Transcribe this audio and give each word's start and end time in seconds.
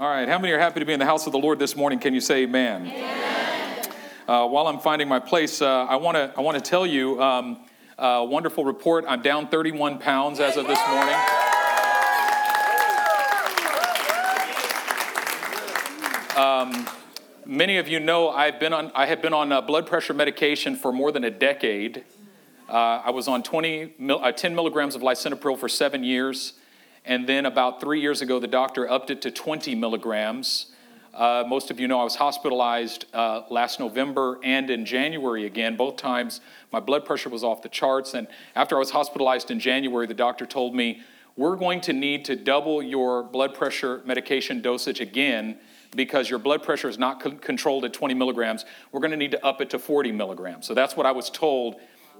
All 0.00 0.08
right, 0.08 0.28
how 0.28 0.38
many 0.38 0.52
are 0.52 0.60
happy 0.60 0.78
to 0.78 0.86
be 0.86 0.92
in 0.92 1.00
the 1.00 1.04
house 1.04 1.26
of 1.26 1.32
the 1.32 1.40
Lord 1.40 1.58
this 1.58 1.74
morning? 1.74 1.98
Can 1.98 2.14
you 2.14 2.20
say 2.20 2.44
amen? 2.44 2.86
amen. 2.86 3.88
Uh, 4.28 4.46
while 4.46 4.68
I'm 4.68 4.78
finding 4.78 5.08
my 5.08 5.18
place, 5.18 5.60
uh, 5.60 5.86
I 5.86 5.96
want 5.96 6.16
to 6.16 6.32
I 6.36 6.40
want 6.40 6.56
to 6.56 6.62
tell 6.62 6.86
you 6.86 7.20
um, 7.20 7.64
a 7.98 8.24
wonderful 8.24 8.64
report. 8.64 9.06
I'm 9.08 9.22
down 9.22 9.48
31 9.48 9.98
pounds 9.98 10.38
as 10.38 10.56
of 10.56 10.68
this 10.68 10.78
morning. 10.88 11.16
Um, 16.36 16.88
many 17.44 17.78
of 17.78 17.88
you 17.88 17.98
know 17.98 18.28
I've 18.28 18.60
been 18.60 18.72
on, 18.72 18.92
I 18.94 19.06
have 19.06 19.20
been 19.20 19.34
on 19.34 19.50
uh, 19.50 19.62
blood 19.62 19.88
pressure 19.88 20.14
medication 20.14 20.76
for 20.76 20.92
more 20.92 21.10
than 21.10 21.24
a 21.24 21.30
decade. 21.30 22.04
Uh, 22.68 23.02
I 23.04 23.10
was 23.10 23.26
on 23.26 23.42
20, 23.42 23.94
mil, 23.98 24.22
uh, 24.22 24.30
10 24.30 24.54
milligrams 24.54 24.94
of 24.94 25.02
lisinopril 25.02 25.58
for 25.58 25.68
seven 25.68 26.04
years. 26.04 26.52
And 27.04 27.28
then 27.28 27.46
about 27.46 27.80
three 27.80 28.00
years 28.00 28.20
ago, 28.22 28.38
the 28.38 28.46
doctor 28.46 28.90
upped 28.90 29.10
it 29.10 29.22
to 29.22 29.30
20 29.30 29.74
milligrams. 29.74 30.66
Uh, 31.14 31.42
most 31.48 31.70
of 31.70 31.80
you 31.80 31.88
know 31.88 32.00
I 32.00 32.04
was 32.04 32.16
hospitalized 32.16 33.06
uh, 33.12 33.42
last 33.50 33.80
November 33.80 34.38
and 34.44 34.70
in 34.70 34.84
January 34.84 35.46
again. 35.46 35.76
Both 35.76 35.96
times 35.96 36.40
my 36.72 36.80
blood 36.80 37.04
pressure 37.04 37.28
was 37.28 37.42
off 37.42 37.62
the 37.62 37.68
charts. 37.68 38.14
And 38.14 38.28
after 38.54 38.76
I 38.76 38.78
was 38.78 38.90
hospitalized 38.90 39.50
in 39.50 39.58
January, 39.58 40.06
the 40.06 40.14
doctor 40.14 40.46
told 40.46 40.74
me, 40.74 41.00
We're 41.36 41.56
going 41.56 41.80
to 41.82 41.92
need 41.92 42.24
to 42.26 42.36
double 42.36 42.82
your 42.82 43.22
blood 43.22 43.54
pressure 43.54 44.02
medication 44.04 44.62
dosage 44.62 45.00
again 45.00 45.58
because 45.96 46.28
your 46.28 46.38
blood 46.38 46.62
pressure 46.62 46.88
is 46.88 46.98
not 46.98 47.22
c- 47.22 47.32
controlled 47.40 47.84
at 47.84 47.92
20 47.92 48.14
milligrams. 48.14 48.64
We're 48.92 49.00
going 49.00 49.10
to 49.10 49.16
need 49.16 49.32
to 49.32 49.44
up 49.44 49.60
it 49.60 49.70
to 49.70 49.78
40 49.78 50.12
milligrams. 50.12 50.66
So 50.66 50.74
that's 50.74 50.96
what 50.96 51.06
I 51.06 51.12
was 51.12 51.30
told 51.30 51.76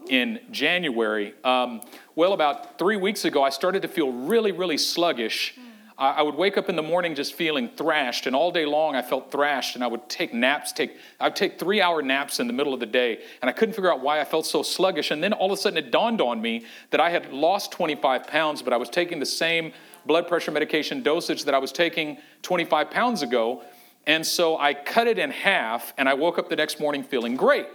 in 0.08 0.40
January. 0.50 1.34
Um, 1.44 1.80
well, 2.14 2.32
about 2.32 2.78
three 2.78 2.96
weeks 2.96 3.24
ago, 3.24 3.42
I 3.42 3.50
started 3.50 3.82
to 3.82 3.88
feel 3.88 4.12
really, 4.12 4.52
really 4.52 4.78
sluggish. 4.78 5.54
I, 5.98 6.10
I 6.10 6.22
would 6.22 6.34
wake 6.34 6.56
up 6.56 6.68
in 6.68 6.76
the 6.76 6.82
morning 6.82 7.14
just 7.14 7.34
feeling 7.34 7.68
thrashed, 7.76 8.26
and 8.26 8.34
all 8.34 8.50
day 8.50 8.64
long 8.64 8.94
I 8.94 9.02
felt 9.02 9.30
thrashed, 9.30 9.74
and 9.74 9.84
I 9.84 9.86
would 9.86 10.08
take 10.08 10.32
naps. 10.32 10.72
Take 10.72 10.96
I'd 11.20 11.36
take 11.36 11.58
three-hour 11.58 12.02
naps 12.02 12.41
in 12.41 12.46
the 12.46 12.52
middle 12.52 12.74
of 12.74 12.80
the 12.80 12.86
day, 12.86 13.20
and 13.42 13.48
I 13.48 13.52
couldn't 13.52 13.74
figure 13.74 13.92
out 13.92 14.00
why 14.00 14.20
I 14.20 14.24
felt 14.24 14.46
so 14.46 14.62
sluggish. 14.62 15.10
And 15.10 15.22
then 15.22 15.33
all 15.33 15.52
of 15.52 15.58
a 15.58 15.60
sudden, 15.60 15.77
it 15.77 15.91
dawned 15.91 16.20
on 16.20 16.40
me 16.40 16.64
that 16.90 17.00
I 17.00 17.11
had 17.11 17.33
lost 17.33 17.72
25 17.72 18.27
pounds, 18.27 18.62
but 18.62 18.72
I 18.72 18.77
was 18.77 18.88
taking 18.88 19.18
the 19.18 19.27
same 19.27 19.72
blood 20.06 20.28
pressure 20.28 20.50
medication 20.50 21.02
dosage 21.02 21.44
that 21.44 21.55
I 21.55 21.58
was 21.58 21.72
taking 21.72 22.18
25 22.42 22.90
pounds 22.90 23.22
ago. 23.22 23.62
And 24.06 24.27
so 24.27 24.56
I 24.56 24.72
cut 24.72 25.06
it 25.06 25.18
in 25.18 25.30
half, 25.30 25.92
and 25.98 26.08
I 26.08 26.14
woke 26.14 26.38
up 26.38 26.48
the 26.48 26.56
next 26.56 26.80
morning 26.80 27.02
feeling 27.02 27.36
great. 27.36 27.66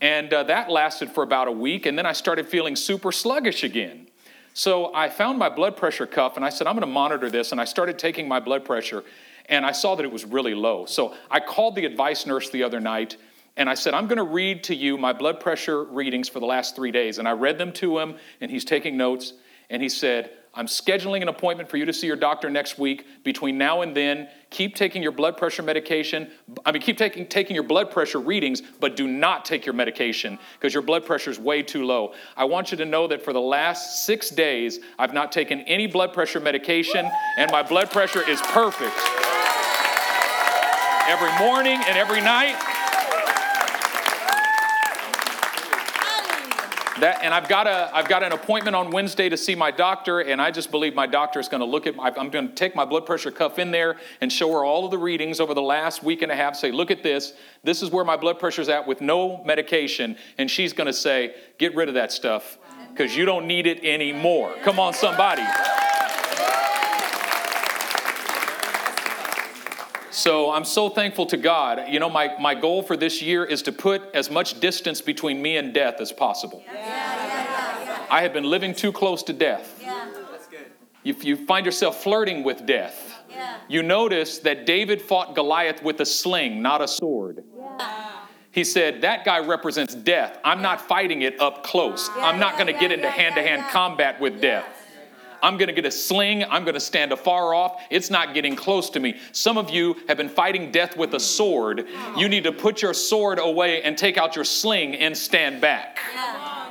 And 0.00 0.32
uh, 0.32 0.42
that 0.44 0.70
lasted 0.70 1.10
for 1.10 1.22
about 1.22 1.48
a 1.48 1.52
week, 1.52 1.86
and 1.86 1.96
then 1.96 2.06
I 2.06 2.12
started 2.12 2.48
feeling 2.48 2.76
super 2.76 3.12
sluggish 3.12 3.64
again. 3.64 4.08
So 4.52 4.94
I 4.94 5.08
found 5.08 5.38
my 5.38 5.48
blood 5.48 5.76
pressure 5.76 6.06
cuff, 6.06 6.36
and 6.36 6.44
I 6.44 6.48
said, 6.50 6.66
I'm 6.66 6.78
to 6.78 6.86
monitor 6.86 7.30
this. 7.30 7.52
And 7.52 7.60
I 7.60 7.64
started 7.64 7.98
taking 7.98 8.28
my 8.28 8.38
blood 8.38 8.64
pressure, 8.64 9.02
and 9.46 9.66
I 9.66 9.72
saw 9.72 9.94
that 9.96 10.04
it 10.04 10.12
was 10.12 10.24
really 10.24 10.54
low. 10.54 10.86
So 10.86 11.14
I 11.30 11.40
called 11.40 11.74
the 11.74 11.84
advice 11.84 12.26
nurse 12.26 12.50
the 12.50 12.62
other 12.62 12.80
night, 12.80 13.16
and 13.56 13.68
I 13.68 13.74
said, 13.74 13.94
I'm 13.94 14.06
going 14.06 14.18
to 14.18 14.24
read 14.24 14.64
to 14.64 14.74
you 14.74 14.98
my 14.98 15.12
blood 15.12 15.40
pressure 15.40 15.84
readings 15.84 16.28
for 16.28 16.40
the 16.40 16.46
last 16.46 16.76
three 16.76 16.90
days. 16.90 17.18
And 17.18 17.26
I 17.26 17.32
read 17.32 17.58
them 17.58 17.72
to 17.74 17.98
him, 17.98 18.16
and 18.40 18.50
he's 18.50 18.64
taking 18.64 18.96
notes, 18.96 19.32
and 19.70 19.82
he 19.82 19.88
said, 19.88 20.30
I'm 20.56 20.66
scheduling 20.66 21.20
an 21.20 21.28
appointment 21.28 21.68
for 21.68 21.76
you 21.76 21.84
to 21.84 21.92
see 21.92 22.06
your 22.06 22.16
doctor 22.16 22.48
next 22.48 22.78
week. 22.78 23.06
Between 23.24 23.58
now 23.58 23.82
and 23.82 23.96
then, 23.96 24.28
keep 24.50 24.76
taking 24.76 25.02
your 25.02 25.10
blood 25.10 25.36
pressure 25.36 25.62
medication. 25.62 26.30
I 26.64 26.70
mean, 26.70 26.80
keep 26.80 26.96
taking, 26.96 27.26
taking 27.26 27.54
your 27.54 27.64
blood 27.64 27.90
pressure 27.90 28.20
readings, 28.20 28.62
but 28.80 28.94
do 28.94 29.08
not 29.08 29.44
take 29.44 29.66
your 29.66 29.72
medication 29.72 30.38
because 30.54 30.72
your 30.72 30.82
blood 30.82 31.04
pressure 31.04 31.30
is 31.30 31.40
way 31.40 31.62
too 31.62 31.84
low. 31.84 32.14
I 32.36 32.44
want 32.44 32.70
you 32.70 32.76
to 32.78 32.84
know 32.84 33.08
that 33.08 33.22
for 33.22 33.32
the 33.32 33.40
last 33.40 34.06
six 34.06 34.30
days, 34.30 34.78
I've 34.98 35.12
not 35.12 35.32
taken 35.32 35.60
any 35.62 35.88
blood 35.88 36.12
pressure 36.12 36.40
medication, 36.40 37.10
and 37.36 37.50
my 37.50 37.62
blood 37.62 37.90
pressure 37.90 38.22
is 38.28 38.40
perfect. 38.42 38.94
Every 41.06 41.36
morning 41.38 41.80
and 41.86 41.98
every 41.98 42.20
night, 42.20 42.73
That, 47.00 47.24
and 47.24 47.34
I've 47.34 47.48
got, 47.48 47.66
a, 47.66 47.90
I've 47.92 48.08
got 48.08 48.22
an 48.22 48.30
appointment 48.30 48.76
on 48.76 48.92
Wednesday 48.92 49.28
to 49.28 49.36
see 49.36 49.56
my 49.56 49.72
doctor, 49.72 50.20
and 50.20 50.40
I 50.40 50.52
just 50.52 50.70
believe 50.70 50.94
my 50.94 51.08
doctor 51.08 51.40
is 51.40 51.48
going 51.48 51.60
to 51.60 51.66
look 51.66 51.88
at 51.88 51.96
my, 51.96 52.12
I'm 52.16 52.30
going 52.30 52.48
to 52.48 52.54
take 52.54 52.76
my 52.76 52.84
blood 52.84 53.04
pressure 53.04 53.32
cuff 53.32 53.58
in 53.58 53.72
there 53.72 53.96
and 54.20 54.32
show 54.32 54.52
her 54.52 54.64
all 54.64 54.84
of 54.84 54.92
the 54.92 54.98
readings 54.98 55.40
over 55.40 55.54
the 55.54 55.62
last 55.62 56.04
week 56.04 56.22
and 56.22 56.30
a 56.30 56.36
half. 56.36 56.54
Say, 56.54 56.70
look 56.70 56.92
at 56.92 57.02
this. 57.02 57.32
This 57.64 57.82
is 57.82 57.90
where 57.90 58.04
my 58.04 58.16
blood 58.16 58.38
pressure's 58.38 58.68
at 58.68 58.86
with 58.86 59.00
no 59.00 59.42
medication. 59.44 60.16
And 60.38 60.48
she's 60.48 60.72
going 60.72 60.86
to 60.86 60.92
say, 60.92 61.34
get 61.58 61.74
rid 61.74 61.88
of 61.88 61.94
that 61.94 62.12
stuff 62.12 62.58
because 62.90 63.16
you 63.16 63.24
don't 63.24 63.48
need 63.48 63.66
it 63.66 63.82
anymore. 63.84 64.54
Come 64.62 64.78
on, 64.78 64.94
somebody. 64.94 65.42
So 70.14 70.52
I'm 70.52 70.64
so 70.64 70.88
thankful 70.88 71.26
to 71.26 71.36
God. 71.36 71.88
You 71.88 71.98
know, 71.98 72.08
my, 72.08 72.36
my 72.38 72.54
goal 72.54 72.84
for 72.84 72.96
this 72.96 73.20
year 73.20 73.44
is 73.44 73.62
to 73.62 73.72
put 73.72 74.02
as 74.14 74.30
much 74.30 74.60
distance 74.60 75.00
between 75.00 75.42
me 75.42 75.56
and 75.56 75.74
death 75.74 76.00
as 76.00 76.12
possible. 76.12 76.62
Yeah, 76.66 76.74
yeah, 76.74 77.84
yeah, 77.84 78.06
I 78.10 78.22
have 78.22 78.32
been 78.32 78.44
living 78.44 78.74
too 78.74 78.92
close 78.92 79.24
to 79.24 79.32
death. 79.32 79.82
If 81.02 81.24
you 81.24 81.36
find 81.36 81.66
yourself 81.66 82.02
flirting 82.02 82.44
with 82.44 82.64
death, 82.64 83.12
you 83.68 83.82
notice 83.82 84.38
that 84.38 84.66
David 84.66 85.02
fought 85.02 85.34
Goliath 85.34 85.82
with 85.82 86.00
a 86.00 86.06
sling, 86.06 86.62
not 86.62 86.80
a 86.80 86.86
sword. 86.86 87.42
He 88.52 88.62
said, 88.62 89.00
That 89.00 89.24
guy 89.24 89.40
represents 89.40 89.96
death. 89.96 90.38
I'm 90.44 90.62
not 90.62 90.80
fighting 90.80 91.22
it 91.22 91.40
up 91.40 91.64
close. 91.64 92.08
I'm 92.14 92.38
not 92.38 92.54
going 92.54 92.72
to 92.72 92.78
get 92.78 92.92
into 92.92 93.10
hand 93.10 93.34
to 93.34 93.42
hand 93.42 93.64
combat 93.70 94.20
with 94.20 94.40
death. 94.40 94.73
I'm 95.44 95.58
going 95.58 95.68
to 95.68 95.74
get 95.74 95.84
a 95.84 95.90
sling. 95.90 96.42
I'm 96.42 96.64
going 96.64 96.72
to 96.72 96.80
stand 96.80 97.12
afar 97.12 97.52
off. 97.52 97.82
It's 97.90 98.08
not 98.08 98.32
getting 98.32 98.56
close 98.56 98.88
to 98.90 98.98
me. 98.98 99.20
Some 99.32 99.58
of 99.58 99.68
you 99.68 99.94
have 100.08 100.16
been 100.16 100.30
fighting 100.30 100.70
death 100.70 100.96
with 100.96 101.12
a 101.12 101.20
sword. 101.20 101.86
You 102.16 102.30
need 102.30 102.44
to 102.44 102.52
put 102.52 102.80
your 102.80 102.94
sword 102.94 103.38
away 103.38 103.82
and 103.82 103.98
take 103.98 104.16
out 104.16 104.36
your 104.36 104.46
sling 104.46 104.94
and 104.94 105.14
stand 105.14 105.60
back. 105.60 105.98
Yeah. 106.14 106.70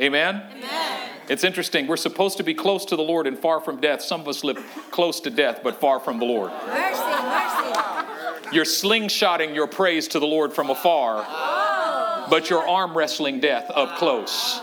Amen? 0.00 0.42
Amen? 0.56 1.10
It's 1.28 1.44
interesting. 1.44 1.86
We're 1.86 1.98
supposed 1.98 2.38
to 2.38 2.42
be 2.42 2.54
close 2.54 2.86
to 2.86 2.96
the 2.96 3.02
Lord 3.02 3.26
and 3.26 3.38
far 3.38 3.60
from 3.60 3.78
death. 3.78 4.00
Some 4.00 4.22
of 4.22 4.28
us 4.28 4.42
live 4.42 4.56
close 4.90 5.20
to 5.20 5.30
death 5.30 5.60
but 5.62 5.78
far 5.78 6.00
from 6.00 6.18
the 6.18 6.24
Lord. 6.24 6.50
Mercy, 6.66 7.02
mercy. 7.02 8.56
You're 8.56 8.64
slingshotting 8.64 9.54
your 9.54 9.66
praise 9.66 10.08
to 10.08 10.18
the 10.18 10.26
Lord 10.26 10.54
from 10.54 10.70
afar, 10.70 11.26
oh. 11.28 12.26
but 12.30 12.48
you're 12.48 12.66
arm 12.66 12.96
wrestling 12.96 13.40
death 13.40 13.70
up 13.74 13.98
close. 13.98 14.62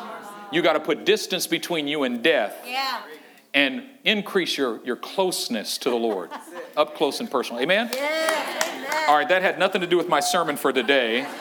You 0.51 0.63
got 0.63 0.73
to 0.73 0.79
put 0.79 1.05
distance 1.05 1.45
between 1.45 1.87
you 1.87 2.03
and 2.03 2.23
death. 2.23 2.55
Yeah 2.65 3.01
and 3.53 3.83
increase 4.03 4.57
your, 4.57 4.83
your 4.85 4.95
closeness 4.95 5.77
to 5.79 5.89
the 5.89 5.95
Lord, 5.95 6.29
up 6.77 6.95
close 6.95 7.19
and 7.19 7.29
personal. 7.29 7.61
Amen? 7.61 7.89
Yeah. 7.93 9.05
All 9.07 9.17
right, 9.17 9.27
that 9.27 9.41
had 9.41 9.59
nothing 9.59 9.81
to 9.81 9.87
do 9.87 9.97
with 9.97 10.07
my 10.07 10.19
sermon 10.19 10.57
for 10.57 10.71
today. 10.71 11.27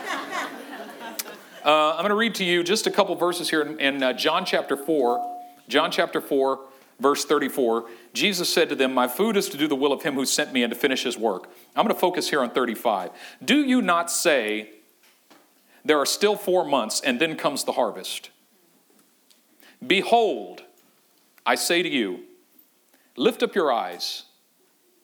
Uh, 1.62 1.90
I'm 1.90 1.98
going 1.98 2.08
to 2.08 2.14
read 2.14 2.36
to 2.36 2.44
you 2.44 2.64
just 2.64 2.86
a 2.86 2.90
couple 2.90 3.14
verses 3.16 3.50
here 3.50 3.60
in, 3.60 3.78
in 3.78 4.02
uh, 4.02 4.14
John 4.14 4.46
chapter 4.46 4.78
4. 4.78 5.42
John 5.68 5.90
chapter 5.90 6.18
4, 6.18 6.58
verse 7.00 7.26
34. 7.26 7.84
Jesus 8.14 8.50
said 8.50 8.70
to 8.70 8.74
them, 8.74 8.94
My 8.94 9.06
food 9.06 9.36
is 9.36 9.50
to 9.50 9.58
do 9.58 9.68
the 9.68 9.76
will 9.76 9.92
of 9.92 10.02
him 10.02 10.14
who 10.14 10.24
sent 10.24 10.54
me 10.54 10.62
and 10.62 10.72
to 10.72 10.78
finish 10.78 11.02
his 11.02 11.18
work. 11.18 11.50
I'm 11.76 11.84
going 11.84 11.94
to 11.94 12.00
focus 12.00 12.30
here 12.30 12.40
on 12.40 12.50
35. 12.50 13.10
Do 13.44 13.62
you 13.62 13.82
not 13.82 14.10
say, 14.10 14.70
There 15.84 15.98
are 15.98 16.06
still 16.06 16.34
four 16.34 16.64
months, 16.64 17.02
and 17.02 17.20
then 17.20 17.36
comes 17.36 17.64
the 17.64 17.72
harvest? 17.72 18.30
Behold, 19.86 20.62
I 21.50 21.56
say 21.56 21.82
to 21.82 21.88
you, 21.88 22.20
lift 23.16 23.42
up 23.42 23.56
your 23.56 23.72
eyes 23.72 24.26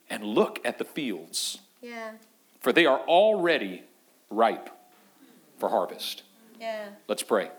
and 0.08 0.22
look 0.22 0.60
at 0.64 0.78
the 0.78 0.84
fields. 0.84 1.58
Yeah. 1.82 2.12
For 2.60 2.72
they 2.72 2.86
are 2.86 3.00
already 3.00 3.82
ripe 4.30 4.70
for 5.58 5.70
harvest. 5.70 6.22
Yeah. 6.60 6.90
Let's 7.08 7.24
pray. 7.24 7.50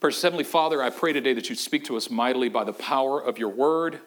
Precious 0.00 0.20
Heavenly 0.20 0.42
Father, 0.42 0.82
I 0.82 0.90
pray 0.90 1.12
today 1.12 1.32
that 1.34 1.48
you 1.48 1.54
speak 1.54 1.84
to 1.84 1.96
us 1.96 2.10
mightily 2.10 2.48
by 2.48 2.64
the 2.64 2.72
power 2.72 3.20
of 3.22 3.38
your 3.38 3.50
word 3.50 4.00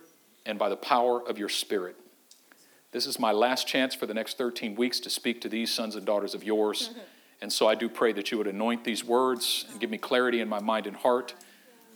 and 0.46 0.60
by 0.60 0.68
the 0.68 0.76
power 0.76 1.26
of 1.26 1.40
your 1.40 1.48
spirit. 1.48 1.96
This 2.92 3.06
is 3.06 3.18
my 3.18 3.32
last 3.32 3.66
chance 3.66 3.96
for 3.96 4.08
the 4.08 4.14
next 4.14 4.38
13 4.38 4.76
weeks 4.76 5.00
to 5.00 5.10
speak 5.10 5.40
to 5.40 5.48
these 5.48 5.74
sons 5.74 5.96
and 5.96 6.06
daughters 6.06 6.36
of 6.36 6.44
yours. 6.44 6.90
And 7.42 7.54
so 7.54 7.70
I 7.70 7.76
do 7.76 7.88
pray 7.88 8.12
that 8.12 8.32
you 8.32 8.38
would 8.38 8.48
anoint 8.48 8.84
these 8.84 9.02
words 9.02 9.66
and 9.72 9.80
give 9.80 9.90
me 9.90 9.98
clarity 9.98 10.42
in 10.42 10.50
my 10.50 10.60
mind 10.60 10.88
and 10.88 10.98
heart 10.98 11.34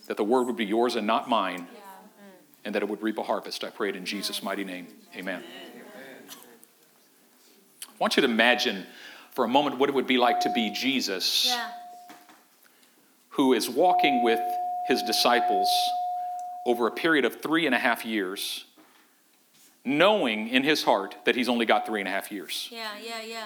that 0.07 0.17
the 0.17 0.23
word 0.23 0.44
would 0.45 0.57
be 0.57 0.65
yours 0.65 0.95
and 0.95 1.07
not 1.07 1.29
mine, 1.29 1.67
and 2.65 2.75
that 2.75 2.83
it 2.83 2.89
would 2.89 3.01
reap 3.01 3.17
a 3.17 3.23
harvest. 3.23 3.63
I 3.63 3.69
pray 3.69 3.89
it 3.89 3.95
in 3.95 4.05
Jesus' 4.05 4.44
mighty 4.44 4.63
name. 4.63 4.88
Amen. 5.15 5.44
I 7.88 7.91
want 8.00 8.15
you 8.15 8.21
to 8.21 8.27
imagine 8.27 8.85
for 9.31 9.45
a 9.45 9.47
moment 9.47 9.77
what 9.77 9.89
it 9.89 9.95
would 9.95 10.07
be 10.07 10.17
like 10.17 10.41
to 10.41 10.51
be 10.51 10.69
Jesus, 10.69 11.47
yeah. 11.47 11.69
who 13.29 13.53
is 13.53 13.69
walking 13.69 14.23
with 14.23 14.39
his 14.88 15.01
disciples 15.03 15.69
over 16.65 16.88
a 16.88 16.91
period 16.91 17.25
of 17.25 17.41
three 17.41 17.65
and 17.65 17.75
a 17.75 17.79
half 17.79 18.05
years, 18.05 18.65
knowing 19.85 20.47
in 20.47 20.63
his 20.63 20.83
heart 20.83 21.15
that 21.25 21.35
he's 21.35 21.50
only 21.50 21.65
got 21.65 21.85
three 21.85 22.00
and 22.00 22.07
a 22.07 22.11
half 22.11 22.31
years. 22.31 22.69
Yeah, 22.71 22.91
yeah, 23.03 23.21
yeah. 23.21 23.45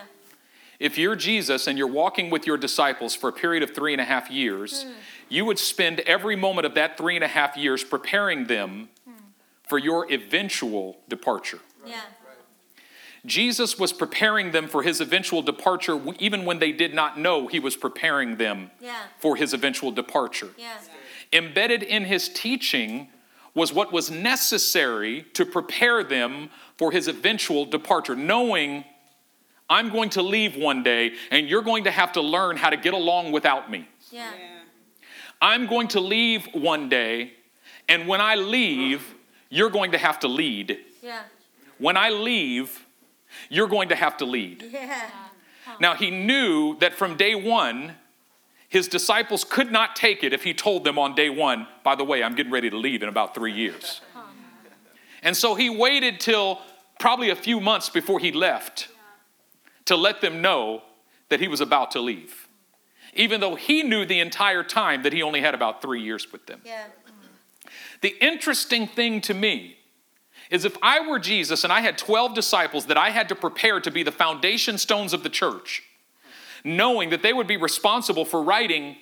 If 0.80 0.98
you're 0.98 1.16
Jesus 1.16 1.68
and 1.68 1.78
you're 1.78 1.88
walking 1.88 2.30
with 2.30 2.46
your 2.46 2.58
disciples 2.58 3.16
for 3.16 3.30
a 3.30 3.34
period 3.34 3.64
of 3.64 3.74
three 3.74 3.94
and 3.94 4.02
a 4.02 4.06
half 4.06 4.30
years, 4.30 4.86
mm. 4.86 4.94
you 5.28 5.46
would 5.46 5.58
spend 5.58 6.02
every 6.02 6.36
moment 6.36 6.66
of 6.66 6.76
that 6.76 6.98
three 6.98 7.16
and 7.16 7.24
a 7.24 7.28
half 7.28 7.58
years 7.58 7.84
preparing 7.84 8.46
them 8.46 8.90
mm. 9.10 9.14
for 9.68 9.78
your 9.78 10.12
eventual 10.12 10.98
departure. 11.10 11.60
Yeah. 11.86 12.02
Jesus 13.26 13.78
was 13.78 13.92
preparing 13.92 14.52
them 14.52 14.68
for 14.68 14.84
his 14.84 15.02
eventual 15.02 15.42
departure, 15.42 16.00
even 16.20 16.46
when 16.46 16.60
they 16.60 16.72
did 16.72 16.94
not 16.94 17.20
know 17.20 17.48
he 17.48 17.60
was 17.60 17.76
preparing 17.76 18.38
them 18.38 18.72
Yeah. 18.80 19.04
for 19.20 19.36
his 19.36 19.54
eventual 19.54 19.92
departure. 19.92 20.50
Yeah. 20.58 20.78
Embedded 21.34 21.84
in 21.84 22.06
his 22.06 22.30
teaching 22.30 23.10
was 23.54 23.74
what 23.74 23.92
was 23.92 24.10
necessary 24.10 25.24
to 25.34 25.46
prepare 25.46 26.04
them 26.04 26.50
for 26.78 26.92
his 26.92 27.08
eventual 27.08 27.66
departure, 27.66 28.16
knowing 28.16 28.86
I'm 29.70 29.90
going 29.90 30.10
to 30.12 30.22
leave 30.22 30.56
one 30.56 30.84
day 30.84 31.14
and 31.32 31.50
you're 31.50 31.62
going 31.62 31.84
to 31.86 31.92
have 31.92 32.14
to 32.14 32.22
learn 32.22 32.58
how 32.58 32.70
to 32.70 32.78
get 32.78 32.94
along 32.94 33.32
without 33.32 33.70
me. 33.70 33.88
Yeah. 34.12 34.32
I'm 35.42 35.68
going 35.68 35.90
to 35.90 36.00
leave 36.00 36.48
one 36.54 36.90
day, 36.90 37.34
and 37.88 38.08
when 38.08 38.22
I 38.22 38.36
leave, 38.36 39.14
you're 39.50 39.70
going 39.70 39.92
to 39.92 39.98
have 39.98 40.20
to 40.22 40.28
lead. 40.28 40.80
Yeah. 41.04 41.22
When 41.78 41.96
I 41.96 42.10
leave, 42.10 42.86
you're 43.50 43.68
going 43.68 43.90
to 43.90 43.96
have 43.96 44.18
to 44.18 44.26
lead. 44.26 44.64
Yeah. 44.72 45.10
Now, 45.80 45.94
he 45.94 46.10
knew 46.10 46.78
that 46.80 46.96
from 46.96 47.18
day 47.18 47.36
one, 47.36 47.94
his 48.68 48.88
disciples 48.88 49.44
could 49.44 49.72
not 49.72 49.96
take 49.96 50.24
it 50.24 50.34
if 50.34 50.44
he 50.44 50.54
told 50.54 50.84
them 50.84 50.98
on 50.98 51.14
day 51.14 51.30
one, 51.30 51.68
by 51.84 51.96
the 51.96 52.04
way, 52.04 52.24
I'm 52.24 52.34
getting 52.34 52.52
ready 52.52 52.70
to 52.70 52.78
leave 52.78 53.04
in 53.04 53.10
about 53.10 53.36
three 53.36 53.54
years. 53.54 54.02
And 55.22 55.38
so 55.38 55.56
he 55.56 55.70
waited 55.70 56.20
till 56.20 56.62
probably 57.00 57.30
a 57.30 57.36
few 57.36 57.60
months 57.60 57.90
before 57.90 58.20
he 58.20 58.32
left 58.32 58.88
to 59.88 59.96
let 59.96 60.22
them 60.22 60.42
know 60.42 60.84
that 61.30 61.40
he 61.40 61.48
was 61.48 61.60
about 61.60 61.92
to 61.92 62.00
leave, 62.00 62.48
even 63.14 63.42
though 63.42 63.56
he 63.56 63.84
knew 63.84 64.06
the 64.06 64.20
entire 64.20 64.64
time 64.64 65.04
that 65.04 65.12
he 65.14 65.22
only 65.22 65.42
had 65.42 65.54
about 65.54 65.82
three 65.82 66.02
years 66.02 66.32
with 66.32 66.46
them. 66.46 66.62
Yeah. 66.64 66.86
The 68.02 68.16
interesting 68.24 68.88
thing 68.88 69.22
to 69.22 69.34
me 69.34 69.78
is 70.50 70.64
if 70.64 70.78
I 70.82 71.06
were 71.06 71.20
Jesus 71.20 71.64
and 71.64 71.74
I 71.74 71.82
had 71.82 71.98
12 71.98 72.34
disciples 72.34 72.86
that 72.86 72.98
I 72.98 73.10
had 73.10 73.28
to 73.30 73.36
prepare 73.36 73.80
to 73.82 73.92
be 73.92 74.04
the 74.04 74.12
foundation 74.12 74.78
stones 74.78 75.14
of 75.14 75.24
the 75.24 75.30
church, 75.30 75.84
knowing 76.64 77.10
that 77.10 77.22
they 77.22 77.34
would 77.34 77.48
be 77.48 77.58
responsible 77.58 78.24
for 78.24 78.42
writing 78.42 78.98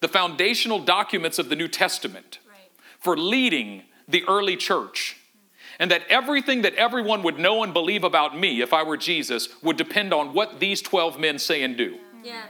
the 0.00 0.08
foundational 0.08 0.80
documents 0.80 1.38
of 1.38 1.48
the 1.48 1.56
New 1.56 1.68
Testament, 1.68 2.38
Right. 2.48 2.56
for 2.98 3.16
leading 3.16 3.82
the 4.08 4.24
early 4.26 4.56
church, 4.56 5.16
and 5.78 5.90
that 5.90 6.02
everything 6.08 6.62
that 6.62 6.74
everyone 6.74 7.22
would 7.22 7.38
know 7.38 7.62
and 7.62 7.72
believe 7.72 8.04
about 8.04 8.38
me, 8.38 8.60
if 8.60 8.72
I 8.72 8.82
were 8.82 8.96
Jesus, 8.96 9.48
would 9.62 9.76
depend 9.76 10.12
on 10.12 10.32
what 10.34 10.60
these 10.60 10.82
12 10.82 11.18
men 11.18 11.38
say 11.38 11.62
and 11.62 11.76
do. 11.76 11.98
Yeah. 12.22 12.42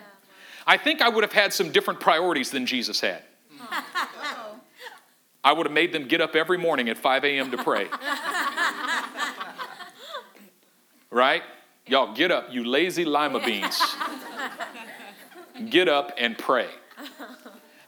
I 0.67 0.77
think 0.77 1.01
I 1.01 1.09
would 1.09 1.25
have 1.25 1.33
had 1.33 1.53
some 1.53 1.73
different 1.73 2.01
priorities 2.01 2.51
than 2.51 2.67
Jesus 2.67 3.01
had. 3.01 3.23
I 5.45 5.53
would 5.53 5.67
have 5.67 5.73
made 5.73 5.93
them 5.93 6.07
get 6.07 6.21
up 6.21 6.37
every 6.37 6.59
morning 6.59 6.89
at 6.89 6.97
5 6.97 7.25
a.m. 7.25 7.51
to 7.51 7.59
pray. 7.63 7.89
right? 11.11 11.43
Y'all 11.87 12.15
get 12.15 12.31
up, 12.31 12.47
you 12.53 12.65
lazy 12.65 13.05
lima 13.05 13.45
beans. 13.45 13.81
Get 15.69 15.89
up 15.89 16.13
and 16.17 16.39
pray. 16.39 16.69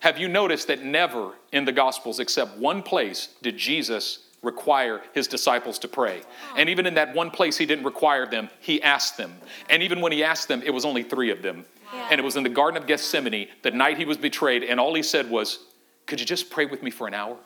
Have 0.00 0.18
you 0.18 0.28
noticed 0.28 0.66
that 0.68 0.84
never 0.84 1.32
in 1.52 1.64
the 1.64 1.72
Gospels, 1.72 2.18
except 2.18 2.58
one 2.58 2.82
place, 2.82 3.28
did 3.40 3.56
Jesus 3.56 4.23
require 4.44 5.02
his 5.12 5.26
disciples 5.26 5.78
to 5.80 5.88
pray? 5.88 6.22
And 6.56 6.68
even 6.68 6.86
in 6.86 6.94
that 6.94 7.14
one 7.14 7.30
place, 7.30 7.56
he 7.56 7.66
didn't 7.66 7.84
require 7.84 8.26
them, 8.26 8.50
he 8.60 8.82
asked 8.82 9.16
them. 9.16 9.34
And 9.68 9.82
even 9.82 10.00
when 10.00 10.12
he 10.12 10.22
asked 10.22 10.48
them, 10.48 10.62
it 10.64 10.70
was 10.70 10.84
only 10.84 11.02
three 11.02 11.30
of 11.30 11.42
them. 11.42 11.64
Yeah. 11.92 12.08
And 12.10 12.20
it 12.20 12.24
was 12.24 12.36
in 12.36 12.42
the 12.42 12.48
Garden 12.48 12.80
of 12.80 12.86
Gethsemane, 12.86 13.48
the 13.62 13.70
night 13.70 13.98
he 13.98 14.04
was 14.04 14.16
betrayed, 14.16 14.64
and 14.64 14.80
all 14.80 14.94
he 14.94 15.02
said 15.02 15.30
was, 15.30 15.60
Could 16.06 16.20
you 16.20 16.26
just 16.26 16.50
pray 16.50 16.66
with 16.66 16.82
me 16.82 16.90
for 16.90 17.06
an 17.06 17.14
hour? 17.14 17.36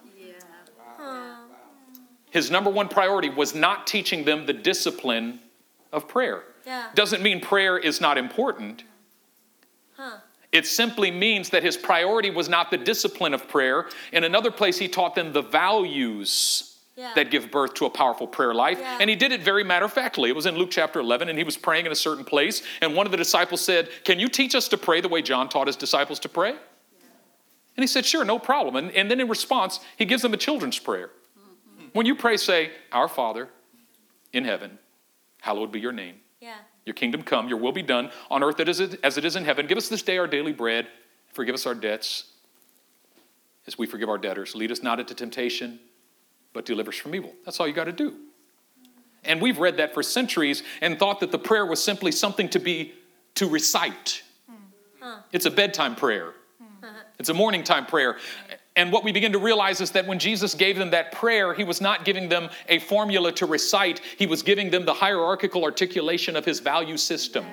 His 2.31 2.51
number 2.51 2.71
one 2.71 2.89
priority 2.89 3.31
was 3.31 3.55
not 3.55 3.87
teaching 3.87 4.25
them 4.25 4.47
the 4.47 4.53
discipline 4.53 5.41
of 5.93 6.09
prayer. 6.09 6.43
Yeah. 6.67 6.89
Doesn't 6.95 7.23
mean 7.23 7.41
prayer 7.41 7.79
is 7.79 8.01
not 8.01 8.19
important. 8.19 8.85
Huh. 9.97 10.19
It 10.53 10.67
simply 10.67 11.11
means 11.11 11.51
that 11.51 11.63
his 11.63 11.77
priority 11.77 12.31
was 12.31 12.49
not 12.49 12.71
the 12.71 12.79
discipline 12.79 13.35
of 13.35 13.49
prayer. 13.49 13.87
In 14.13 14.25
another 14.25 14.51
place, 14.51 14.79
he 14.79 14.89
taught 14.89 15.15
them 15.15 15.33
the 15.33 15.43
values 15.43 16.68
Yeah. 16.99 17.13
that 17.15 17.31
give 17.31 17.53
birth 17.53 17.75
to 17.75 17.87
a 17.87 17.91
powerful 17.91 18.27
prayer 18.27 18.53
life. 18.53 18.79
Yeah. 18.81 18.99
And 19.01 19.09
he 19.09 19.15
did 19.15 19.31
it 19.31 19.41
very 19.41 19.63
matter 19.63 19.85
of 19.85 19.93
factly. 19.93 20.31
It 20.31 20.35
was 20.35 20.47
in 20.47 20.57
Luke 20.57 20.73
chapter 20.73 20.99
11, 20.99 21.29
and 21.29 21.39
he 21.39 21.45
was 21.45 21.57
praying 21.57 21.87
in 21.87 21.93
a 21.93 21.95
certain 21.95 22.25
place. 22.25 22.65
And 22.81 22.97
one 22.97 23.07
of 23.07 23.13
the 23.13 23.17
disciples 23.17 23.61
said, 23.61 23.89
Can 24.03 24.19
you 24.19 24.29
teach 24.29 24.57
us 24.57 24.67
to 24.69 24.77
pray 24.77 25.01
the 25.01 25.09
way 25.09 25.23
John 25.23 25.49
taught 25.49 25.69
his 25.69 25.77
disciples 25.77 26.19
to 26.21 26.29
pray? 26.29 26.51
And 26.51 27.85
he 27.85 27.87
said, 27.87 28.05
Sure, 28.05 28.25
no 28.25 28.41
problem. 28.41 28.75
And, 28.75 28.91
and 28.97 29.09
then 29.09 29.21
in 29.21 29.29
response, 29.29 29.79
he 29.97 30.07
gives 30.07 30.23
them 30.23 30.35
a 30.35 30.37
children's 30.37 30.81
prayer. 30.81 31.11
Mm-hmm. 31.39 31.87
When 31.93 32.05
you 32.05 32.17
pray, 32.17 32.37
say, 32.37 32.73
Our 32.91 33.07
Father 33.07 33.49
in 34.33 34.45
heaven, 34.45 34.81
hallowed 35.41 35.71
be 35.71 35.79
your 35.79 35.93
name. 35.93 36.17
Yeah. 36.41 36.57
Your 36.85 36.95
kingdom 36.95 37.23
come, 37.23 37.49
your 37.49 37.59
will 37.59 37.71
be 37.71 37.83
done 37.83 38.11
on 38.29 38.43
earth 38.43 38.59
as 38.59 38.81
it 38.81 39.25
is 39.25 39.37
in 39.37 39.45
heaven. 39.45 39.69
Give 39.69 39.79
us 39.79 39.89
this 39.89 40.03
day 40.03 40.19
our 40.19 40.27
daily 40.27 40.53
bread. 40.53 40.89
Forgive 41.33 41.55
us 41.55 41.65
our 41.65 41.77
debts 41.77 42.33
as 43.69 43.79
we 43.79 43.87
forgive 43.87 44.09
our 44.09 44.19
debtors. 44.19 44.57
Lead 44.57 44.73
us 44.73 44.83
not 44.83 44.99
into 44.99 45.15
temptation, 45.15 45.79
but 46.59 46.65
deliver 46.65 46.89
us 46.89 46.97
from 46.97 47.15
evil. 47.15 47.33
That's 47.45 47.61
all 47.61 47.69
you 47.69 47.73
got 47.73 47.85
to 47.85 47.93
do. 47.93 48.17
And 49.23 49.41
we've 49.41 49.61
read 49.61 49.77
that 49.77 49.95
for 49.95 50.03
centuries 50.03 50.65
and 50.81 50.99
thought 50.99 51.21
that 51.21 51.31
the 51.31 51.39
prayer 51.39 51.65
was 51.65 51.81
simply 51.81 52.11
something 52.11 52.49
to 52.49 52.59
be 52.59 52.95
to 53.37 53.49
recite. 53.49 54.25
Hmm. 55.01 55.21
It's 55.31 55.47
a 55.47 55.53
bedtime 55.53 55.95
prayer. 55.95 56.33
Hmm. 56.61 56.87
It's 57.21 57.29
a 57.29 57.35
morning 57.35 57.63
time 57.63 57.87
prayer. 57.87 58.17
And 58.75 58.91
what 58.91 59.05
we 59.05 59.13
begin 59.13 59.31
to 59.35 59.39
realize 59.39 59.81
is 59.81 59.93
that 59.93 60.09
when 60.09 60.19
Jesus 60.19 60.53
gave 60.53 60.77
them 60.77 60.91
that 60.91 61.13
prayer, 61.13 61.55
he 61.55 61.63
was 61.63 61.81
not 61.81 62.05
giving 62.05 62.29
them 62.29 62.51
a 62.69 62.81
formula 62.81 63.31
to 63.35 63.47
recite, 63.47 64.01
he 64.19 64.27
was 64.27 64.43
giving 64.43 64.69
them 64.69 64.85
the 64.85 64.95
hierarchical 64.95 65.63
articulation 65.63 66.35
of 66.35 66.45
his 66.45 66.59
value 66.59 66.97
system. 66.97 67.47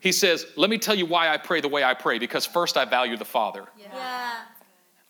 He 0.00 0.12
says, 0.12 0.44
Let 0.56 0.68
me 0.68 0.76
tell 0.76 0.94
you 0.94 1.06
why 1.06 1.30
I 1.30 1.38
pray 1.38 1.62
the 1.62 1.68
way 1.68 1.82
I 1.82 1.94
pray, 1.94 2.18
because 2.18 2.44
first 2.44 2.76
I 2.76 2.84
value 2.84 3.16
the 3.16 3.24
Father. 3.24 3.64
Yeah. 3.78 4.42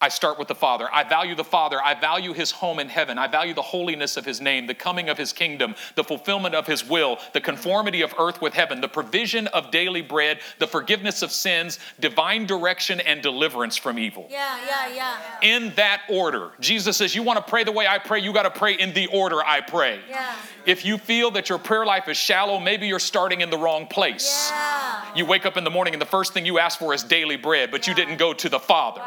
I 0.01 0.11
start 0.11 0.39
with 0.39 0.47
the 0.47 0.55
Father. 0.55 0.89
I 0.93 1.03
value 1.03 1.35
the 1.35 1.43
Father. 1.43 1.83
I 1.83 1.99
value 1.99 2.33
his 2.33 2.53
home 2.53 2.79
in 2.79 2.89
heaven. 2.89 3.19
I 3.19 3.27
value 3.27 3.53
the 3.53 3.63
holiness 3.63 4.17
of 4.17 4.25
his 4.25 4.41
name, 4.41 4.69
the 4.69 4.75
coming 4.75 5.09
of 5.09 5.19
his 5.19 5.33
kingdom, 5.33 5.75
the 5.97 6.05
fulfillment 6.05 6.55
of 6.55 6.69
his 6.69 6.89
will, 6.89 7.19
the 7.33 7.41
conformity 7.41 8.03
of 8.03 8.15
earth 8.17 8.41
with 8.41 8.55
heaven, 8.55 8.81
the 8.81 8.89
provision 8.89 9.49
of 9.49 9.73
daily 9.73 10.01
bread, 10.01 10.39
the 10.61 10.69
forgiveness 10.69 11.23
of 11.23 11.33
sins, 11.33 11.81
divine 11.99 12.47
direction, 12.47 13.01
and 13.01 13.23
deliverance 13.23 13.77
from 13.77 13.99
evil. 13.99 14.29
Yeah. 14.31 14.61
Yeah. 14.65 14.95
Yeah. 14.95 15.17
In 15.43 15.75
that 15.75 16.03
order. 16.09 16.53
Jesus 16.61 16.97
says, 16.97 17.17
You 17.17 17.25
want 17.25 17.45
to 17.45 17.51
pray 17.51 17.65
the 17.65 17.73
way 17.73 17.89
I 17.89 17.99
pray, 17.99 18.21
you 18.21 18.33
got 18.33 18.45
to 18.45 18.57
pray 18.57 18.75
in 18.75 18.93
the 18.93 19.09
order 19.09 19.45
I 19.45 19.63
pray. 19.63 19.99
Yeah. 20.09 20.33
If 20.65 20.85
you 20.85 20.99
feel 20.99 21.33
that 21.33 21.49
your 21.49 21.59
prayer 21.59 21.85
life 21.85 22.07
is 22.07 22.17
shallow, 22.17 22.61
maybe 22.61 22.87
you're 22.87 23.01
starting 23.01 23.41
in 23.41 23.51
the 23.51 23.59
wrong 23.59 23.89
place. 23.89 24.49
Yeah. 24.53 25.15
You 25.17 25.27
wake 25.27 25.45
up 25.45 25.57
in 25.57 25.65
the 25.65 25.71
morning 25.71 25.93
and 25.95 26.01
the 26.01 26.07
first 26.07 26.35
thing 26.35 26.47
you 26.47 26.61
ask 26.61 26.79
for 26.79 26.95
is 26.95 27.03
daily 27.03 27.37
bread, 27.37 27.73
but 27.73 27.89
you 27.89 27.95
didn't 27.95 28.19
go 28.19 28.33
to 28.33 28.49
the 28.49 28.61
Father. 28.61 29.03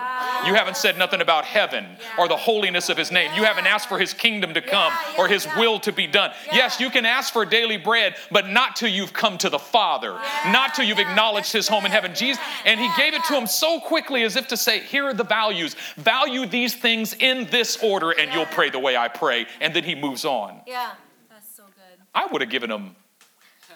You 0.45 0.55
haven't 0.55 0.75
said 0.81 0.97
nothing 0.97 1.21
about 1.21 1.45
heaven 1.45 1.85
or 2.17 2.27
the 2.27 2.37
holiness 2.37 2.89
of 2.89 2.97
His 2.97 3.11
name. 3.11 3.31
You 3.35 3.43
haven't 3.43 3.67
asked 3.67 3.87
for 3.87 3.99
His 3.99 4.13
kingdom 4.13 4.53
to 4.53 4.61
come 4.61 4.91
yeah, 4.91 5.21
or 5.21 5.27
His 5.27 5.45
yeah. 5.45 5.59
will 5.59 5.79
to 5.81 5.91
be 5.91 6.07
done. 6.07 6.31
Yes, 6.51 6.79
you 6.79 6.89
can 6.89 7.05
ask 7.05 7.31
for 7.31 7.45
daily 7.45 7.77
bread, 7.77 8.15
but 8.31 8.49
not 8.49 8.75
till 8.75 8.89
you've 8.89 9.13
come 9.13 9.37
to 9.39 9.49
the 9.49 9.59
Father, 9.59 10.19
not 10.47 10.73
till 10.75 10.85
you've 10.85 10.97
yeah, 10.97 11.09
acknowledged 11.09 11.53
His 11.53 11.67
home 11.67 11.85
in 11.85 11.91
heaven. 11.91 12.13
Jesus, 12.15 12.43
and 12.65 12.79
He 12.79 12.87
yeah, 12.87 12.97
gave 12.97 13.13
it 13.13 13.23
to 13.25 13.35
him 13.35 13.47
so 13.47 13.79
quickly 13.79 14.23
as 14.23 14.35
if 14.35 14.47
to 14.47 14.57
say, 14.57 14.79
Here 14.79 15.05
are 15.05 15.13
the 15.13 15.23
values. 15.23 15.75
Value 15.97 16.45
these 16.45 16.75
things 16.75 17.15
in 17.19 17.47
this 17.51 17.77
order, 17.83 18.11
and 18.11 18.33
you'll 18.33 18.45
pray 18.47 18.69
the 18.69 18.79
way 18.79 18.97
I 18.97 19.07
pray. 19.07 19.45
And 19.59 19.73
then 19.73 19.83
He 19.83 19.95
moves 19.95 20.25
on. 20.25 20.61
Yeah. 20.65 20.91
That's 21.29 21.55
so 21.55 21.63
good. 21.63 22.05
I 22.13 22.25
would 22.25 22.41
have 22.41 22.49
given 22.49 22.71
him 22.71 22.95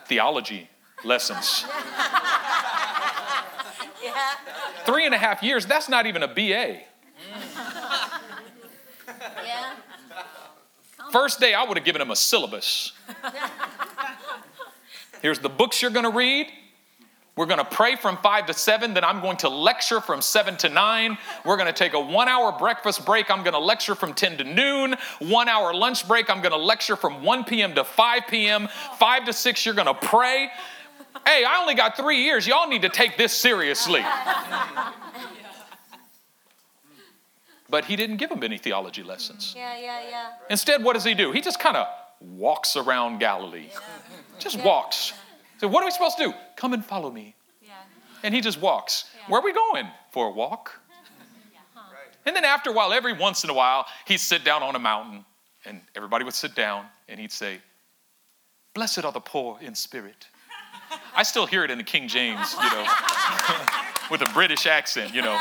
theology 0.07 0.69
lessons. 1.03 1.65
Yeah. 4.05 4.31
Three 4.85 5.05
and 5.05 5.15
a 5.15 5.17
half 5.17 5.41
years, 5.41 5.65
that's 5.65 5.89
not 5.89 6.05
even 6.05 6.21
a 6.21 6.27
BA. 6.27 6.81
Yeah. 9.45 9.73
First 11.11 11.39
day, 11.39 11.53
I 11.53 11.63
would 11.63 11.77
have 11.77 11.85
given 11.85 12.01
him 12.01 12.11
a 12.11 12.15
syllabus. 12.15 12.93
Here's 15.21 15.39
the 15.39 15.49
books 15.49 15.81
you're 15.81 15.91
going 15.91 16.05
to 16.05 16.17
read. 16.17 16.47
We're 17.35 17.45
going 17.47 17.59
to 17.59 17.65
pray 17.65 17.97
from 17.97 18.17
5 18.17 18.45
to 18.47 18.53
7. 18.53 18.93
Then 18.93 19.03
I'm 19.03 19.19
going 19.21 19.37
to 19.37 19.49
lecture 19.49 19.99
from 19.99 20.21
7 20.21 20.55
to 20.57 20.69
9. 20.69 21.17
We're 21.43 21.57
going 21.57 21.67
to 21.67 21.73
take 21.73 21.93
a 21.93 21.99
one 21.99 22.29
hour 22.29 22.57
breakfast 22.57 23.05
break. 23.05 23.29
I'm 23.29 23.43
going 23.43 23.53
to 23.53 23.59
lecture 23.59 23.93
from 23.93 24.13
10 24.13 24.37
to 24.37 24.43
noon. 24.45 24.95
One 25.19 25.49
hour 25.49 25.73
lunch 25.73 26.07
break. 26.07 26.29
I'm 26.29 26.41
going 26.41 26.53
to 26.53 26.57
lecture 26.57 26.95
from 26.95 27.23
1 27.23 27.43
p.m. 27.43 27.75
to 27.75 27.83
5 27.83 28.23
p.m. 28.29 28.69
5 28.97 29.25
to 29.25 29.33
6, 29.33 29.65
you're 29.65 29.75
going 29.75 29.87
to 29.87 29.93
pray. 29.93 30.47
Hey, 31.25 31.43
I 31.43 31.59
only 31.59 31.75
got 31.75 31.97
three 31.97 32.23
years. 32.23 32.47
Y'all 32.47 32.69
need 32.69 32.83
to 32.83 32.89
take 32.89 33.17
this 33.17 33.33
seriously. 33.33 34.01
But 37.69 37.85
he 37.85 37.95
didn't 37.95 38.17
give 38.17 38.29
them 38.29 38.43
any 38.43 38.57
theology 38.57 39.03
lessons. 39.03 39.53
Mm, 39.53 39.55
yeah. 39.55 39.77
Yeah. 39.79 40.01
Yeah. 40.09 40.29
Instead, 40.49 40.83
what 40.83 40.93
does 40.93 41.03
he 41.03 41.13
do? 41.13 41.31
He 41.31 41.41
just 41.41 41.59
kind 41.59 41.75
of 41.75 41.87
walks 42.19 42.75
around 42.75 43.19
Galilee. 43.19 43.69
Just 44.39 44.63
walks. 44.63 45.13
So, 45.59 45.67
what 45.67 45.81
are 45.81 45.85
we 45.85 45.91
supposed 45.91 46.17
to 46.17 46.25
do? 46.25 46.33
Come 46.55 46.73
and 46.73 46.85
follow 46.85 47.11
me. 47.11 47.35
Yeah. 47.61 47.73
And 48.23 48.33
he 48.33 48.41
just 48.41 48.61
walks. 48.61 49.05
Where 49.27 49.41
are 49.41 49.43
we 49.43 49.53
going? 49.53 49.87
For 50.11 50.27
a 50.27 50.31
walk. 50.31 50.79
And 52.25 52.35
then 52.35 52.43
after 52.43 52.71
a 52.71 52.73
while, 52.73 52.91
every 52.91 53.13
once 53.13 53.43
in 53.43 53.51
a 53.51 53.53
while, 53.53 53.85
he'd 54.05 54.17
sit 54.17 54.43
down 54.43 54.63
on 54.63 54.75
a 54.75 54.79
mountain 54.79 55.25
and 55.63 55.81
everybody 55.95 56.25
would 56.25 56.33
sit 56.33 56.55
down 56.55 56.85
and 57.07 57.19
he'd 57.19 57.31
say, 57.31 57.59
Blessed 58.73 59.05
are 59.05 59.11
the 59.11 59.19
poor 59.19 59.57
in 59.61 59.75
spirit. 59.75 60.27
I 61.15 61.23
still 61.23 61.45
hear 61.45 61.63
it 61.63 61.71
in 61.71 61.77
the 61.77 61.83
King 61.83 62.07
James, 62.07 62.55
you 62.61 62.69
know, 62.69 62.85
with 64.11 64.21
a 64.21 64.29
British 64.33 64.65
accent, 64.65 65.13
you 65.13 65.21
know, 65.21 65.39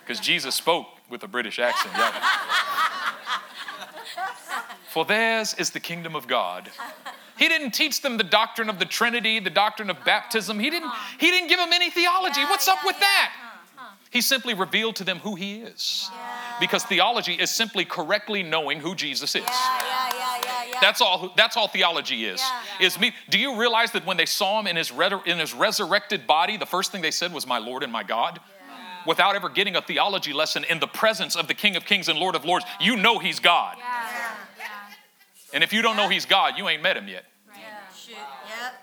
because 0.00 0.20
Jesus 0.20 0.54
spoke 0.54 0.86
with 1.08 1.22
a 1.22 1.28
British 1.28 1.58
accent. 1.58 1.94
Yeah. 1.96 2.12
For 4.88 5.04
theirs 5.04 5.54
is 5.58 5.70
the 5.70 5.80
kingdom 5.80 6.16
of 6.16 6.26
God. 6.26 6.70
He 7.38 7.48
didn't 7.48 7.70
teach 7.70 8.02
them 8.02 8.16
the 8.16 8.24
doctrine 8.24 8.68
of 8.68 8.78
the 8.78 8.84
Trinity, 8.84 9.38
the 9.38 9.50
doctrine 9.50 9.90
of 9.90 10.04
baptism. 10.04 10.58
He 10.58 10.70
didn't, 10.70 10.88
uh-huh. 10.88 11.16
he 11.20 11.30
didn't 11.30 11.48
give 11.48 11.58
them 11.58 11.72
any 11.72 11.88
theology. 11.90 12.42
What's 12.44 12.66
up 12.66 12.78
with 12.84 12.98
that? 12.98 13.32
Huh, 13.32 13.58
huh. 13.76 13.94
He 14.10 14.20
simply 14.20 14.54
revealed 14.54 14.96
to 14.96 15.04
them 15.04 15.18
who 15.18 15.36
he 15.36 15.60
is. 15.60 16.10
Because 16.58 16.82
theology 16.82 17.34
is 17.34 17.50
simply 17.50 17.84
correctly 17.84 18.42
knowing 18.42 18.80
who 18.80 18.96
Jesus 18.96 19.36
is. 19.36 19.42
Yeah, 19.42 19.48
yeah, 19.48 20.10
yeah, 20.12 20.40
yeah, 20.42 20.64
yeah. 20.72 20.78
That's 20.80 21.00
all. 21.00 21.32
That's 21.36 21.56
all 21.56 21.68
theology 21.68 22.24
is. 22.24 22.42
Is 22.80 22.98
me. 22.98 23.12
Do 23.30 23.38
you 23.38 23.56
realize 23.56 23.92
that 23.92 24.04
when 24.04 24.16
they 24.16 24.26
saw 24.26 24.58
him 24.58 24.66
in 24.66 24.74
his 24.74 24.90
in 25.26 25.38
his 25.38 25.54
resurrected 25.54 26.26
body, 26.26 26.56
the 26.56 26.66
first 26.66 26.90
thing 26.90 27.02
they 27.02 27.12
said 27.12 27.32
was, 27.32 27.46
"My 27.46 27.58
Lord 27.58 27.84
and 27.84 27.92
my 27.92 28.02
God," 28.02 28.40
without 29.08 29.34
ever 29.34 29.48
getting 29.48 29.74
a 29.74 29.82
theology 29.82 30.32
lesson 30.32 30.62
in 30.64 30.78
the 30.78 30.86
presence 30.86 31.34
of 31.34 31.48
the 31.48 31.54
King 31.54 31.74
of 31.74 31.84
Kings 31.84 32.08
and 32.08 32.18
Lord 32.18 32.36
of 32.36 32.44
Lords. 32.44 32.64
You 32.80 32.94
know 32.96 33.18
He's 33.18 33.40
God, 33.40 33.76
Yeah, 33.78 33.84
yeah, 34.58 34.66
and 35.54 35.64
if 35.64 35.72
you 35.72 35.82
don't 35.82 35.96
know 35.96 36.08
He's 36.08 36.26
God, 36.26 36.56
you 36.58 36.68
ain't 36.68 36.82
met 36.82 36.96
Him 36.96 37.08
yet. 37.08 37.24
yeah. 37.56 37.60
Shoot. 37.96 38.12
Yep. 38.12 38.74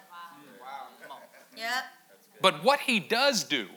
Yep. 1.57 1.83
But 2.41 2.63
what 2.63 2.79
He 2.81 2.99
does 2.99 3.43
do, 3.43 3.67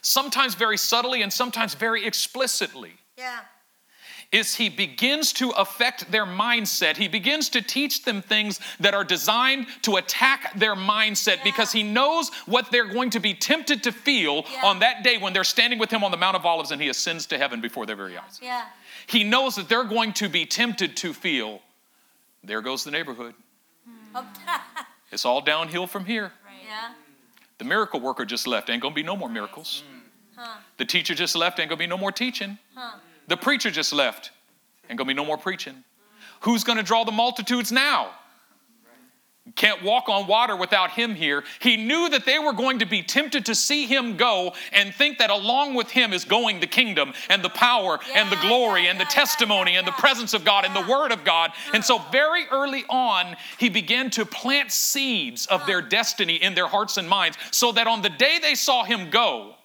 sometimes 0.00 0.54
very 0.54 0.76
subtly 0.76 1.22
and 1.22 1.32
sometimes 1.32 1.74
very 1.74 2.04
explicitly, 2.04 2.94
Yeah. 3.16 3.40
Is 4.32 4.54
he 4.54 4.70
begins 4.70 5.30
to 5.34 5.50
affect 5.50 6.10
their 6.10 6.24
mindset. 6.24 6.96
He 6.96 7.06
begins 7.06 7.50
to 7.50 7.60
teach 7.60 8.02
them 8.04 8.22
things 8.22 8.60
that 8.80 8.94
are 8.94 9.04
designed 9.04 9.66
to 9.82 9.96
attack 9.96 10.54
their 10.58 10.74
mindset 10.74 11.36
Yeah. 11.38 11.44
because 11.44 11.70
he 11.70 11.82
knows 11.82 12.30
what 12.46 12.70
they're 12.70 12.86
going 12.90 13.10
to 13.10 13.20
be 13.20 13.34
tempted 13.34 13.82
to 13.84 13.92
feel 13.92 14.46
Yeah. 14.50 14.64
on 14.64 14.78
that 14.78 15.04
day 15.04 15.18
when 15.18 15.34
they're 15.34 15.44
standing 15.44 15.78
with 15.78 15.90
him 15.90 16.02
on 16.02 16.10
the 16.10 16.16
Mount 16.16 16.34
of 16.34 16.46
Olives 16.46 16.70
and 16.70 16.80
he 16.80 16.88
ascends 16.88 17.26
to 17.26 17.36
heaven 17.38 17.60
before 17.60 17.84
their 17.84 17.94
very 17.96 18.16
eyes. 18.16 18.40
Yeah. 18.42 18.64
He 19.06 19.22
knows 19.22 19.54
that 19.56 19.68
they're 19.68 19.84
going 19.84 20.14
to 20.14 20.28
be 20.30 20.46
tempted 20.46 20.96
to 20.98 21.12
feel, 21.12 21.60
there 22.42 22.62
goes 22.62 22.84
the 22.84 22.90
neighborhood. 22.90 23.34
Hmm. 23.86 24.16
Oh, 24.16 24.20
Up 24.20 24.36
It's 25.12 25.26
all 25.26 25.42
downhill 25.42 25.86
from 25.86 26.06
here. 26.06 26.32
Yeah. 26.66 26.94
The 27.58 27.64
miracle 27.64 28.00
worker 28.00 28.24
just 28.24 28.46
left, 28.46 28.70
ain't 28.70 28.80
gonna 28.80 28.94
be 28.94 29.02
no 29.02 29.14
more 29.14 29.28
miracles. 29.28 29.84
Huh. 30.34 30.56
The 30.78 30.86
teacher 30.86 31.14
just 31.14 31.36
left, 31.36 31.60
ain't 31.60 31.68
gonna 31.68 31.78
be 31.78 31.86
no 31.86 31.98
more 31.98 32.10
teaching. 32.12 32.56
Huh. 32.74 32.96
The 33.28 33.36
preacher 33.36 33.70
just 33.70 33.92
left. 33.92 34.30
Ain't 34.88 34.98
gonna 34.98 35.08
be 35.08 35.14
no 35.14 35.24
more 35.24 35.38
preaching. 35.38 35.84
Who's 36.40 36.64
gonna 36.64 36.82
draw 36.82 37.04
the 37.04 37.12
multitudes 37.12 37.72
now? 37.72 38.10
Can't 39.56 39.82
walk 39.82 40.08
on 40.08 40.28
water 40.28 40.54
without 40.54 40.92
him 40.92 41.16
here. 41.16 41.42
He 41.58 41.76
knew 41.76 42.08
that 42.10 42.24
they 42.24 42.38
were 42.38 42.52
going 42.52 42.78
to 42.78 42.86
be 42.86 43.02
tempted 43.02 43.46
to 43.46 43.56
see 43.56 43.86
him 43.86 44.16
go 44.16 44.54
and 44.72 44.94
think 44.94 45.18
that 45.18 45.30
along 45.30 45.74
with 45.74 45.90
him 45.90 46.12
is 46.12 46.24
going 46.24 46.60
the 46.60 46.68
kingdom 46.68 47.12
and 47.28 47.42
the 47.42 47.48
power 47.48 47.98
and 48.14 48.30
the 48.30 48.36
glory 48.36 48.86
and 48.86 49.00
the 49.00 49.04
testimony 49.04 49.76
and 49.76 49.84
the 49.84 49.92
presence 49.92 50.32
of 50.32 50.44
God 50.44 50.64
and 50.64 50.76
the 50.76 50.88
word 50.88 51.10
of 51.10 51.24
God. 51.24 51.50
And 51.74 51.84
so, 51.84 51.98
very 52.12 52.44
early 52.52 52.84
on, 52.88 53.36
he 53.58 53.68
began 53.68 54.10
to 54.10 54.24
plant 54.24 54.70
seeds 54.70 55.46
of 55.46 55.66
their 55.66 55.82
destiny 55.82 56.36
in 56.36 56.54
their 56.54 56.68
hearts 56.68 56.96
and 56.96 57.08
minds 57.08 57.36
so 57.50 57.72
that 57.72 57.88
on 57.88 58.00
the 58.00 58.10
day 58.10 58.38
they 58.40 58.54
saw 58.54 58.84
him 58.84 59.10
go, 59.10 59.56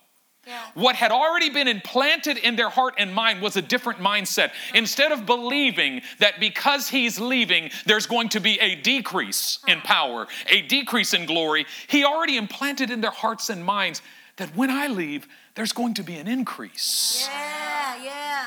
Yeah. 0.47 0.61
what 0.75 0.95
had 0.95 1.11
already 1.11 1.49
been 1.49 1.67
implanted 1.67 2.37
in 2.37 2.55
their 2.55 2.69
heart 2.69 2.95
and 2.97 3.13
mind 3.13 3.41
was 3.41 3.57
a 3.57 3.61
different 3.61 3.99
mindset. 3.99 4.51
Instead 4.73 5.11
of 5.11 5.25
believing 5.25 6.01
that 6.19 6.39
because 6.39 6.87
he's 6.87 7.19
leaving, 7.19 7.69
there's 7.85 8.07
going 8.07 8.29
to 8.29 8.39
be 8.39 8.57
a 8.59 8.75
decrease 8.75 9.59
in 9.67 9.81
power, 9.81 10.25
a 10.47 10.61
decrease 10.61 11.13
in 11.13 11.25
glory, 11.25 11.65
he 11.87 12.05
already 12.05 12.37
implanted 12.37 12.89
in 12.91 13.01
their 13.01 13.11
hearts 13.11 13.49
and 13.49 13.63
minds 13.65 14.01
that 14.37 14.55
when 14.55 14.69
I 14.69 14.87
leave, 14.87 15.27
there's 15.55 15.73
going 15.73 15.95
to 15.95 16.03
be 16.03 16.15
an 16.15 16.27
increase. 16.27 17.27
Yeah. 17.29 18.03
Yeah. 18.03 18.45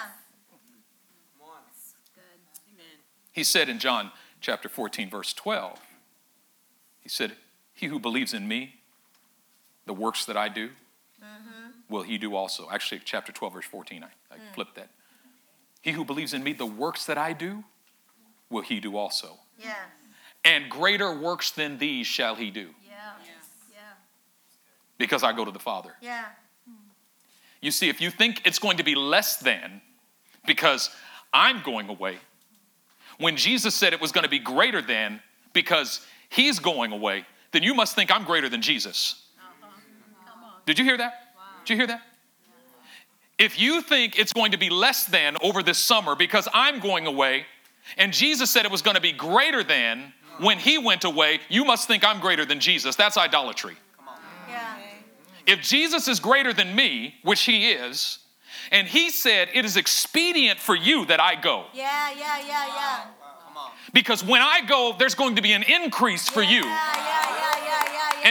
He 3.33 3.45
said 3.45 3.69
in 3.69 3.79
John 3.79 4.11
chapter 4.41 4.69
14, 4.69 5.09
verse 5.09 5.33
12, 5.33 5.79
he 7.01 7.09
said, 7.09 7.33
He 7.73 7.87
who 7.87 7.99
believes 7.99 8.35
in 8.35 8.49
me, 8.49 8.75
the 9.87 9.95
works 9.95 10.25
that 10.27 10.37
I 10.37 10.49
do, 10.49 10.69
mm-hmm. 11.23 11.70
Will 11.91 12.03
he 12.03 12.17
do 12.17 12.35
also. 12.35 12.69
Actually, 12.71 13.03
chapter 13.05 13.33
12, 13.33 13.55
verse 13.55 13.65
14, 13.67 14.03
I, 14.03 14.07
I 14.35 14.39
hmm. 14.39 14.55
flipped 14.55 14.77
that. 14.77 14.91
He 15.83 15.93
who 15.93 16.05
believes 16.05 16.33
in 16.33 16.43
me, 16.43 16.53
the 16.53 16.67
works 16.67 17.07
that 17.07 17.19
I 17.19 17.33
do, 17.33 17.65
will 18.49 18.63
he 18.63 18.81
do 18.81 18.97
also. 18.97 19.39
Yeah. 19.59 19.75
And 20.45 20.71
greater 20.71 21.15
works 21.15 21.51
than 21.51 21.79
these 21.79 22.07
shall 22.07 22.35
he 22.35 22.51
do, 22.51 22.71
Yeah. 22.87 23.13
Yeah. 23.73 23.79
because 24.99 25.23
I 25.23 25.33
go 25.33 25.45
to 25.45 25.51
the 25.51 25.59
Father. 25.59 25.95
Yeah. 26.01 26.25
You 27.61 27.71
see, 27.71 27.89
if 27.91 28.01
you 28.01 28.11
think 28.11 28.47
it's 28.47 28.59
going 28.59 28.79
to 28.79 28.83
be 28.83 28.95
less 28.95 29.37
than 29.37 29.83
because 30.47 30.91
I'm 31.33 31.63
going 31.63 31.89
away, 31.91 32.19
when 33.19 33.37
Jesus 33.37 33.75
said 33.75 33.93
it 33.93 34.01
was 34.01 34.13
going 34.13 34.25
to 34.25 34.31
be 34.31 34.39
greater 34.39 34.81
than 34.81 35.21
because 35.53 36.01
he's 36.31 36.59
going 36.59 36.93
away, 36.93 37.27
then 37.53 37.63
you 37.63 37.75
must 37.75 37.95
think 37.95 38.11
I'm 38.11 38.25
greater 38.25 38.49
than 38.49 38.63
Jesus. 38.63 39.27
Uh-huh. 39.39 40.61
Did 40.65 40.79
you 40.79 40.87
hear 40.87 40.97
that? 40.97 41.30
Did 41.71 41.75
you 41.75 41.87
hear 41.87 41.99
that? 41.99 42.03
If 43.39 43.61
you 43.61 43.81
think 43.81 44.19
it's 44.19 44.33
going 44.33 44.51
to 44.51 44.59
be 44.59 44.71
less 44.71 45.05
than 45.05 45.37
over 45.41 45.63
this 45.63 45.79
summer 45.79 46.17
because 46.17 46.49
I'm 46.53 46.81
going 46.81 47.07
away, 47.07 47.47
and 47.97 48.13
Jesus 48.13 48.51
said 48.51 48.65
it 48.65 48.73
was 48.73 48.83
going 48.83 48.97
to 48.97 49.01
be 49.01 49.13
greater 49.13 49.63
than 49.63 50.13
when 50.41 50.59
he 50.59 50.79
went 50.79 51.05
away, 51.05 51.39
you 51.49 51.65
must 51.65 51.87
think 51.87 52.05
I'm 52.05 52.19
greater 52.19 52.45
than 52.45 52.59
Jesus. 52.59 52.97
That's 52.97 53.17
idolatry. 53.17 53.77
Yeah. 54.49 54.79
If 55.47 55.63
Jesus 55.63 56.09
is 56.09 56.19
greater 56.19 56.53
than 56.53 56.75
me, 56.75 57.15
which 57.23 57.43
he 57.43 57.71
is, 57.71 58.19
and 58.73 58.89
he 58.89 59.09
said, 59.11 59.49
It 59.55 59.65
is 59.65 59.77
expedient 59.77 60.59
for 60.59 60.75
you 60.75 61.07
that 61.07 61.21
I 61.21 61.41
go. 61.41 61.67
Yeah. 61.73 62.11
Yeah. 62.11 62.39
Yeah. 62.49 62.67
Yeah. 62.67 63.01
Because 63.93 64.25
when 64.25 64.43
I 64.43 64.63
go, 64.67 64.97
there's 64.99 65.15
going 65.15 65.37
to 65.37 65.43
be 65.43 65.53
an 65.53 65.63
increase 65.63 66.29
for 66.29 66.43
you. 66.43 66.65
Yeah. 66.65 66.65
Yeah. 66.65 66.67
Yeah. 66.67 67.07
Yeah. 67.07 67.10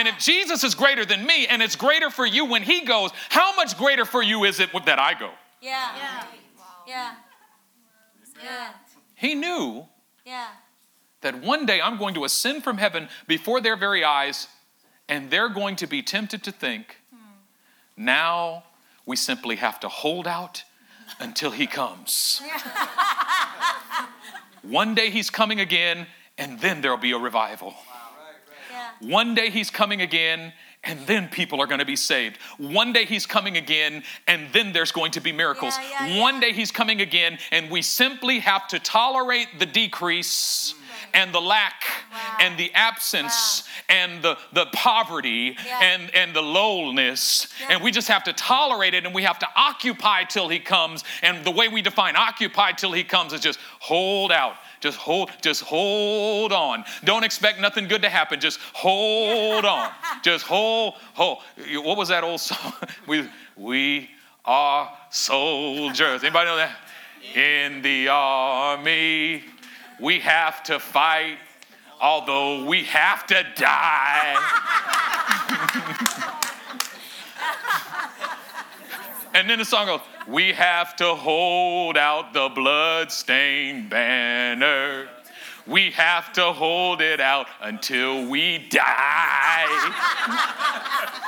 Yeah. 0.00 0.02
And 0.06 0.08
if 0.08 0.18
Jesus 0.18 0.64
is 0.64 0.74
greater 0.74 1.04
than 1.04 1.26
me 1.26 1.46
and 1.46 1.62
it's 1.62 1.76
greater 1.76 2.10
for 2.10 2.26
you 2.26 2.46
when 2.46 2.62
he 2.62 2.84
goes, 2.84 3.10
how 3.28 3.54
much 3.54 3.76
greater 3.76 4.04
for 4.04 4.22
you 4.22 4.44
is 4.44 4.60
it 4.60 4.70
that 4.86 4.98
I 4.98 5.14
go? 5.14 5.30
Yeah. 5.60 5.90
Yeah. 5.96 6.24
Yeah. 6.86 7.14
Yeah. 8.42 8.70
He 9.14 9.34
knew 9.34 9.86
Yeah. 10.24 10.48
that 11.20 11.42
one 11.42 11.66
day 11.66 11.80
I'm 11.80 11.98
going 11.98 12.14
to 12.14 12.24
ascend 12.24 12.64
from 12.64 12.78
heaven 12.78 13.08
before 13.26 13.60
their 13.60 13.76
very 13.76 14.02
eyes, 14.02 14.48
and 15.08 15.30
they're 15.30 15.50
going 15.50 15.76
to 15.76 15.86
be 15.86 16.02
tempted 16.02 16.42
to 16.44 16.52
think, 16.52 16.96
hmm. 17.10 17.16
now 17.96 18.64
we 19.04 19.16
simply 19.16 19.56
have 19.56 19.78
to 19.80 19.88
hold 19.88 20.26
out 20.26 20.64
until 21.18 21.50
he 21.50 21.66
comes. 21.66 22.40
One 24.62 24.94
day 24.94 25.10
he's 25.10 25.30
coming 25.30 25.60
again, 25.60 26.06
and 26.38 26.60
then 26.60 26.80
there'll 26.80 26.96
be 26.96 27.12
a 27.12 27.18
revival. 27.18 27.74
One 29.00 29.34
day 29.34 29.50
he's 29.50 29.70
coming 29.70 30.02
again, 30.02 30.52
and 30.84 30.98
then 31.06 31.28
people 31.28 31.60
are 31.60 31.66
going 31.66 31.80
to 31.80 31.84
be 31.86 31.96
saved. 31.96 32.38
One 32.58 32.92
day 32.92 33.04
he's 33.04 33.26
coming 33.26 33.56
again, 33.56 34.02
and 34.26 34.48
then 34.52 34.72
there's 34.72 34.92
going 34.92 35.12
to 35.12 35.20
be 35.20 35.32
miracles. 35.32 35.74
Yeah, 35.78 36.06
yeah, 36.06 36.20
One 36.20 36.34
yeah. 36.34 36.40
day 36.40 36.52
he's 36.52 36.70
coming 36.70 37.00
again, 37.00 37.38
and 37.50 37.70
we 37.70 37.82
simply 37.82 38.38
have 38.40 38.66
to 38.68 38.78
tolerate 38.78 39.48
the 39.58 39.66
decrease 39.66 40.72
mm. 40.74 41.08
and 41.14 41.34
the 41.34 41.40
lack 41.40 41.84
Wow. 42.12 42.36
and 42.40 42.58
the 42.58 42.72
absence 42.74 43.64
and 43.88 44.22
the, 44.22 44.36
the 44.52 44.66
poverty 44.72 45.56
Yeah. 45.64 45.80
and, 45.82 46.14
and 46.14 46.34
the 46.34 46.42
lowness. 46.42 47.48
Yeah. 47.60 47.74
And 47.74 47.84
we 47.84 47.90
just 47.90 48.08
have 48.08 48.24
to 48.24 48.32
tolerate 48.32 48.94
it 48.94 49.04
and 49.06 49.14
we 49.14 49.22
have 49.22 49.38
to 49.40 49.48
occupy 49.54 50.24
till 50.24 50.48
he 50.48 50.58
comes. 50.58 51.04
And 51.22 51.44
the 51.44 51.50
way 51.50 51.68
we 51.68 51.82
define 51.82 52.16
occupy 52.16 52.72
till 52.72 52.92
he 52.92 53.04
comes 53.04 53.32
is 53.32 53.40
just 53.40 53.60
hold 53.80 54.32
out. 54.32 54.56
Just 54.80 54.96
hold, 54.96 55.30
just 55.42 55.62
hold 55.62 56.52
on. 56.52 56.84
Don't 57.04 57.22
expect 57.22 57.60
nothing 57.60 57.86
good 57.86 58.00
to 58.02 58.08
happen. 58.08 58.40
Just 58.40 58.58
hold 58.72 59.66
on. 59.66 59.90
Just 60.22 60.46
hold, 60.46 60.94
hold. 61.14 61.38
What 61.74 61.98
was 61.98 62.08
that 62.08 62.24
old 62.24 62.40
song? 62.40 62.72
We, 63.06 63.28
we 63.56 64.10
are 64.44 64.90
soldiers. 65.10 66.22
Anybody 66.22 66.46
know 66.46 66.56
that? 66.56 66.76
In 67.34 67.82
the 67.82 68.08
army, 68.08 69.44
we 70.00 70.20
have 70.20 70.62
to 70.64 70.78
fight, 70.78 71.36
although 72.00 72.64
we 72.64 72.84
have 72.84 73.26
to 73.26 73.44
die. 73.56 74.36
and 79.34 79.48
then 79.48 79.58
the 79.58 79.64
song 79.64 79.86
goes, 79.86 80.00
We 80.26 80.52
have 80.52 80.96
to 80.96 81.14
hold 81.14 81.96
out 81.96 82.32
the 82.32 82.48
blood-stained 82.48 83.90
banner. 83.90 85.08
We 85.66 85.90
have 85.92 86.32
to 86.32 86.52
hold 86.52 87.00
it 87.00 87.20
out 87.20 87.46
until 87.60 88.28
we 88.28 88.68
die. 88.68 89.66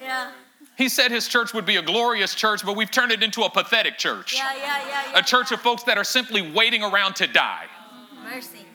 Yeah. 0.00 0.32
He 0.76 0.88
said 0.88 1.10
his 1.10 1.28
church 1.28 1.52
would 1.52 1.66
be 1.66 1.76
a 1.76 1.82
glorious 1.82 2.34
church, 2.34 2.64
but 2.64 2.74
we've 2.74 2.90
turned 2.90 3.12
it 3.12 3.22
into 3.22 3.42
a 3.42 3.50
pathetic 3.50 3.98
church. 3.98 4.34
Yeah. 4.34 4.56
Yeah. 4.56 4.88
Yeah. 4.88 5.18
A 5.18 5.22
church 5.22 5.52
of 5.52 5.60
folks 5.60 5.82
that 5.84 5.98
are 5.98 6.04
simply 6.04 6.50
waiting 6.50 6.82
around 6.82 7.16
to 7.16 7.26
die. 7.26 7.66
Mercy. 8.24 8.66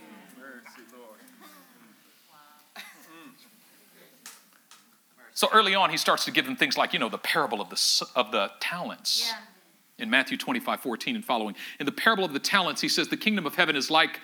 So 5.35 5.49
early 5.53 5.75
on, 5.75 5.89
he 5.89 5.97
starts 5.97 6.23
to 6.25 6.31
give 6.31 6.45
them 6.45 6.55
things 6.55 6.77
like, 6.77 6.93
you 6.93 6.99
know, 6.99 7.09
the 7.09 7.17
parable 7.17 7.59
of 7.61 7.69
the, 7.69 8.05
of 8.15 8.31
the 8.31 8.49
talents 8.61 9.29
Yeah. 9.29 10.03
in 10.03 10.09
Matthew 10.09 10.37
25, 10.37 10.79
14 10.79 11.15
and 11.15 11.25
following. 11.25 11.55
In 11.77 11.85
the 11.85 11.91
parable 11.91 12.23
of 12.23 12.31
the 12.31 12.39
talents, 12.39 12.79
he 12.81 12.87
says, 12.87 13.09
The 13.09 13.17
kingdom 13.17 13.45
of 13.45 13.53
heaven 13.53 13.75
is 13.75 13.91
like 13.91 14.21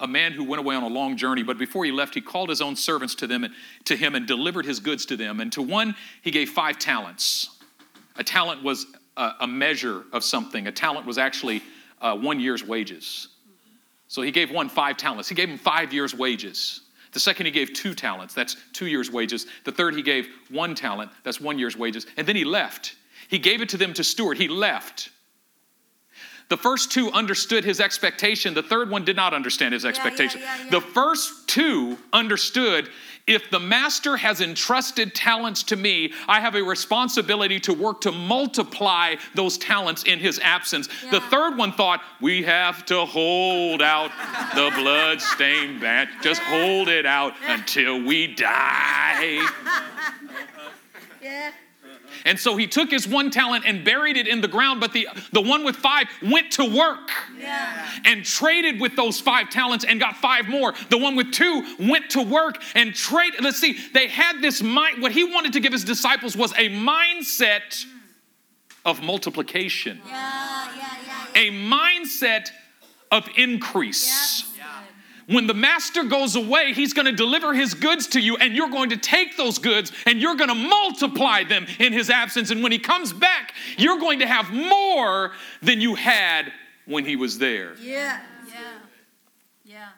a 0.00 0.08
man 0.08 0.32
who 0.32 0.42
went 0.42 0.58
away 0.58 0.74
on 0.74 0.82
a 0.82 0.88
long 0.88 1.16
journey, 1.16 1.44
but 1.44 1.56
before 1.56 1.84
he 1.84 1.92
left, 1.92 2.14
he 2.14 2.20
called 2.20 2.48
his 2.48 2.60
own 2.60 2.74
servants 2.74 3.14
to 3.16 3.28
them 3.28 3.44
and 3.44 3.54
to 3.84 3.94
him 3.96 4.16
and 4.16 4.26
delivered 4.26 4.64
his 4.66 4.80
goods 4.80 5.06
to 5.06 5.16
them. 5.16 5.38
And 5.40 5.52
to 5.52 5.62
one 5.62 5.94
he 6.22 6.32
gave 6.32 6.50
five 6.50 6.78
talents. 6.80 7.50
A 8.16 8.24
talent 8.24 8.64
was 8.64 8.86
a, 9.16 9.32
a 9.42 9.46
measure 9.46 10.02
of 10.12 10.24
something. 10.24 10.66
A 10.66 10.72
talent 10.72 11.06
was 11.06 11.16
actually 11.16 11.62
uh, 12.00 12.16
one 12.16 12.40
year's 12.40 12.64
wages. 12.64 13.28
So 14.08 14.22
he 14.22 14.32
gave 14.32 14.50
one 14.50 14.68
five 14.68 14.96
talents. 14.96 15.28
He 15.28 15.36
gave 15.36 15.48
him 15.48 15.58
five 15.58 15.92
years' 15.92 16.12
wages. 16.12 16.80
The 17.12 17.20
second, 17.20 17.46
he 17.46 17.52
gave 17.52 17.72
two 17.72 17.94
talents. 17.94 18.34
That's 18.34 18.56
two 18.72 18.86
years' 18.86 19.10
wages. 19.10 19.46
The 19.64 19.72
third, 19.72 19.94
he 19.94 20.02
gave 20.02 20.28
one 20.48 20.74
talent. 20.74 21.10
That's 21.24 21.40
one 21.40 21.58
year's 21.58 21.76
wages. 21.76 22.06
And 22.16 22.26
then 22.26 22.36
he 22.36 22.44
left. 22.44 22.94
He 23.28 23.38
gave 23.38 23.62
it 23.62 23.68
to 23.70 23.76
them 23.76 23.92
to 23.94 24.04
steward. 24.04 24.38
He 24.38 24.48
left. 24.48 25.10
The 26.50 26.56
first 26.56 26.90
two 26.90 27.10
understood 27.12 27.64
his 27.64 27.80
expectation. 27.80 28.54
The 28.54 28.62
third 28.62 28.90
one 28.90 29.04
did 29.04 29.14
not 29.14 29.32
understand 29.32 29.72
his 29.72 29.84
yeah, 29.84 29.90
expectation. 29.90 30.40
yeah, 30.40 30.64
yeah. 30.64 30.70
The 30.70 30.80
first 30.80 31.48
two 31.48 31.96
understood 32.12 32.90
if 33.30 33.48
the 33.48 33.60
master 33.60 34.16
has 34.16 34.40
entrusted 34.40 35.14
talents 35.14 35.62
to 35.62 35.76
me, 35.76 36.12
I 36.26 36.40
have 36.40 36.56
a 36.56 36.62
responsibility 36.62 37.60
to 37.60 37.72
work 37.72 38.00
to 38.00 38.10
multiply 38.10 39.14
those 39.36 39.56
talents 39.56 40.02
in 40.02 40.18
his 40.18 40.40
absence. 40.40 40.88
The 41.12 41.20
third 41.20 41.56
one 41.56 41.72
thought, 41.72 42.02
we 42.20 42.42
have 42.42 42.84
to 42.86 43.06
hold 43.06 43.82
out 43.82 44.10
the 44.56 44.72
blood-stained 44.74 45.80
bat. 45.80 46.08
Just 46.22 46.42
hold 46.42 46.88
it 46.88 47.06
out 47.06 47.34
until 47.46 48.02
we 48.02 48.34
die. 48.34 49.48
Yeah. 51.22 51.52
And 52.24 52.38
so 52.38 52.56
he 52.56 52.66
took 52.66 52.90
his 52.90 53.06
one 53.08 53.30
talent 53.30 53.64
and 53.66 53.84
buried 53.84 54.16
it 54.16 54.26
in 54.28 54.40
the 54.40 54.48
ground, 54.48 54.80
but 54.80 54.92
the, 54.92 55.08
the 55.32 55.40
one 55.40 55.64
with 55.64 55.76
five 55.76 56.06
went 56.22 56.50
to 56.52 56.64
work 56.64 57.10
Yeah. 57.38 57.88
and 58.04 58.24
traded 58.24 58.80
with 58.80 58.96
those 58.96 59.20
five 59.20 59.50
talents 59.50 59.84
and 59.84 59.98
got 60.00 60.16
five 60.16 60.48
more. 60.48 60.74
The 60.90 60.98
one 60.98 61.16
with 61.16 61.32
two 61.32 61.64
went 61.78 62.10
to 62.10 62.22
work 62.22 62.62
and 62.74 62.94
trade. 62.94 63.32
Let's 63.40 63.58
see, 63.58 63.76
they 63.94 64.08
had 64.08 64.40
this 64.42 64.62
mind. 64.62 65.02
What 65.02 65.12
he 65.12 65.24
wanted 65.24 65.52
to 65.54 65.60
give 65.60 65.72
his 65.72 65.84
disciples 65.84 66.36
was 66.36 66.52
a 66.52 66.68
mindset 66.68 67.84
of 68.84 69.02
multiplication, 69.02 70.00
Yeah. 70.06 70.68
Yeah. 70.76 70.86
Yeah. 71.34 71.40
a 71.42 71.50
mindset 71.50 72.50
of 73.10 73.28
increase. 73.36 74.44
When 75.30 75.46
the 75.46 75.54
master 75.54 76.02
goes 76.02 76.34
away, 76.34 76.72
he's 76.72 76.92
going 76.92 77.06
to 77.06 77.12
deliver 77.12 77.54
his 77.54 77.74
goods 77.74 78.08
to 78.08 78.20
you, 78.20 78.36
and 78.36 78.56
you're 78.56 78.68
going 78.68 78.90
to 78.90 78.96
take 78.96 79.36
those 79.36 79.58
goods 79.58 79.92
and 80.04 80.20
you're 80.20 80.34
going 80.34 80.48
to 80.48 80.54
multiply 80.56 81.44
them 81.44 81.66
in 81.78 81.92
his 81.92 82.10
absence. 82.10 82.50
And 82.50 82.64
when 82.64 82.72
he 82.72 82.80
comes 82.80 83.12
back, 83.12 83.54
you're 83.76 84.00
going 84.00 84.18
to 84.18 84.26
have 84.26 84.50
more 84.52 85.32
than 85.62 85.80
you 85.80 85.94
had 85.94 86.52
when 86.84 87.04
he 87.04 87.14
was 87.14 87.38
there. 87.38 87.76
Yeah. 87.80 88.20
Yeah. 88.48 88.78
Yeah. 89.64 89.88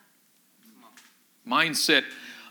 mindset 1.49 2.05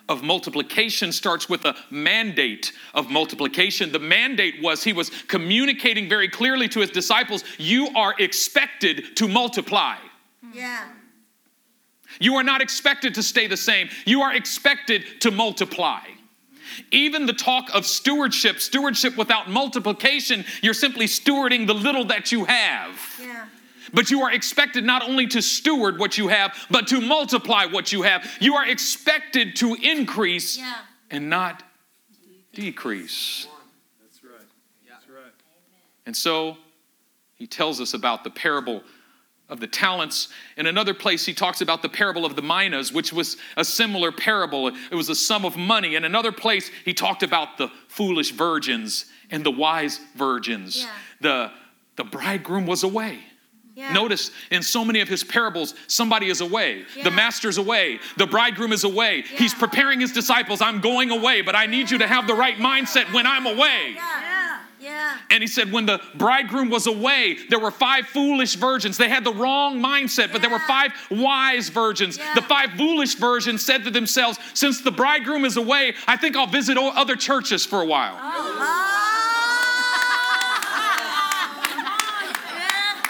of 0.10 0.24
multiplication 0.24 1.12
starts 1.12 1.48
with 1.48 1.64
a 1.66 1.76
mandate 1.92 2.74
of 2.96 3.12
multiplication. 3.12 3.92
The 3.92 4.00
mandate 4.00 4.56
was 4.62 4.84
he 4.84 4.92
was 4.92 5.10
communicating 5.28 6.10
very 6.10 6.28
clearly 6.28 6.68
to 6.70 6.80
his 6.80 6.90
disciples 6.90 7.44
you 7.60 7.90
are 7.96 8.16
expected 8.18 9.16
to 9.18 9.28
multiply. 9.28 9.98
Yeah. 10.54 10.90
You 12.20 12.36
are 12.36 12.44
not 12.44 12.62
expected 12.62 13.16
to 13.16 13.24
stay 13.24 13.48
the 13.48 13.58
same, 13.58 13.90
you 14.06 14.22
are 14.22 14.34
expected 14.34 15.22
to 15.22 15.32
multiply. 15.32 16.02
Even 16.92 17.26
the 17.26 17.34
talk 17.34 17.70
of 17.74 17.86
stewardship, 17.86 18.60
stewardship 18.60 19.18
without 19.18 19.50
multiplication, 19.50 20.46
you're 20.62 20.74
simply 20.74 21.06
stewarding 21.06 21.68
the 21.68 21.74
little 21.74 22.06
that 22.06 22.32
you 22.32 22.46
have. 22.46 22.98
Yeah. 23.22 23.46
But 23.94 24.10
you 24.10 24.22
are 24.22 24.32
expected 24.32 24.86
not 24.86 25.02
only 25.04 25.28
to 25.28 25.42
steward 25.42 26.00
what 26.00 26.18
you 26.18 26.30
have, 26.30 26.56
but 26.70 26.88
to 26.88 27.02
multiply 27.02 27.66
what 27.66 27.92
you 27.92 28.04
have. 28.04 28.30
You 28.40 28.56
are 28.56 28.66
expected 28.66 29.56
to 29.58 29.76
increase 29.76 30.58
Yeah. 30.58 30.76
and 31.10 31.30
not 31.30 31.64
decrease. 32.54 33.48
That's 34.02 34.24
right. 34.24 34.48
That's 34.88 35.10
right. 35.10 35.34
And 36.06 36.16
so 36.16 36.58
he 37.36 37.48
tells 37.48 37.82
us 37.82 37.94
about 37.94 38.24
the 38.24 38.30
parable 38.30 38.84
of 39.52 39.60
the 39.60 39.68
talents. 39.68 40.30
In 40.56 40.66
another 40.66 40.94
place, 40.94 41.26
he 41.26 41.34
talks 41.34 41.60
about 41.60 41.82
the 41.82 41.90
parable 41.90 42.26
of 42.26 42.38
the 42.38 42.42
minas, 42.42 42.92
which 42.94 43.12
was 43.12 43.36
a 43.58 43.66
similar 43.66 44.12
parable. 44.12 44.70
It 44.70 44.96
was 44.96 45.10
a 45.10 45.16
sum 45.16 45.46
of 45.46 45.58
money. 45.58 45.96
In 45.96 46.06
another 46.06 46.32
place, 46.32 46.72
he 46.86 46.94
talked 46.94 47.22
about 47.22 47.58
the 47.58 47.68
foolish 47.90 48.32
virgins 48.32 49.06
and 49.30 49.44
the 49.44 49.52
wise 49.52 50.00
virgins. 50.16 50.78
Yeah. 50.78 50.90
The, 51.20 51.52
the 51.98 52.06
bridegroom 52.06 52.66
was 52.66 52.84
away. 52.84 53.20
Yeah. 53.76 53.94
Notice 53.94 54.32
in 54.52 54.64
so 54.64 54.86
many 54.86 55.02
of 55.02 55.08
his 55.10 55.24
parables, 55.24 55.76
somebody 55.88 56.30
is 56.30 56.42
away. 56.42 56.86
Yeah. 56.96 57.06
The 57.06 57.12
master's 57.12 57.58
away. 57.58 58.00
The 58.18 58.28
bridegroom 58.28 58.72
is 58.72 58.84
away. 58.84 59.22
He's 59.22 59.54
preparing 59.54 60.00
his 60.00 60.12
disciples. 60.14 60.62
I'm 60.62 60.82
going 60.82 61.12
away, 61.12 61.42
but 61.42 61.56
I 61.56 61.66
need 61.66 61.92
you 61.92 61.98
to 62.00 62.08
have 62.08 62.28
the 62.28 62.36
right 62.36 62.58
mindset 62.58 63.14
when 63.14 63.28
I'm 63.28 63.46
away. 63.46 63.98
Yeah. 64.82 64.92
Yeah. 64.92 65.18
And 65.30 65.42
he 65.44 65.48
said, 65.48 65.72
when 65.72 65.86
the 65.86 66.02
bridegroom 66.16 66.70
was 66.70 66.88
away, 66.88 67.38
there 67.50 67.60
were 67.60 67.72
five 67.72 68.08
foolish 68.08 68.56
virgins. 68.56 68.98
They 68.98 69.10
had 69.10 69.24
the 69.24 69.34
wrong 69.34 69.80
mindset, 69.80 70.32
but 70.32 70.42
there 70.42 70.50
were 70.50 70.60
five 70.60 70.92
wise 71.10 71.70
virgins. 71.70 72.18
Yeah. 72.18 72.34
The 72.36 72.42
five 72.42 72.72
foolish 72.72 73.16
virgins 73.16 73.66
said 73.66 73.84
to 73.86 73.92
themselves, 73.92 74.40
Since 74.54 74.82
the 74.82 74.92
bridegroom 74.92 75.46
is 75.46 75.58
away, 75.58 75.96
I 76.08 76.18
think 76.18 76.36
I'll 76.36 76.48
visit 76.48 76.78
other 76.78 77.16
churches 77.16 77.66
for 77.66 77.82
a 77.82 77.86
while. 77.86 78.18
Oh. 78.20 78.88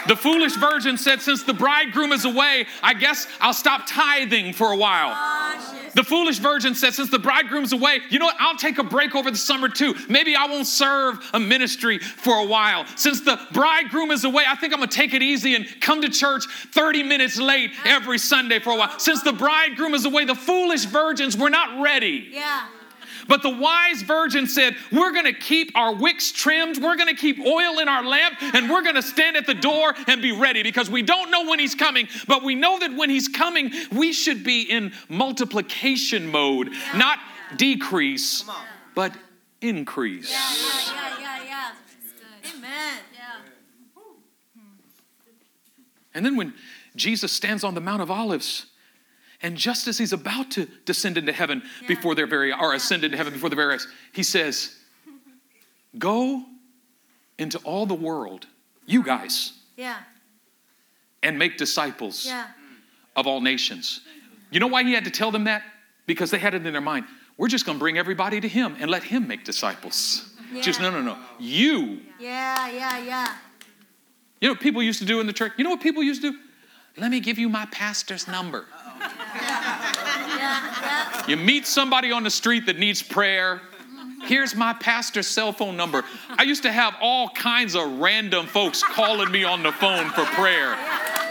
The 0.08 0.16
foolish 0.16 0.56
virgin 0.56 0.98
said, 0.98 1.22
Since 1.22 1.44
the 1.44 1.54
bridegroom 1.54 2.12
is 2.12 2.24
away, 2.24 2.66
I 2.82 2.92
guess 2.92 3.28
I'll 3.40 3.54
stop 3.54 3.84
tithing 3.86 4.52
for 4.52 4.72
a 4.72 4.76
while. 4.76 5.12
Oh. 5.14 5.71
The 5.94 6.04
foolish 6.04 6.38
virgin 6.38 6.74
said, 6.74 6.94
Since 6.94 7.10
the 7.10 7.18
bridegroom's 7.18 7.72
away, 7.72 8.00
you 8.10 8.18
know 8.18 8.26
what? 8.26 8.36
I'll 8.38 8.56
take 8.56 8.78
a 8.78 8.84
break 8.84 9.14
over 9.14 9.30
the 9.30 9.36
summer 9.36 9.68
too. 9.68 9.94
Maybe 10.08 10.34
I 10.34 10.46
won't 10.46 10.66
serve 10.66 11.18
a 11.32 11.40
ministry 11.40 11.98
for 11.98 12.34
a 12.38 12.46
while. 12.46 12.86
Since 12.96 13.22
the 13.22 13.38
bridegroom 13.52 14.10
is 14.10 14.24
away, 14.24 14.44
I 14.46 14.54
think 14.56 14.72
I'm 14.72 14.78
gonna 14.78 14.90
take 14.90 15.14
it 15.14 15.22
easy 15.22 15.54
and 15.54 15.66
come 15.80 16.02
to 16.02 16.08
church 16.08 16.44
30 16.72 17.02
minutes 17.02 17.38
late 17.38 17.72
every 17.84 18.18
Sunday 18.18 18.58
for 18.58 18.70
a 18.70 18.76
while. 18.76 18.98
Since 18.98 19.22
the 19.22 19.32
bridegroom 19.32 19.94
is 19.94 20.04
away, 20.04 20.24
the 20.24 20.34
foolish 20.34 20.84
virgins 20.84 21.36
were 21.36 21.50
not 21.50 21.82
ready. 21.82 22.28
Yeah. 22.30 22.66
But 23.32 23.40
the 23.40 23.48
wise 23.48 24.02
virgin 24.02 24.46
said, 24.46 24.76
We're 24.92 25.10
gonna 25.10 25.32
keep 25.32 25.72
our 25.74 25.94
wicks 25.94 26.32
trimmed, 26.32 26.82
we're 26.82 26.96
gonna 26.98 27.14
keep 27.14 27.40
oil 27.40 27.78
in 27.78 27.88
our 27.88 28.04
lamp, 28.04 28.34
and 28.42 28.68
we're 28.68 28.82
gonna 28.82 29.00
stand 29.00 29.38
at 29.38 29.46
the 29.46 29.54
door 29.54 29.94
and 30.06 30.20
be 30.20 30.32
ready 30.32 30.62
because 30.62 30.90
we 30.90 31.00
don't 31.00 31.30
know 31.30 31.48
when 31.48 31.58
he's 31.58 31.74
coming, 31.74 32.08
but 32.28 32.42
we 32.42 32.54
know 32.54 32.78
that 32.78 32.92
when 32.92 33.08
he's 33.08 33.28
coming, 33.28 33.72
we 33.90 34.12
should 34.12 34.44
be 34.44 34.70
in 34.70 34.92
multiplication 35.08 36.30
mode, 36.30 36.72
not 36.94 37.20
decrease, 37.56 38.44
but 38.94 39.16
increase. 39.62 40.30
Yeah. 40.30 40.38
Yeah. 40.54 41.18
Yeah. 41.18 41.44
Yeah. 41.46 42.54
Amen. 42.54 42.98
Yeah. 43.14 44.02
And 46.12 46.26
then 46.26 46.36
when 46.36 46.52
Jesus 46.94 47.32
stands 47.32 47.64
on 47.64 47.72
the 47.72 47.80
Mount 47.80 48.02
of 48.02 48.10
Olives, 48.10 48.66
and 49.42 49.56
just 49.56 49.88
as 49.88 49.98
he's 49.98 50.12
about 50.12 50.50
to 50.52 50.66
descend 50.84 51.18
into 51.18 51.32
heaven 51.32 51.62
Yeah. 51.82 51.88
before 51.88 52.14
their 52.14 52.26
very 52.26 52.52
or 52.52 52.74
ascend 52.74 53.04
into 53.04 53.16
heaven 53.16 53.32
before 53.32 53.50
their 53.50 53.56
very 53.56 53.74
eyes, 53.74 53.86
he 54.12 54.22
says, 54.22 54.76
Go 55.98 56.44
into 57.38 57.58
all 57.58 57.84
the 57.86 57.94
world, 57.94 58.46
you 58.86 59.02
guys, 59.02 59.52
Yeah. 59.76 59.98
and 61.22 61.38
make 61.38 61.58
disciples 61.58 62.24
Yeah. 62.24 62.46
of 63.16 63.26
all 63.26 63.40
nations. 63.40 64.00
You 64.50 64.60
know 64.60 64.68
why 64.68 64.84
he 64.84 64.92
had 64.92 65.04
to 65.04 65.10
tell 65.10 65.30
them 65.30 65.44
that? 65.44 65.62
Because 66.06 66.30
they 66.30 66.38
had 66.38 66.54
it 66.54 66.64
in 66.66 66.72
their 66.72 66.80
mind. 66.80 67.06
We're 67.36 67.48
just 67.48 67.66
gonna 67.66 67.78
bring 67.78 67.98
everybody 67.98 68.40
to 68.40 68.48
him 68.48 68.76
and 68.78 68.90
let 68.90 69.02
him 69.04 69.26
make 69.26 69.44
disciples. 69.44 70.28
Just 70.60 70.80
no, 70.80 70.90
no, 70.90 71.00
no. 71.00 71.18
You. 71.38 72.00
Yeah. 72.18 72.68
Yeah. 72.68 72.98
Yeah. 72.98 73.36
You 74.40 74.48
know 74.48 74.52
what 74.54 74.60
people 74.60 74.82
used 74.82 74.98
to 74.98 75.06
do 75.06 75.20
in 75.20 75.26
the 75.26 75.32
church? 75.32 75.52
You 75.56 75.64
know 75.64 75.70
what 75.70 75.80
people 75.80 76.02
used 76.02 76.20
to 76.22 76.32
do? 76.32 76.38
Let 76.96 77.10
me 77.10 77.20
give 77.20 77.38
you 77.38 77.48
my 77.48 77.64
pastor's 77.66 78.28
number. 78.28 78.66
You 81.28 81.36
meet 81.36 81.66
somebody 81.66 82.12
on 82.12 82.22
the 82.22 82.30
street 82.30 82.66
that 82.66 82.78
needs 82.78 83.02
prayer. 83.02 83.60
Here's 84.24 84.54
my 84.54 84.72
pastor's 84.72 85.26
cell 85.26 85.52
phone 85.52 85.76
number. 85.76 86.04
I 86.30 86.44
used 86.44 86.62
to 86.62 86.72
have 86.72 86.94
all 87.00 87.28
kinds 87.30 87.74
of 87.74 87.98
random 87.98 88.46
folks 88.46 88.82
calling 88.82 89.30
me 89.30 89.44
on 89.44 89.62
the 89.62 89.72
phone 89.72 90.10
for 90.10 90.24
prayer. 90.24 90.76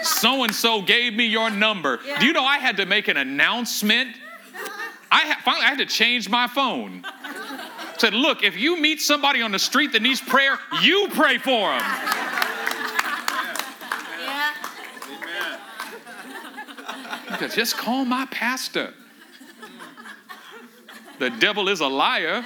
So 0.03 0.43
and 0.43 0.53
so 0.53 0.81
gave 0.81 1.13
me 1.13 1.25
your 1.25 1.49
number. 1.49 1.99
Do 2.19 2.25
you 2.25 2.33
know 2.33 2.43
I 2.43 2.57
had 2.57 2.77
to 2.77 2.85
make 2.85 3.07
an 3.07 3.17
announcement? 3.17 4.15
I 5.11 5.27
ha- 5.27 5.41
finally 5.43 5.65
I 5.65 5.69
had 5.69 5.79
to 5.79 5.85
change 5.85 6.29
my 6.29 6.47
phone. 6.47 7.05
Said, 7.97 8.13
look, 8.13 8.43
if 8.43 8.57
you 8.57 8.79
meet 8.79 8.99
somebody 8.99 9.41
on 9.41 9.51
the 9.51 9.59
street 9.59 9.91
that 9.91 10.01
needs 10.01 10.21
prayer, 10.21 10.57
you 10.81 11.07
pray 11.13 11.37
for 11.37 11.69
them. 11.69 12.30
Yeah. 17.41 17.47
Just 17.47 17.77
call 17.77 18.05
my 18.05 18.25
pastor. 18.27 18.93
The 21.19 21.29
devil 21.29 21.69
is 21.69 21.81
a 21.81 21.87
liar. 21.87 22.43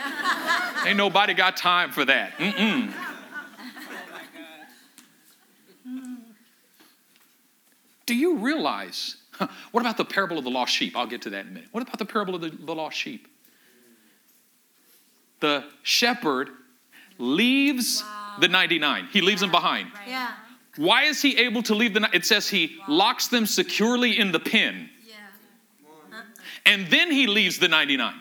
Ain't 0.85 0.97
nobody 0.97 1.33
got 1.33 1.55
time 1.55 1.91
for 1.91 2.03
that. 2.05 2.37
Mm-mm. 2.37 2.91
Do 8.05 8.15
you 8.15 8.37
realize? 8.37 9.17
What 9.71 9.81
about 9.81 9.97
the 9.97 10.05
parable 10.05 10.37
of 10.37 10.43
the 10.43 10.49
lost 10.49 10.73
sheep? 10.73 10.95
I'll 10.95 11.07
get 11.07 11.21
to 11.23 11.29
that 11.31 11.45
in 11.45 11.51
a 11.51 11.51
minute. 11.51 11.69
What 11.71 11.83
about 11.83 11.99
the 11.99 12.05
parable 12.05 12.35
of 12.35 12.41
the, 12.41 12.49
the 12.49 12.75
lost 12.75 12.97
sheep? 12.97 13.27
The 15.41 15.65
shepherd 15.83 16.49
leaves 17.17 18.03
the 18.39 18.47
99, 18.47 19.07
he 19.11 19.21
leaves 19.21 19.41
them 19.41 19.51
behind. 19.51 19.89
Yeah. 20.07 20.31
Why 20.77 21.03
is 21.03 21.21
he 21.21 21.37
able 21.37 21.63
to 21.63 21.75
leave 21.75 21.93
the? 21.93 22.01
ni- 22.01 22.07
It 22.13 22.25
says 22.25 22.49
he 22.49 22.77
locks 22.87 23.27
them 23.27 23.45
securely 23.45 24.19
in 24.19 24.31
the 24.31 24.39
pen, 24.39 24.89
Yeah. 25.07 25.15
and 26.65 26.87
then 26.87 27.11
he 27.11 27.27
leaves 27.27 27.59
the 27.59 27.67
99. 27.67 28.13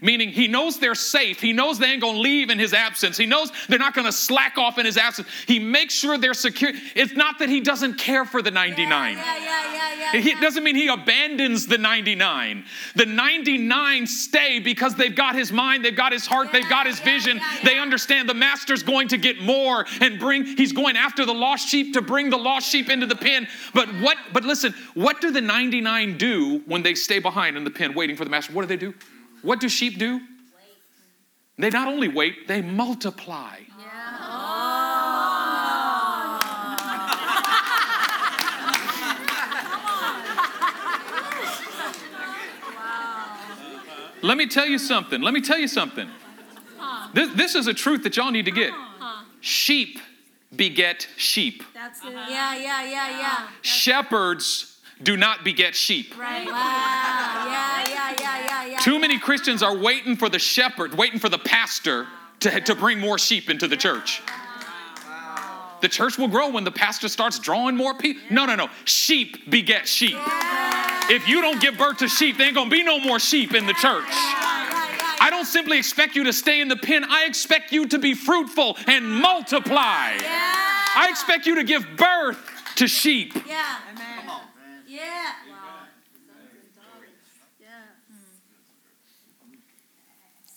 Meaning 0.00 0.30
he 0.30 0.48
knows 0.48 0.78
they're 0.78 0.94
safe. 0.94 1.40
He 1.40 1.52
knows 1.52 1.78
they 1.78 1.86
ain't 1.86 2.00
gonna 2.00 2.18
leave 2.18 2.50
in 2.50 2.58
his 2.58 2.74
absence. 2.74 3.16
He 3.16 3.26
knows 3.26 3.50
they're 3.68 3.78
not 3.78 3.94
gonna 3.94 4.12
slack 4.12 4.58
off 4.58 4.78
in 4.78 4.86
his 4.86 4.96
absence. 4.96 5.28
He 5.46 5.58
makes 5.58 5.94
sure 5.94 6.18
they're 6.18 6.34
secure. 6.34 6.72
It's 6.94 7.14
not 7.14 7.38
that 7.38 7.48
he 7.48 7.60
doesn't 7.60 7.94
care 7.94 8.24
for 8.24 8.42
the 8.42 8.50
99. 8.50 9.16
Yeah, 9.16 9.36
yeah, 9.38 9.72
yeah, 9.72 10.12
yeah. 10.14 10.32
It 10.32 10.40
doesn't 10.40 10.62
mean 10.64 10.76
he 10.76 10.88
abandons 10.88 11.66
the 11.66 11.78
99. 11.78 12.64
The 12.94 13.06
99 13.06 14.06
stay 14.06 14.58
because 14.58 14.94
they've 14.94 15.14
got 15.14 15.34
his 15.34 15.52
mind, 15.52 15.84
they've 15.84 15.96
got 15.96 16.12
his 16.12 16.26
heart, 16.26 16.52
they've 16.52 16.68
got 16.68 16.86
his 16.86 17.00
vision. 17.00 17.40
They 17.64 17.78
understand 17.78 18.28
the 18.28 18.34
master's 18.34 18.82
going 18.82 19.08
to 19.08 19.18
get 19.18 19.40
more 19.40 19.86
and 20.00 20.18
bring 20.18 20.44
he's 20.44 20.72
going 20.72 20.96
after 20.96 21.24
the 21.24 21.34
lost 21.34 21.68
sheep 21.68 21.94
to 21.94 22.02
bring 22.02 22.30
the 22.30 22.36
lost 22.36 22.68
sheep 22.70 22.90
into 22.90 23.06
the 23.06 23.16
pen. 23.16 23.48
But 23.74 23.88
what 24.00 24.16
but 24.32 24.44
listen, 24.44 24.74
what 24.94 25.20
do 25.20 25.30
the 25.30 25.40
99 25.40 26.18
do 26.18 26.62
when 26.66 26.82
they 26.82 26.94
stay 26.94 27.18
behind 27.18 27.56
in 27.56 27.64
the 27.64 27.70
pen 27.70 27.94
waiting 27.94 28.16
for 28.16 28.24
the 28.24 28.30
master? 28.30 28.52
What 28.52 28.62
do 28.62 28.68
they 28.68 28.76
do? 28.76 28.94
What 29.46 29.60
do 29.60 29.68
sheep 29.68 29.96
do? 29.96 30.20
They 31.56 31.70
not 31.70 31.86
only 31.86 32.08
wait, 32.08 32.48
they 32.48 32.62
multiply. 32.62 33.58
Let 44.22 44.36
me 44.36 44.48
tell 44.48 44.66
you 44.66 44.78
something. 44.78 45.22
Let 45.22 45.32
me 45.32 45.40
tell 45.40 45.58
you 45.58 45.68
something. 45.68 46.08
This, 47.14 47.32
this 47.34 47.54
is 47.54 47.68
a 47.68 47.74
truth 47.74 48.02
that 48.02 48.16
y'all 48.16 48.32
need 48.32 48.46
to 48.46 48.50
get. 48.50 48.72
Sheep 49.40 50.00
beget 50.56 51.06
sheep. 51.16 51.62
That's 51.72 52.04
it. 52.04 52.12
Yeah, 52.12 52.56
yeah, 52.56 52.82
yeah, 52.82 53.20
yeah. 53.20 53.48
Shepherds 53.62 54.76
do 55.02 55.16
not 55.16 55.44
beget 55.44 55.74
sheep. 55.74 56.18
Right. 56.18 56.46
Wow. 56.46 56.52
Yeah, 56.52 57.84
yeah, 57.88 58.14
yeah, 58.18 58.44
yeah, 58.44 58.66
yeah. 58.66 58.78
Too 58.78 58.98
many 59.16 59.24
Christians 59.24 59.62
are 59.62 59.74
waiting 59.74 60.14
for 60.14 60.28
the 60.28 60.38
shepherd, 60.38 60.94
waiting 60.94 61.18
for 61.18 61.30
the 61.30 61.38
pastor 61.38 62.06
to, 62.40 62.60
to 62.60 62.74
bring 62.74 63.00
more 63.00 63.18
sheep 63.18 63.48
into 63.48 63.66
the 63.66 63.76
church. 63.76 64.20
The 65.80 65.88
church 65.88 66.18
will 66.18 66.28
grow 66.28 66.50
when 66.50 66.64
the 66.64 66.70
pastor 66.70 67.08
starts 67.08 67.38
drawing 67.38 67.76
more 67.76 67.94
people. 67.94 68.22
No, 68.30 68.44
no, 68.44 68.56
no. 68.56 68.68
Sheep 68.84 69.50
beget 69.50 69.88
sheep. 69.88 70.18
If 71.08 71.28
you 71.28 71.40
don't 71.40 71.60
give 71.62 71.78
birth 71.78 71.98
to 71.98 72.08
sheep, 72.08 72.36
there 72.36 72.46
ain't 72.46 72.56
gonna 72.56 72.68
be 72.68 72.82
no 72.82 72.98
more 72.98 73.18
sheep 73.18 73.54
in 73.54 73.66
the 73.66 73.72
church. 73.74 74.04
I 74.08 75.28
don't 75.30 75.46
simply 75.46 75.78
expect 75.78 76.14
you 76.14 76.24
to 76.24 76.32
stay 76.32 76.60
in 76.60 76.68
the 76.68 76.76
pen. 76.76 77.04
I 77.04 77.24
expect 77.24 77.72
you 77.72 77.86
to 77.88 77.98
be 77.98 78.12
fruitful 78.12 78.76
and 78.86 79.10
multiply. 79.10 80.12
I 80.18 81.06
expect 81.08 81.46
you 81.46 81.54
to 81.54 81.64
give 81.64 81.86
birth 81.96 82.38
to 82.76 82.86
sheep. 82.86 83.34
Yeah. 83.46 83.78
Yeah. 83.96 84.40
Yeah. 84.86 85.32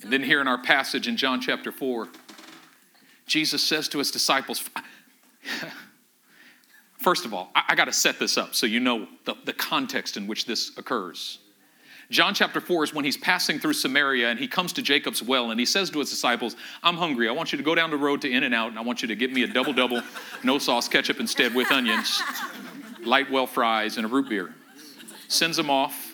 And 0.01 0.13
then 0.13 0.23
here 0.23 0.41
in 0.41 0.47
our 0.47 0.61
passage 0.61 1.07
in 1.07 1.17
John 1.17 1.41
chapter 1.41 1.71
4, 1.71 2.07
Jesus 3.25 3.61
says 3.61 3.87
to 3.89 3.99
his 3.99 4.11
disciples, 4.11 4.63
First 6.99 7.25
of 7.25 7.33
all, 7.33 7.51
I, 7.55 7.63
I 7.69 7.75
got 7.75 7.85
to 7.85 7.93
set 7.93 8.19
this 8.19 8.37
up 8.37 8.55
so 8.55 8.65
you 8.65 8.79
know 8.79 9.07
the, 9.25 9.35
the 9.45 9.53
context 9.53 10.17
in 10.17 10.27
which 10.27 10.45
this 10.45 10.77
occurs. 10.77 11.39
John 12.09 12.33
chapter 12.33 12.59
4 12.59 12.85
is 12.85 12.93
when 12.93 13.05
he's 13.05 13.17
passing 13.17 13.59
through 13.59 13.73
Samaria 13.73 14.29
and 14.29 14.39
he 14.39 14.47
comes 14.47 14.73
to 14.73 14.81
Jacob's 14.81 15.21
well 15.21 15.51
and 15.51 15.59
he 15.59 15.65
says 15.65 15.91
to 15.91 15.99
his 15.99 16.09
disciples, 16.09 16.55
I'm 16.81 16.95
hungry. 16.95 17.29
I 17.29 17.31
want 17.31 17.51
you 17.51 17.57
to 17.57 17.63
go 17.63 17.75
down 17.75 17.91
the 17.91 17.97
road 17.97 18.21
to 18.21 18.31
In 18.31 18.43
and 18.43 18.53
Out 18.53 18.69
and 18.69 18.79
I 18.79 18.81
want 18.81 19.03
you 19.03 19.07
to 19.09 19.15
get 19.15 19.31
me 19.31 19.43
a 19.43 19.47
double 19.47 19.73
double, 19.73 20.01
no 20.43 20.57
sauce, 20.57 20.87
ketchup 20.87 21.19
instead 21.19 21.53
with 21.53 21.71
onions, 21.71 22.21
light 23.03 23.29
well 23.29 23.45
fries, 23.45 23.97
and 23.97 24.05
a 24.05 24.09
root 24.09 24.27
beer. 24.27 24.53
Sends 25.27 25.55
them 25.55 25.69
off. 25.69 26.08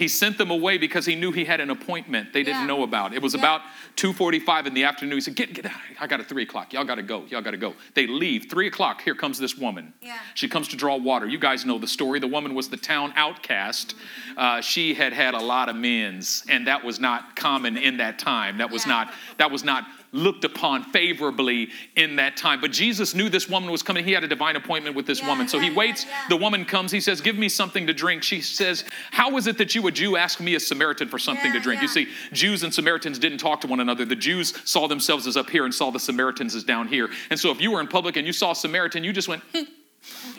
He 0.00 0.08
sent 0.08 0.38
them 0.38 0.50
away 0.50 0.78
because 0.78 1.04
he 1.04 1.14
knew 1.14 1.30
he 1.30 1.44
had 1.44 1.60
an 1.60 1.68
appointment 1.68 2.32
they 2.32 2.42
didn't 2.42 2.62
Yeah. 2.62 2.66
know 2.68 2.82
about. 2.84 3.12
It 3.12 3.20
was 3.20 3.34
Yeah. 3.34 3.40
about 3.40 3.60
2.45 3.96 4.66
in 4.66 4.72
the 4.72 4.84
afternoon. 4.84 5.18
He 5.18 5.20
said, 5.20 5.34
get, 5.34 5.52
get 5.52 5.66
out. 5.66 5.72
I 6.00 6.06
got 6.06 6.20
it 6.20 6.26
3 6.26 6.42
o'clock. 6.44 6.72
Y'all 6.72 6.84
got 6.84 6.94
to 6.94 7.02
go. 7.02 7.26
Y'all 7.28 7.42
got 7.42 7.50
to 7.50 7.58
go. 7.58 7.74
They 7.92 8.06
leave. 8.06 8.46
3 8.48 8.66
o'clock, 8.66 9.02
here 9.02 9.14
comes 9.14 9.38
this 9.38 9.58
woman. 9.58 9.92
Yeah. 10.00 10.16
She 10.32 10.48
comes 10.48 10.68
to 10.68 10.76
draw 10.76 10.96
water. 10.96 11.28
You 11.28 11.36
guys 11.38 11.66
know 11.66 11.76
the 11.78 11.86
story. 11.86 12.18
The 12.18 12.26
woman 12.28 12.54
was 12.54 12.70
the 12.70 12.78
town 12.78 13.12
outcast. 13.14 13.94
Uh, 14.38 14.62
she 14.62 14.94
had 14.94 15.12
had 15.12 15.34
a 15.34 15.38
lot 15.38 15.68
of 15.68 15.76
men's, 15.76 16.44
and 16.48 16.66
that 16.66 16.82
was 16.82 16.98
not 16.98 17.36
common 17.36 17.76
in 17.76 17.98
that 17.98 18.18
time. 18.18 18.56
That 18.56 18.70
was 18.70 18.86
not, 18.86 19.12
that 19.36 19.50
was 19.50 19.64
not 19.64 19.84
looked 20.12 20.44
upon 20.44 20.82
favorably 20.84 21.68
in 21.96 22.16
that 22.16 22.36
time. 22.36 22.60
But 22.60 22.72
Jesus 22.72 23.14
knew 23.14 23.28
this 23.28 23.48
woman 23.48 23.70
was 23.70 23.82
coming. 23.82 24.04
He 24.04 24.12
had 24.12 24.24
a 24.24 24.28
divine 24.28 24.56
appointment 24.56 24.96
with 24.96 25.06
this 25.06 25.20
Yeah, 25.20 25.28
woman. 25.28 25.48
So 25.48 25.58
yeah, 25.58 25.70
he 25.70 25.76
waits. 25.76 26.04
yeah. 26.04 26.24
The 26.28 26.36
woman 26.36 26.64
comes. 26.64 26.90
He 26.90 27.00
says, 27.00 27.20
Give 27.20 27.36
me 27.36 27.48
something 27.48 27.86
to 27.86 27.92
drink. 27.94 28.22
She 28.22 28.40
says, 28.40 28.84
How 29.10 29.36
is 29.36 29.46
it 29.46 29.58
that 29.58 29.74
you, 29.74 29.86
a 29.86 29.92
Jew, 29.92 30.16
ask 30.16 30.40
me, 30.40 30.54
a 30.54 30.60
Samaritan, 30.60 31.08
for 31.08 31.18
something 31.18 31.52
to 31.52 31.60
drink? 31.60 31.82
You 31.82 31.88
see, 31.88 32.08
Jews 32.32 32.62
and 32.62 32.72
Samaritans 32.74 33.18
didn't 33.18 33.38
talk 33.38 33.60
to 33.62 33.66
one 33.66 33.80
another. 33.80 34.04
The 34.04 34.16
Jews 34.16 34.52
saw 34.68 34.88
themselves 34.88 35.26
as 35.26 35.36
up 35.36 35.48
here 35.50 35.64
and 35.64 35.74
saw 35.74 35.90
the 35.90 36.00
Samaritans 36.00 36.54
as 36.54 36.64
down 36.64 36.88
here. 36.88 37.08
And 37.30 37.38
so 37.38 37.50
if 37.50 37.60
you 37.60 37.70
were 37.70 37.80
in 37.80 37.86
public 37.88 38.16
and 38.16 38.26
you 38.26 38.32
saw 38.32 38.50
a 38.52 38.56
Samaritan, 38.56 39.04
you 39.04 39.12
just 39.12 39.28
went, 39.28 39.42
"Hmm." 39.54 39.62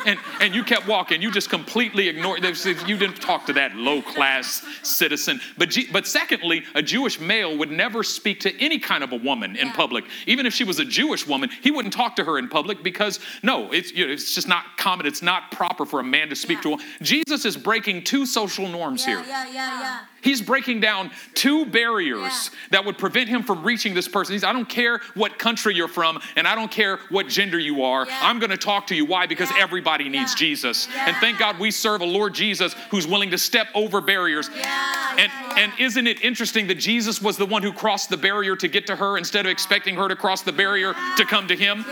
And, 0.05 0.19
and 0.39 0.55
you 0.55 0.63
kept 0.63 0.87
walking. 0.87 1.21
You 1.21 1.31
just 1.31 1.49
completely 1.49 2.07
ignored. 2.07 2.43
You 2.43 2.97
didn't 2.97 3.21
talk 3.21 3.45
to 3.45 3.53
that 3.53 3.75
low 3.75 4.01
class 4.01 4.65
citizen. 4.83 5.39
But, 5.57 5.75
but 5.91 6.07
secondly, 6.07 6.63
a 6.75 6.81
Jewish 6.81 7.19
male 7.19 7.57
would 7.57 7.71
never 7.71 8.03
speak 8.03 8.39
to 8.41 8.61
any 8.61 8.79
kind 8.79 9.03
of 9.03 9.11
a 9.11 9.17
woman 9.17 9.55
in 9.55 9.67
Yeah. 9.67 9.73
public. 9.73 10.05
Even 10.25 10.45
if 10.45 10.53
she 10.53 10.63
was 10.63 10.79
a 10.79 10.85
Jewish 10.85 11.27
woman, 11.27 11.49
he 11.61 11.71
wouldn't 11.71 11.93
talk 11.93 12.15
to 12.17 12.23
her 12.23 12.37
in 12.37 12.47
public 12.49 12.83
because 12.83 13.19
no, 13.43 13.71
it's, 13.71 13.91
you 13.93 14.05
know, 14.07 14.11
it's 14.13 14.33
just 14.33 14.47
not 14.47 14.77
common. 14.77 15.05
It's 15.05 15.21
not 15.21 15.51
proper 15.51 15.85
for 15.85 15.99
a 15.99 16.03
man 16.03 16.29
to 16.29 16.35
speak 16.35 16.57
Yeah. 16.57 16.61
to 16.63 16.67
a 16.67 16.71
woman. 16.71 16.85
Jesus 17.01 17.45
is 17.45 17.57
breaking 17.57 18.03
two 18.03 18.25
social 18.25 18.67
norms 18.67 19.05
Yeah, 19.05 19.21
here. 19.23 19.25
yeah, 19.27 19.45
yeah, 19.45 19.79
yeah. 19.81 19.99
He's 20.21 20.41
breaking 20.41 20.79
down 20.79 21.11
two 21.33 21.65
barriers 21.65 22.49
Yeah. 22.51 22.57
that 22.71 22.85
would 22.85 22.97
prevent 22.97 23.27
him 23.29 23.43
from 23.43 23.63
reaching 23.63 23.93
this 23.93 24.07
person. 24.07 24.33
He's, 24.33 24.43
I 24.43 24.53
don't 24.53 24.69
care 24.69 25.01
what 25.15 25.39
country 25.39 25.75
you're 25.75 25.87
from, 25.87 26.19
and 26.35 26.47
I 26.47 26.55
don't 26.55 26.71
care 26.71 26.99
what 27.09 27.27
gender 27.27 27.57
you 27.59 27.83
are. 27.83 28.05
Yeah. 28.07 28.19
I'm 28.21 28.39
going 28.39 28.51
to 28.51 28.57
talk 28.57 28.87
to 28.87 28.95
you. 28.95 29.05
Why? 29.05 29.25
Because 29.27 29.49
Yeah. 29.51 29.63
everybody 29.63 30.09
needs. 30.09 30.35
Jesus. 30.35 30.87
And 30.95 31.15
thank 31.17 31.39
God 31.39 31.59
we 31.59 31.71
serve 31.71 32.01
a 32.01 32.05
Lord 32.05 32.33
Jesus 32.33 32.73
who's 32.89 33.07
willing 33.07 33.31
to 33.31 33.37
step 33.37 33.67
over 33.73 34.01
barriers. 34.01 34.49
Yeah, 34.55 35.15
And, 35.17 35.31
and 35.57 35.71
isn't 35.79 36.07
it 36.07 36.21
interesting 36.23 36.67
that 36.67 36.75
Jesus 36.75 37.21
was 37.21 37.37
the 37.37 37.45
one 37.45 37.63
who 37.63 37.73
crossed 37.73 38.09
the 38.09 38.17
barrier 38.17 38.55
to 38.55 38.67
get 38.67 38.87
to 38.87 38.95
her 38.95 39.17
instead 39.17 39.45
of 39.45 39.51
expecting 39.51 39.95
her 39.95 40.07
to 40.07 40.15
cross 40.15 40.41
the 40.41 40.51
barrier 40.53 40.93
to 41.17 41.25
come 41.25 41.47
to 41.47 41.55
him? 41.55 41.83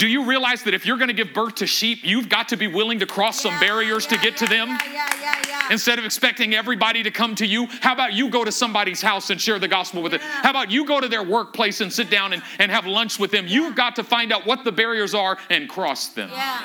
Do 0.00 0.08
you 0.08 0.24
realize 0.24 0.62
that 0.62 0.72
if 0.72 0.86
you're 0.86 0.96
going 0.96 1.08
to 1.08 1.14
give 1.14 1.34
birth 1.34 1.56
to 1.56 1.66
sheep, 1.66 1.98
you've 2.04 2.30
got 2.30 2.48
to 2.48 2.56
be 2.56 2.66
willing 2.66 3.00
to 3.00 3.06
cross 3.06 3.38
some 3.42 3.52
Yeah, 3.52 3.60
barriers 3.60 4.06
to 4.06 4.14
yeah, 4.14 4.22
get 4.22 4.36
to 4.38 4.46
yeah, 4.46 4.50
them? 4.50 4.68
Yeah, 4.68 4.78
yeah, 4.90 5.10
yeah, 5.20 5.42
yeah. 5.46 5.68
Instead 5.70 5.98
of 5.98 6.06
expecting 6.06 6.54
everybody 6.54 7.02
to 7.02 7.10
come 7.10 7.34
to 7.34 7.44
you, 7.44 7.66
how 7.82 7.92
about 7.92 8.14
you 8.14 8.30
go 8.30 8.42
to 8.42 8.50
somebody's 8.50 9.02
house 9.02 9.28
and 9.28 9.38
share 9.38 9.58
the 9.58 9.68
gospel 9.68 10.00
with 10.02 10.14
it? 10.14 10.22
Yeah. 10.22 10.42
How 10.42 10.50
about 10.50 10.70
you 10.70 10.86
go 10.86 11.02
to 11.02 11.08
their 11.08 11.22
workplace 11.22 11.82
and 11.82 11.92
sit 11.92 12.08
down 12.08 12.32
and, 12.32 12.42
and 12.58 12.70
have 12.70 12.86
lunch 12.86 13.18
with 13.18 13.30
them? 13.30 13.46
You've 13.46 13.76
got 13.76 13.94
to 13.96 14.02
find 14.02 14.32
out 14.32 14.46
what 14.46 14.64
the 14.64 14.72
barriers 14.72 15.14
are 15.14 15.36
and 15.50 15.68
cross 15.68 16.08
them. 16.08 16.30
Yeah. 16.32 16.64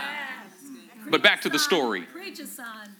But 1.09 1.21
back 1.21 1.41
to 1.41 1.49
the 1.49 1.59
story. 1.59 2.03
Preach 2.03 2.39
a 2.39 2.47
son. 2.47 2.95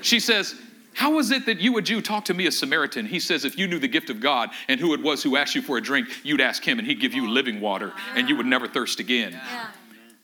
She 0.00 0.20
says, 0.20 0.54
How 0.98 1.20
is 1.20 1.30
it 1.30 1.46
that 1.46 1.60
you, 1.60 1.78
a 1.78 1.82
Jew, 1.82 2.02
talk 2.02 2.24
to 2.24 2.34
me, 2.34 2.46
a 2.48 2.50
Samaritan? 2.50 3.06
He 3.06 3.20
says, 3.20 3.44
If 3.44 3.56
you 3.56 3.68
knew 3.68 3.78
the 3.78 3.86
gift 3.86 4.10
of 4.10 4.18
God 4.18 4.50
and 4.66 4.80
who 4.80 4.94
it 4.94 5.00
was 5.00 5.22
who 5.22 5.36
asked 5.36 5.54
you 5.54 5.62
for 5.62 5.76
a 5.76 5.80
drink, 5.80 6.08
you'd 6.24 6.40
ask 6.40 6.66
him 6.66 6.80
and 6.80 6.88
he'd 6.88 7.00
give 7.00 7.14
you 7.14 7.30
living 7.30 7.60
water 7.60 7.92
and 8.16 8.28
you 8.28 8.36
would 8.36 8.46
never 8.46 8.66
thirst 8.66 8.98
again. 8.98 9.30
Yeah. 9.30 9.68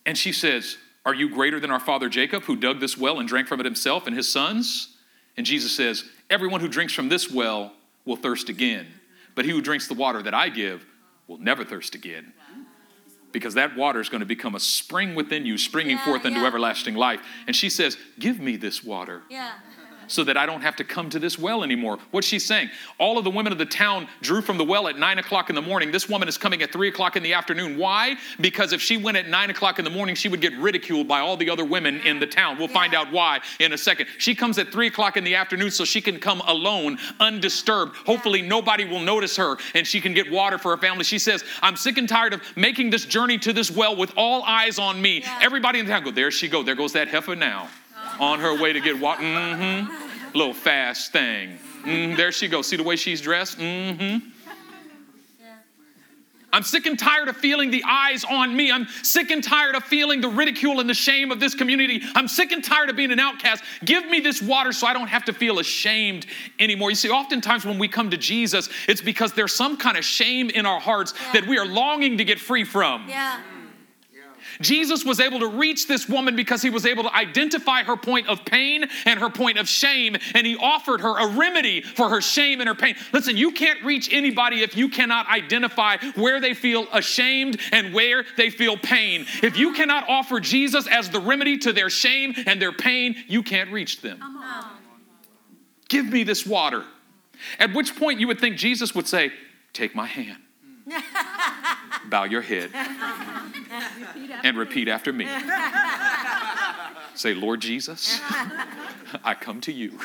And 0.05 0.19
she 0.19 0.33
says, 0.33 0.77
Are 1.07 1.15
you 1.15 1.29
greater 1.31 1.61
than 1.61 1.71
our 1.71 1.79
father 1.79 2.09
Jacob, 2.09 2.43
who 2.43 2.57
dug 2.57 2.81
this 2.81 2.99
well 2.99 3.21
and 3.21 3.29
drank 3.29 3.47
from 3.47 3.61
it 3.61 3.67
himself 3.67 4.09
and 4.09 4.17
his 4.17 4.29
sons? 4.29 4.97
And 5.37 5.47
Jesus 5.47 5.77
says, 5.77 6.03
Everyone 6.29 6.61
who 6.61 6.67
drinks 6.67 6.93
from 6.93 7.09
this 7.09 7.31
well 7.31 7.73
will 8.05 8.17
thirst 8.17 8.49
again, 8.49 8.89
but 9.37 9.45
he 9.45 9.53
who 9.53 9.63
drinks 9.63 9.87
the 9.87 9.95
water 9.95 10.23
that 10.25 10.35
I 10.35 10.49
give 10.49 10.85
will 11.29 11.39
never 11.39 11.65
thirst 11.65 11.95
again. 11.95 12.33
Because 13.31 13.55
that 13.55 13.77
water 13.77 14.01
is 14.01 14.09
going 14.09 14.23
to 14.23 14.27
become 14.27 14.57
a 14.57 14.61
spring 14.61 15.15
within 15.15 15.47
you, 15.47 15.57
springing 15.57 15.99
Yeah, 15.99 16.05
forth 16.05 16.25
into 16.25 16.41
yeah. 16.41 16.47
everlasting 16.47 16.97
life. 16.97 17.21
And 17.47 17.55
she 17.55 17.71
says, 17.71 17.97
Give 18.19 18.41
me 18.41 18.57
this 18.57 18.83
water. 18.83 19.23
Yeah. 19.31 19.53
So 20.07 20.25
that 20.25 20.37
I 20.37 20.47
don't 20.47 20.61
have 20.61 20.77
to 20.77 20.85
come 20.85 21.11
to 21.11 21.19
this 21.19 21.39
well 21.39 21.63
anymore. 21.63 21.99
What's 22.11 22.27
she 22.27 22.39
saying? 22.39 22.71
All 22.99 23.19
of 23.19 23.25
the 23.25 23.31
women 23.31 23.53
of 23.53 23.59
the 23.59 23.67
town 23.67 24.09
drew 24.21 24.41
from 24.41 24.59
the 24.59 24.65
well 24.65 24.89
at 24.89 24.99
nine 24.99 25.19
o'clock 25.19 25.49
in 25.49 25.55
the 25.55 25.63
morning. 25.63 25.91
This 25.91 26.09
woman 26.09 26.29
is 26.29 26.39
coming 26.39 26.63
at 26.63 26.73
three 26.73 26.89
o'clock 26.89 27.17
in 27.17 27.23
the 27.23 27.35
afternoon. 27.35 27.79
Why? 27.79 28.17
Because 28.41 28.73
if 28.73 28.81
she 28.81 28.97
went 28.97 29.17
at 29.17 29.29
nine 29.29 29.51
o'clock 29.51 29.79
in 29.79 29.85
the 29.85 29.91
morning, 29.91 30.15
she 30.15 30.29
would 30.29 30.41
get 30.41 30.53
ridiculed 30.59 31.09
by 31.09 31.21
all 31.21 31.37
the 31.37 31.51
other 31.51 31.65
women 31.65 32.01
in 32.01 32.21
the 32.21 32.27
town. 32.27 32.59
We'll 32.59 32.69
find 32.69 32.95
out 32.95 33.13
why 33.13 33.41
in 33.61 33.73
a 33.73 33.79
second. 33.79 34.07
She 34.19 34.35
comes 34.35 34.59
at 34.59 34.73
three 34.73 34.89
o'clock 34.89 35.17
in 35.17 35.25
the 35.25 35.35
afternoon 35.35 35.71
so 35.71 35.85
she 35.85 36.01
can 36.01 36.19
come 36.19 36.41
alone, 36.43 36.99
undisturbed. 37.21 37.97
Hopefully, 38.07 38.43
nobody 38.43 38.85
will 38.85 39.01
notice 39.01 39.37
her 39.37 39.57
and 39.75 39.87
she 39.87 40.01
can 40.01 40.15
get 40.15 40.31
water 40.31 40.59
for 40.59 40.71
her 40.77 40.81
family. 40.81 41.05
She 41.05 41.19
says, 41.19 41.45
I'm 41.63 41.77
sick 41.77 41.99
and 41.99 42.09
tired 42.09 42.35
of 42.35 42.43
making 42.57 42.91
this 42.91 43.05
journey 43.05 43.39
to 43.39 43.53
this 43.53 43.71
well 43.71 43.97
with 43.97 44.13
all 44.17 44.43
eyes 44.43 44.79
on 44.79 45.01
me. 45.01 45.25
Everybody 45.41 45.79
in 45.79 45.87
the 45.87 45.93
town 45.93 46.05
go, 46.05 46.11
there 46.11 46.31
she 46.31 46.49
go. 46.49 46.63
There 46.63 46.75
goes 46.75 46.93
that 46.93 47.09
heifer 47.09 47.37
now 47.37 47.69
on 48.21 48.41
her 48.41 48.61
way 48.61 48.73
to 48.73 48.81
get 48.81 48.99
water. 48.99 49.23
Mm-hmm. 49.23 50.37
Little 50.37 50.55
fast 50.55 51.13
thing. 51.13 51.59
Mm, 51.83 52.17
there 52.17 52.33
she 52.33 52.49
goes. 52.49 52.67
See 52.67 52.77
the 52.77 52.83
way 52.83 52.97
she's 52.97 53.21
dressed? 53.21 53.59
Mm-hmm. 53.59 54.31
I'm 56.53 56.63
sick 56.63 56.87
and 56.87 56.97
tired 56.97 57.27
of 57.27 57.37
feeling 57.37 57.73
the 57.73 57.83
eyes 57.85 58.23
on 58.23 58.57
me. 58.57 58.71
I'm 58.71 58.87
sick 59.03 59.33
and 59.33 59.43
tired 59.43 59.75
of 59.75 59.83
feeling 59.83 60.21
the 60.21 60.29
ridicule 60.29 60.79
and 60.79 60.89
the 60.89 60.95
shame 60.95 61.33
of 61.33 61.41
this 61.41 61.53
community. 61.53 62.01
I'm 62.15 62.29
sick 62.29 62.53
and 62.53 62.63
tired 62.63 62.89
of 62.91 62.95
being 62.95 63.11
an 63.11 63.19
outcast. 63.19 63.65
Give 63.85 64.07
me 64.09 64.21
this 64.21 64.41
water 64.41 64.73
so 64.73 64.87
I 64.87 64.93
don't 64.93 65.09
have 65.09 65.25
to 65.25 65.33
feel 65.33 65.59
ashamed 65.59 66.27
anymore. 66.61 66.91
You 66.91 66.97
see, 66.97 67.11
oftentimes 67.11 67.65
when 67.65 67.77
we 67.81 67.89
come 67.89 68.09
to 68.11 68.17
Jesus, 68.17 68.69
it's 68.87 69.01
because 69.01 69.33
there's 69.33 69.53
some 69.53 69.77
kind 69.77 69.97
of 69.99 70.05
shame 70.05 70.49
in 70.49 70.65
our 70.65 70.79
hearts 70.79 71.13
Yeah. 71.21 71.41
that 71.41 71.49
we 71.49 71.59
are 71.59 71.67
longing 71.67 72.19
to 72.19 72.25
get 72.25 72.39
free 72.39 72.63
from. 72.63 73.09
Yeah. 73.09 73.41
Jesus 74.61 75.05
was 75.05 75.21
able 75.21 75.41
to 75.41 75.49
reach 75.49 75.87
this 75.87 76.09
woman 76.09 76.37
because 76.37 76.63
he 76.63 76.71
was 76.71 76.87
able 76.87 77.05
to 77.05 77.15
identify 77.15 77.83
her 77.83 77.97
point 77.97 78.29
of 78.29 78.45
pain 78.45 78.87
and 79.05 79.21
her 79.21 79.31
point 79.31 79.59
of 79.59 79.69
shame, 79.69 80.17
and 80.35 80.47
he 80.47 80.57
offered 80.57 81.01
her 81.01 81.19
a 81.19 81.27
remedy 81.29 81.81
for 81.81 82.09
her 82.09 82.21
shame 82.21 82.61
and 82.61 82.69
her 82.69 82.75
pain. 82.75 82.95
Listen, 83.13 83.37
you 83.37 83.53
can't 83.53 83.83
reach 83.85 84.13
anybody 84.13 84.63
if 84.63 84.77
you 84.77 84.89
cannot 84.89 85.29
identify 85.29 85.97
where 86.15 86.41
they 86.41 86.55
feel 86.55 86.87
ashamed 86.93 87.61
and 87.73 87.93
where 87.93 88.25
they 88.37 88.51
feel 88.51 88.77
pain. 88.77 89.27
If 89.43 89.57
you 89.57 89.73
cannot 89.75 90.09
offer 90.09 90.41
Jesus 90.41 90.87
as 90.87 91.11
the 91.11 91.21
remedy 91.21 91.59
to 91.59 91.73
their 91.73 91.91
shame 91.91 92.35
and 92.47 92.61
their 92.61 92.73
pain, 92.73 93.17
you 93.29 93.43
can't 93.43 93.71
reach 93.71 94.01
them. 94.01 94.21
Give 95.89 96.07
me 96.07 96.25
this 96.25 96.47
water. 96.47 96.85
At 97.59 97.75
which 97.75 97.97
point 97.97 98.21
you 98.21 98.27
would 98.29 98.41
think 98.41 98.57
Jesus 98.57 98.95
would 98.95 99.07
say, 99.07 99.33
Take 99.73 99.95
my 99.95 100.07
hand, 100.07 100.39
bow 102.11 102.25
your 102.25 102.43
head, 102.43 102.71
and 104.45 104.57
repeat 104.57 104.89
after 104.89 105.13
me. 105.13 105.27
Say, 107.15 107.35
Lord 107.35 107.61
Jesus, 107.61 108.21
I 109.23 109.35
come 109.35 109.61
to 109.63 109.73
you. 109.73 109.99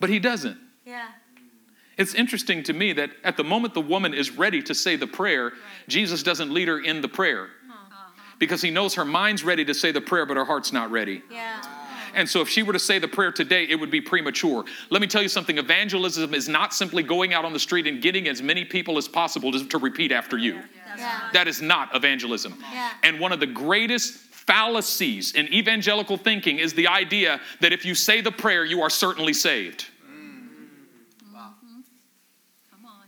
but 0.00 0.08
he 0.08 0.18
doesn't. 0.18 0.58
Yeah. 0.86 1.08
It's 1.96 2.14
interesting 2.14 2.62
to 2.64 2.72
me 2.72 2.92
that 2.94 3.10
at 3.24 3.36
the 3.36 3.44
moment 3.44 3.74
the 3.74 3.80
woman 3.80 4.14
is 4.14 4.30
ready 4.32 4.62
to 4.62 4.74
say 4.74 4.96
the 4.96 5.06
prayer, 5.06 5.52
Jesus 5.88 6.22
doesn't 6.22 6.52
lead 6.52 6.68
her 6.68 6.78
in 6.78 7.00
the 7.00 7.08
prayer 7.08 7.50
uh-huh. 7.68 8.10
because 8.38 8.62
he 8.62 8.70
knows 8.70 8.94
her 8.94 9.04
mind's 9.04 9.44
ready 9.44 9.64
to 9.64 9.74
say 9.74 9.92
the 9.92 10.00
prayer, 10.00 10.26
but 10.26 10.36
her 10.36 10.44
heart's 10.44 10.72
not 10.72 10.90
ready. 10.90 11.22
Yeah. 11.30 11.62
And 12.14 12.28
so, 12.28 12.40
if 12.40 12.48
she 12.48 12.62
were 12.62 12.72
to 12.72 12.78
say 12.78 12.98
the 12.98 13.08
prayer 13.08 13.32
today, 13.32 13.66
it 13.68 13.76
would 13.76 13.90
be 13.90 14.00
premature. 14.00 14.64
Let 14.90 15.00
me 15.00 15.08
tell 15.08 15.22
you 15.22 15.28
something 15.28 15.58
evangelism 15.58 16.34
is 16.34 16.48
not 16.48 16.72
simply 16.72 17.02
going 17.02 17.34
out 17.34 17.44
on 17.44 17.52
the 17.52 17.58
street 17.58 17.86
and 17.86 18.00
getting 18.00 18.28
as 18.28 18.40
many 18.40 18.64
people 18.64 18.96
as 18.98 19.08
possible 19.08 19.52
to, 19.52 19.78
repeat 19.78 20.12
after 20.12 20.38
you. 20.38 20.60
Yeah. 20.96 21.28
That 21.32 21.48
is 21.48 21.60
not 21.60 21.94
evangelism. 21.94 22.56
Yeah. 22.72 22.92
And 23.02 23.18
one 23.18 23.32
of 23.32 23.40
the 23.40 23.46
greatest 23.46 24.14
fallacies 24.14 25.34
in 25.34 25.52
evangelical 25.52 26.16
thinking 26.16 26.58
is 26.58 26.74
the 26.74 26.86
idea 26.86 27.40
that 27.60 27.72
if 27.72 27.84
you 27.84 27.94
say 27.94 28.20
the 28.20 28.30
prayer, 28.30 28.64
you 28.64 28.82
are 28.82 28.90
certainly 28.90 29.32
saved. 29.32 29.86
Mm. 30.06 30.48
Come 32.70 32.86
on. 32.86 33.02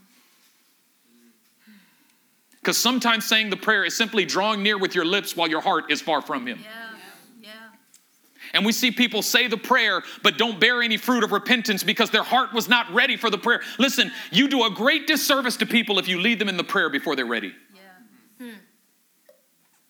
Because 2.59 2.77
sometimes 2.77 3.25
saying 3.25 3.49
the 3.49 3.57
prayer 3.57 3.85
is 3.85 3.95
simply 3.95 4.25
drawing 4.25 4.61
near 4.61 4.77
with 4.77 4.93
your 4.93 5.05
lips 5.05 5.37
while 5.37 5.47
your 5.47 5.61
heart 5.61 5.89
is 5.89 6.01
far 6.01 6.21
from 6.21 6.45
Him. 6.45 6.59
Yeah. 6.61 6.86
And 8.53 8.65
we 8.65 8.71
see 8.71 8.91
people 8.91 9.21
say 9.21 9.47
the 9.47 9.57
prayer, 9.57 10.01
but 10.23 10.37
don't 10.37 10.59
bear 10.59 10.81
any 10.81 10.97
fruit 10.97 11.23
of 11.23 11.31
repentance 11.31 11.83
because 11.83 12.09
their 12.09 12.23
heart 12.23 12.53
was 12.53 12.67
not 12.67 12.91
ready 12.93 13.17
for 13.17 13.29
the 13.29 13.37
prayer. 13.37 13.61
Listen, 13.79 14.11
you 14.31 14.47
do 14.47 14.65
a 14.65 14.69
great 14.69 15.07
disservice 15.07 15.57
to 15.57 15.65
people 15.65 15.99
if 15.99 16.07
you 16.07 16.19
lead 16.19 16.39
them 16.39 16.49
in 16.49 16.57
the 16.57 16.63
prayer 16.63 16.89
before 16.89 17.15
they're 17.15 17.25
ready. 17.25 17.53
Yeah. 17.73 17.81
Hmm. 18.39 18.57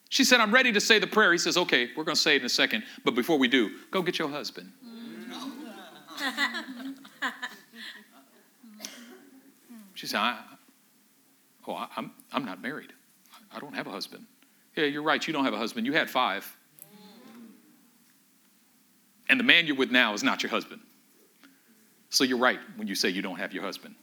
She 0.09 0.23
said, 0.23 0.39
I'm 0.39 0.53
ready 0.53 0.71
to 0.71 0.81
say 0.81 0.99
the 0.99 1.07
prayer. 1.07 1.31
He 1.31 1.37
says, 1.37 1.57
Okay, 1.57 1.89
we're 1.95 2.03
going 2.03 2.15
to 2.15 2.21
say 2.21 2.35
it 2.35 2.41
in 2.41 2.45
a 2.45 2.49
second. 2.49 2.83
But 3.03 3.15
before 3.15 3.37
we 3.37 3.47
do, 3.47 3.71
go 3.91 4.01
get 4.01 4.19
your 4.19 4.29
husband. 4.29 4.71
she 9.93 10.07
said, 10.07 10.19
I, 10.19 10.39
Oh, 11.67 11.73
I, 11.73 11.87
I'm, 11.97 12.11
I'm 12.31 12.45
not 12.45 12.61
married. 12.61 12.93
I 13.53 13.59
don't 13.59 13.75
have 13.75 13.87
a 13.87 13.91
husband. 13.91 14.25
Yeah, 14.75 14.85
you're 14.85 15.03
right. 15.03 15.25
You 15.25 15.33
don't 15.33 15.43
have 15.43 15.53
a 15.53 15.57
husband. 15.57 15.85
You 15.85 15.93
had 15.93 16.09
five. 16.09 16.56
And 19.29 19.39
the 19.39 19.43
man 19.43 19.67
you're 19.67 19.75
with 19.75 19.91
now 19.91 20.13
is 20.13 20.23
not 20.23 20.43
your 20.43 20.49
husband. 20.49 20.81
So 22.09 22.23
you're 22.23 22.37
right 22.37 22.59
when 22.75 22.87
you 22.87 22.95
say 22.95 23.09
you 23.09 23.21
don't 23.21 23.37
have 23.37 23.53
your 23.53 23.63
husband. 23.63 23.95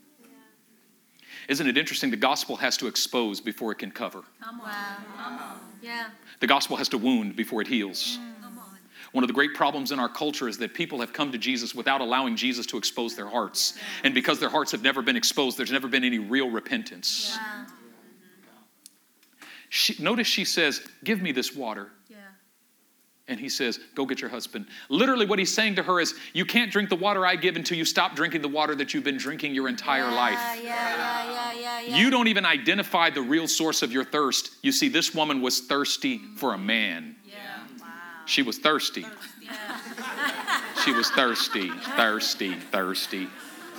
Isn't 1.48 1.66
it 1.66 1.76
interesting? 1.76 2.10
The 2.10 2.16
gospel 2.16 2.56
has 2.56 2.76
to 2.78 2.86
expose 2.86 3.40
before 3.40 3.72
it 3.72 3.78
can 3.78 3.90
cover. 3.90 4.22
Come 4.42 4.60
on. 4.60 4.72
Come 5.16 5.38
on. 5.38 5.60
Yeah. 5.82 6.08
The 6.40 6.46
gospel 6.46 6.76
has 6.76 6.88
to 6.90 6.98
wound 6.98 7.36
before 7.36 7.60
it 7.60 7.66
heals. 7.66 8.18
Mm. 8.18 8.20
On. 8.20 8.34
One 9.12 9.22
of 9.22 9.28
the 9.28 9.34
great 9.34 9.54
problems 9.54 9.92
in 9.92 10.00
our 10.00 10.08
culture 10.08 10.48
is 10.48 10.58
that 10.58 10.74
people 10.74 10.98
have 11.00 11.12
come 11.12 11.30
to 11.30 11.38
Jesus 11.38 11.72
without 11.72 12.00
allowing 12.00 12.34
Jesus 12.34 12.66
to 12.66 12.76
expose 12.76 13.14
their 13.14 13.28
hearts. 13.28 13.78
And 14.02 14.12
because 14.12 14.40
their 14.40 14.48
hearts 14.48 14.72
have 14.72 14.82
never 14.82 15.02
been 15.02 15.16
exposed, 15.16 15.56
there's 15.56 15.70
never 15.70 15.86
been 15.86 16.02
any 16.02 16.18
real 16.18 16.50
repentance. 16.50 17.36
Yeah. 17.36 17.66
She, 19.68 20.02
notice 20.02 20.26
she 20.26 20.44
says, 20.44 20.80
Give 21.04 21.22
me 21.22 21.30
this 21.30 21.54
water. 21.54 21.90
Yeah. 22.08 22.16
And 23.26 23.40
he 23.40 23.48
says, 23.48 23.80
Go 23.94 24.04
get 24.04 24.20
your 24.20 24.28
husband. 24.28 24.66
Literally, 24.90 25.24
what 25.24 25.38
he's 25.38 25.54
saying 25.54 25.76
to 25.76 25.82
her 25.82 25.98
is, 25.98 26.14
You 26.34 26.44
can't 26.44 26.70
drink 26.70 26.90
the 26.90 26.96
water 26.96 27.26
I 27.26 27.36
give 27.36 27.56
until 27.56 27.78
you 27.78 27.84
stop 27.84 28.14
drinking 28.14 28.42
the 28.42 28.48
water 28.48 28.74
that 28.74 28.92
you've 28.92 29.04
been 29.04 29.16
drinking 29.16 29.54
your 29.54 29.68
entire 29.68 30.10
yeah, 30.10 30.14
life. 30.14 30.38
Yeah, 30.38 30.62
yeah, 30.62 31.32
yeah, 31.32 31.52
yeah, 31.52 31.80
yeah. 31.80 31.96
You 31.96 32.10
don't 32.10 32.28
even 32.28 32.44
identify 32.44 33.10
the 33.10 33.22
real 33.22 33.48
source 33.48 33.82
of 33.82 33.92
your 33.92 34.04
thirst. 34.04 34.50
You 34.62 34.72
see, 34.72 34.88
this 34.88 35.14
woman 35.14 35.40
was 35.40 35.60
thirsty 35.60 36.18
for 36.36 36.52
a 36.52 36.58
man. 36.58 37.16
Yeah. 37.24 37.34
Wow. 37.80 37.86
She 38.26 38.42
was 38.42 38.58
thirsty. 38.58 39.06
She 40.84 40.92
was 40.92 41.10
thirsty, 41.10 41.70
thirsty, 41.96 42.56
thirsty. 42.56 43.28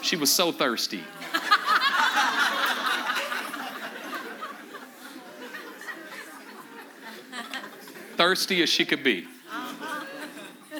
She 0.01 0.15
was 0.15 0.31
so 0.31 0.51
thirsty. 0.51 1.03
thirsty 8.17 8.63
as 8.63 8.69
she 8.69 8.85
could 8.85 9.03
be. 9.03 9.27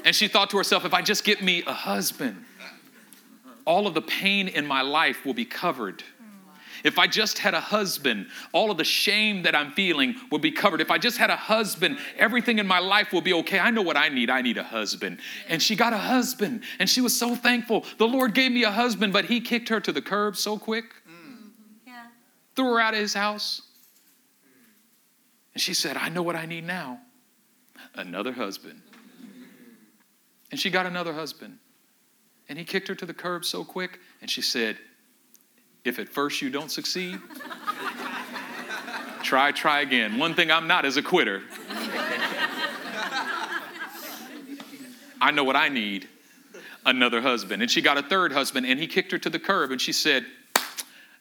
And 0.06 0.16
she 0.16 0.28
thought 0.28 0.52
to 0.52 0.58
herself, 0.58 0.86
if 0.86 0.94
I 0.94 1.02
just 1.02 1.24
get 1.24 1.42
me 1.42 1.64
a 1.66 1.74
husband, 1.74 2.46
all 3.66 3.88
of 3.88 3.96
the 3.96 4.04
pain 4.04 4.48
in 4.48 4.66
my 4.66 4.84
life 4.84 5.26
will 5.26 5.34
be 5.34 5.46
covered. 5.46 6.04
If 6.84 7.00
I 7.00 7.08
just 7.08 7.40
had 7.40 7.56
a 7.56 7.60
husband, 7.60 8.28
all 8.52 8.70
of 8.70 8.78
the 8.78 8.84
shame 8.84 9.42
that 9.42 9.56
I'm 9.56 9.72
feeling 9.72 10.14
will 10.30 10.38
be 10.38 10.52
covered. 10.52 10.82
If 10.82 10.92
I 10.92 11.00
just 11.00 11.18
had 11.18 11.32
a 11.32 11.36
husband, 11.36 11.98
everything 12.20 12.60
in 12.60 12.68
my 12.68 12.78
life 12.78 13.12
will 13.12 13.22
be 13.22 13.34
okay. 13.34 13.58
I 13.58 13.72
know 13.72 13.82
what 13.82 13.98
I 13.98 14.10
need. 14.10 14.30
I 14.30 14.44
need 14.44 14.60
a 14.60 14.64
husband. 14.64 15.18
And 15.50 15.64
she 15.64 15.76
got 15.76 15.94
a 15.94 15.98
husband, 15.98 16.62
and 16.78 16.88
she 16.88 17.02
was 17.02 17.18
so 17.18 17.36
thankful. 17.36 17.84
The 17.98 18.08
Lord 18.08 18.36
gave 18.36 18.52
me 18.52 18.64
a 18.64 18.72
husband, 18.72 19.14
but 19.14 19.26
he 19.26 19.42
kicked 19.42 19.70
her 19.70 19.80
to 19.80 19.92
the 19.92 20.02
curb 20.04 20.38
so 20.38 20.60
quick, 20.60 20.86
mm. 21.10 21.50
Yeah. 21.88 22.06
threw 22.56 22.76
her 22.76 22.80
out 22.80 22.94
of 22.94 23.00
his 23.00 23.16
house. 23.16 23.64
And 25.56 25.62
she 25.62 25.74
said, 25.74 25.98
I 25.98 26.10
know 26.10 26.22
what 26.22 26.36
I 26.36 26.46
need 26.46 26.68
now 26.68 27.00
another 27.98 28.32
husband. 28.32 28.82
And 30.56 30.60
she 30.62 30.70
got 30.70 30.86
another 30.86 31.12
husband. 31.12 31.58
And 32.48 32.58
he 32.58 32.64
kicked 32.64 32.88
her 32.88 32.96
to 32.96 33.06
the 33.06 33.14
curb 33.14 33.44
so 33.44 33.66
quick, 33.66 34.00
and 34.22 34.32
she 34.32 34.42
said, 34.42 34.78
If 35.84 36.00
at 36.00 36.08
first 36.08 36.42
you 36.42 36.50
don't 36.50 36.72
succeed, 36.72 37.20
try, 39.22 39.52
try 39.52 39.82
again. 39.82 40.18
One 40.18 40.34
thing 40.34 40.52
I'm 40.52 40.66
not 40.66 40.86
is 40.86 40.96
a 40.96 41.02
quitter. 41.02 41.42
I 45.20 45.32
know 45.34 45.44
what 45.44 45.58
I 45.58 45.68
need 45.68 46.08
another 46.86 47.20
husband. 47.20 47.62
And 47.62 47.70
she 47.70 47.82
got 47.82 47.98
a 47.98 48.04
third 48.04 48.32
husband, 48.32 48.66
and 48.66 48.80
he 48.80 48.88
kicked 48.88 49.12
her 49.12 49.18
to 49.18 49.30
the 49.30 49.40
curb, 49.40 49.72
and 49.72 49.82
she 49.82 49.92
said, 49.92 50.26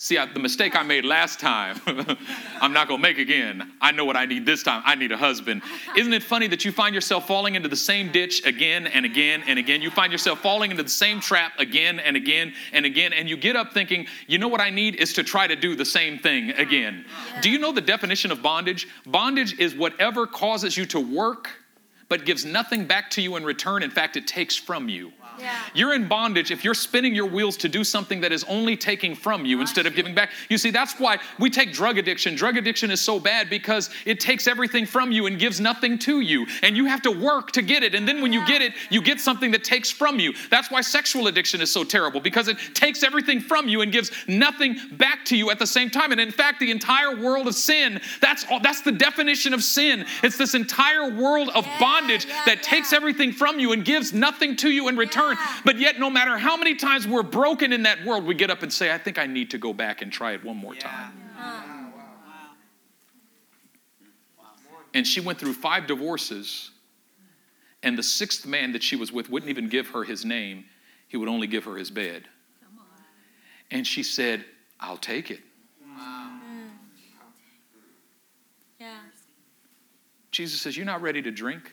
See, 0.05 0.19
I, 0.19 0.27
the 0.27 0.39
mistake 0.39 0.77
I 0.77 0.83
made 0.83 1.07
last 1.07 1.41
time, 1.41 1.81
I'm 2.61 2.75
not 2.75 2.89
gonna 2.89 3.01
make 3.01 3.17
again. 3.17 3.73
I 3.81 3.91
know 3.91 4.05
what 4.05 4.19
I 4.19 4.27
need 4.27 4.45
this 4.45 4.63
time. 4.63 4.83
I 4.85 4.97
need 4.97 5.13
a 5.13 5.17
husband. 5.17 5.63
Isn't 5.97 6.13
it 6.13 6.23
funny 6.23 6.47
that 6.49 6.63
you 6.63 6.73
find 6.73 6.95
yourself 6.95 7.27
falling 7.27 7.55
into 7.55 7.71
the 7.71 7.77
same 7.77 8.13
ditch 8.13 8.45
again 8.45 8.87
and 8.87 9.07
again 9.07 9.43
and 9.47 9.59
again? 9.59 9.81
You 9.81 9.91
find 9.91 10.13
yourself 10.13 10.41
falling 10.43 10.71
into 10.71 10.83
the 10.83 10.91
same 10.91 11.21
trap 11.21 11.53
again 11.59 12.01
and 12.01 12.19
again 12.19 12.53
and 12.75 12.85
again, 12.85 13.15
and 13.15 13.31
you 13.31 13.39
get 13.39 13.57
up 13.57 13.73
thinking, 13.73 14.07
you 14.27 14.37
know 14.37 14.49
what 14.49 14.61
I 14.61 14.69
need 14.69 14.97
is 14.97 15.15
to 15.15 15.25
try 15.25 15.47
to 15.47 15.57
do 15.57 15.75
the 15.75 15.87
same 15.87 16.19
thing 16.19 16.51
again. 16.51 17.07
Do 17.41 17.49
you 17.49 17.59
know 17.59 17.73
the 17.73 17.81
definition 17.81 18.31
of 18.31 18.43
bondage? 18.43 18.87
Bondage 19.07 19.59
is 19.59 19.75
whatever 19.75 20.27
causes 20.27 20.77
you 20.77 20.85
to 20.85 21.01
work 21.01 21.49
but 22.11 22.27
gives 22.27 22.45
nothing 22.45 22.85
back 22.85 23.11
to 23.13 23.23
you 23.23 23.37
in 23.37 23.45
return. 23.45 23.83
In 23.83 23.91
fact, 23.91 24.19
it 24.19 24.27
takes 24.27 24.55
from 24.55 24.91
you. 24.91 25.13
Yeah. 25.39 25.61
You're 25.75 25.95
in 25.95 26.09
bondage 26.09 26.51
if 26.51 26.65
you're 26.65 26.75
spinning 26.75 27.15
your 27.15 27.27
wheels 27.27 27.57
to 27.59 27.69
do 27.69 27.85
something 27.85 28.21
that 28.21 28.33
is 28.33 28.45
only 28.45 28.77
taking 28.77 29.15
from 29.15 29.45
you 29.45 29.61
instead 29.61 29.87
of 29.87 29.95
giving 29.95 30.15
back. 30.15 30.31
You 30.49 30.59
see, 30.59 30.71
that's 30.71 30.99
why 30.99 31.19
we 31.39 31.51
take 31.51 31.73
drug 31.73 31.99
addiction. 31.99 32.35
Drug 32.35 32.57
addiction 32.57 32.91
is 32.91 33.01
so 33.01 33.19
bad 33.19 33.51
because 33.51 33.91
it 34.05 34.21
takes 34.21 34.47
everything 34.47 34.87
from 34.87 35.11
you 35.11 35.27
and 35.27 35.39
gives 35.39 35.61
nothing 35.61 35.99
to 36.01 36.21
you. 36.21 36.47
And 36.63 36.77
you 36.77 36.87
have 36.87 37.03
to 37.03 37.11
work 37.11 37.53
to 37.53 37.63
get 37.63 37.83
it. 37.83 37.95
And 37.95 38.07
then 38.07 38.21
when 38.21 38.33
you 38.33 38.47
get 38.47 38.63
it, 38.63 38.75
you 38.91 39.03
get 39.03 39.21
something 39.21 39.51
that 39.53 39.65
takes 39.65 39.91
from 39.91 40.21
you. 40.21 40.35
That's 40.51 40.71
why 40.71 40.81
sexual 40.83 41.27
addiction 41.27 41.61
is 41.61 41.73
so 41.73 41.85
terrible 41.85 42.21
because 42.21 42.49
it 42.49 42.59
takes 42.75 43.03
everything 43.03 43.41
from 43.41 43.69
you 43.69 43.81
and 43.81 43.91
gives 43.91 44.11
nothing 44.29 44.77
back 44.93 45.25
to 45.27 45.37
you 45.37 45.51
at 45.51 45.59
the 45.59 45.67
same 45.67 45.91
time. 45.91 46.13
And 46.13 46.21
in 46.21 46.31
fact, 46.31 46.61
the 46.61 46.71
entire 46.71 47.17
world 47.17 47.49
of 47.49 47.55
sin, 47.55 48.01
that's 48.21 48.45
all, 48.51 48.61
that's 48.61 48.83
the 48.83 48.93
definition 48.93 49.53
of 49.55 49.63
sin. 49.63 50.07
It's 50.23 50.37
this 50.37 50.55
entire 50.55 51.11
world 51.11 51.51
of 51.55 51.67
Yeah, 51.67 51.81
bondage 51.81 52.27
yeah, 52.27 52.43
that 52.47 52.63
takes 52.63 52.93
everything 52.93 53.33
from 53.33 53.59
you 53.59 53.73
and 53.73 53.85
gives 53.85 54.13
nothing 54.13 54.57
to 54.57 54.71
you 54.71 54.89
in 54.89 54.97
return. 54.97 55.24
Yeah. 55.33 55.61
But 55.65 55.79
yet, 55.79 55.99
no 55.99 56.11
matter 56.11 56.37
how 56.37 56.57
many 56.57 56.75
times 56.75 57.07
we're 57.07 57.23
broken 57.23 57.73
in 57.73 57.85
that 57.85 58.05
world, 58.05 58.25
we 58.25 58.35
get 58.35 58.51
up 58.51 58.63
and 58.63 58.73
say, 58.73 58.93
I 58.93 58.99
think 58.99 59.19
I 59.19 59.27
need 59.27 59.51
to 59.51 59.59
go 59.59 59.73
back 59.73 60.03
and 60.03 60.13
try 60.13 60.33
it 60.33 60.45
one 60.45 60.57
more 60.57 60.75
time. 60.75 61.13
And 64.95 65.05
she 65.05 65.21
went 65.21 65.41
through 65.41 65.55
five 65.55 65.89
divorces, 65.89 66.71
and 67.83 67.99
the 67.99 68.03
sixth 68.03 68.47
man 68.47 68.73
that 68.73 68.83
she 68.83 68.95
was 68.95 69.13
with 69.13 69.29
wouldn't 69.29 69.51
even 69.51 69.69
give 69.69 69.89
her 69.89 70.05
his 70.05 70.25
name, 70.25 70.65
he 71.09 71.17
would 71.17 71.29
only 71.29 71.49
give 71.49 71.65
her 71.65 71.77
his 71.77 71.91
bed. 71.91 72.29
And 73.73 73.85
she 73.85 74.05
said, 74.05 74.45
I'll 74.79 74.97
take 74.97 75.33
it. 75.33 75.41
Mm. 75.85 76.39
Yeah. 78.79 78.99
Jesus 80.31 80.61
says, 80.61 80.77
You're 80.77 80.87
not 80.87 81.03
ready 81.03 81.23
to 81.23 81.31
drink 81.33 81.73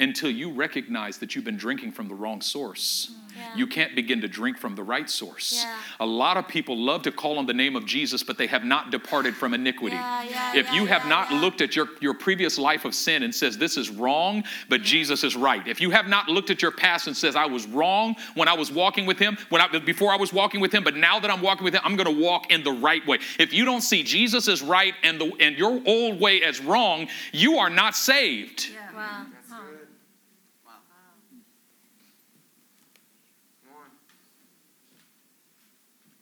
until 0.00 0.30
you 0.30 0.52
recognize 0.52 1.18
that 1.18 1.34
you've 1.34 1.44
been 1.44 1.56
drinking 1.56 1.92
from 1.92 2.08
the 2.08 2.14
wrong 2.14 2.40
source. 2.40 3.10
Mm, 3.10 3.36
yeah. 3.36 3.56
You 3.56 3.66
can't 3.66 3.96
begin 3.96 4.20
to 4.20 4.28
drink 4.28 4.56
from 4.56 4.74
the 4.76 4.82
right 4.82 5.08
source. 5.10 5.64
Yeah. 5.64 5.76
A 6.00 6.06
lot 6.06 6.36
of 6.36 6.46
people 6.46 6.76
love 6.76 7.02
to 7.02 7.12
call 7.12 7.38
on 7.38 7.46
the 7.46 7.54
name 7.54 7.74
of 7.74 7.84
Jesus, 7.84 8.22
but 8.22 8.38
they 8.38 8.46
have 8.46 8.64
not 8.64 8.90
departed 8.90 9.34
from 9.34 9.54
iniquity. 9.54 9.96
Yeah, 9.96 10.54
if 10.54 10.72
you 10.72 10.86
have 10.86 11.06
not 11.06 11.32
looked 11.32 11.60
at 11.60 11.74
your, 11.74 11.88
your 12.00 12.14
previous 12.14 12.58
life 12.58 12.84
of 12.84 12.94
sin 12.94 13.22
and 13.24 13.34
says, 13.34 13.58
This 13.58 13.76
is 13.76 13.90
wrong, 13.90 14.44
but 14.68 14.82
Jesus 14.82 15.24
is 15.24 15.36
right. 15.36 15.66
If 15.66 15.80
you 15.80 15.90
have 15.90 16.06
not 16.06 16.28
looked 16.28 16.50
at 16.50 16.62
your 16.62 16.70
past 16.70 17.06
and 17.06 17.16
says, 17.16 17.34
I 17.36 17.46
was 17.46 17.66
wrong 17.66 18.14
when 18.34 18.48
I 18.48 18.54
was 18.54 18.70
walking 18.70 19.04
with 19.04 19.18
him, 19.18 19.36
when 19.48 19.60
I, 19.60 19.78
before 19.78 20.12
I 20.12 20.16
was 20.16 20.32
walking 20.32 20.60
with 20.60 20.72
him, 20.72 20.84
but 20.84 20.96
now 20.96 21.18
that 21.18 21.30
I'm 21.30 21.42
walking 21.42 21.64
with 21.64 21.74
him, 21.74 21.82
I'm 21.84 21.96
going 21.96 22.14
to 22.14 22.22
walk 22.22 22.50
in 22.52 22.62
the 22.62 22.72
right 22.72 23.04
way. 23.06 23.18
If 23.38 23.52
you 23.52 23.64
don't 23.64 23.82
see 23.82 24.02
Jesus 24.02 24.48
as 24.48 24.62
right 24.62 24.94
and, 25.02 25.20
the, 25.20 25.32
and 25.40 25.56
your 25.56 25.80
old 25.86 26.20
way 26.20 26.42
as 26.42 26.60
wrong, 26.60 27.08
you 27.32 27.58
are 27.58 27.70
not 27.70 27.96
saved. 27.96 28.70
Wow. 28.94 29.04
Huh. 29.04 29.28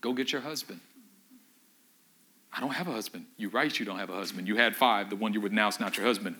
Go 0.06 0.12
get 0.12 0.30
your 0.30 0.40
husband. 0.42 0.78
I 2.52 2.60
don't 2.60 2.70
have 2.74 2.86
a 2.86 2.92
husband. 2.92 3.24
You 3.38 3.48
right, 3.48 3.76
you 3.76 3.84
don't 3.84 3.98
have 3.98 4.08
a 4.08 4.14
husband. 4.14 4.46
You 4.46 4.54
had 4.54 4.76
five. 4.76 5.10
The 5.10 5.16
one 5.16 5.32
you're 5.32 5.42
with 5.42 5.50
now 5.50 5.66
is 5.66 5.80
not 5.80 5.96
your 5.96 6.06
husband. 6.06 6.36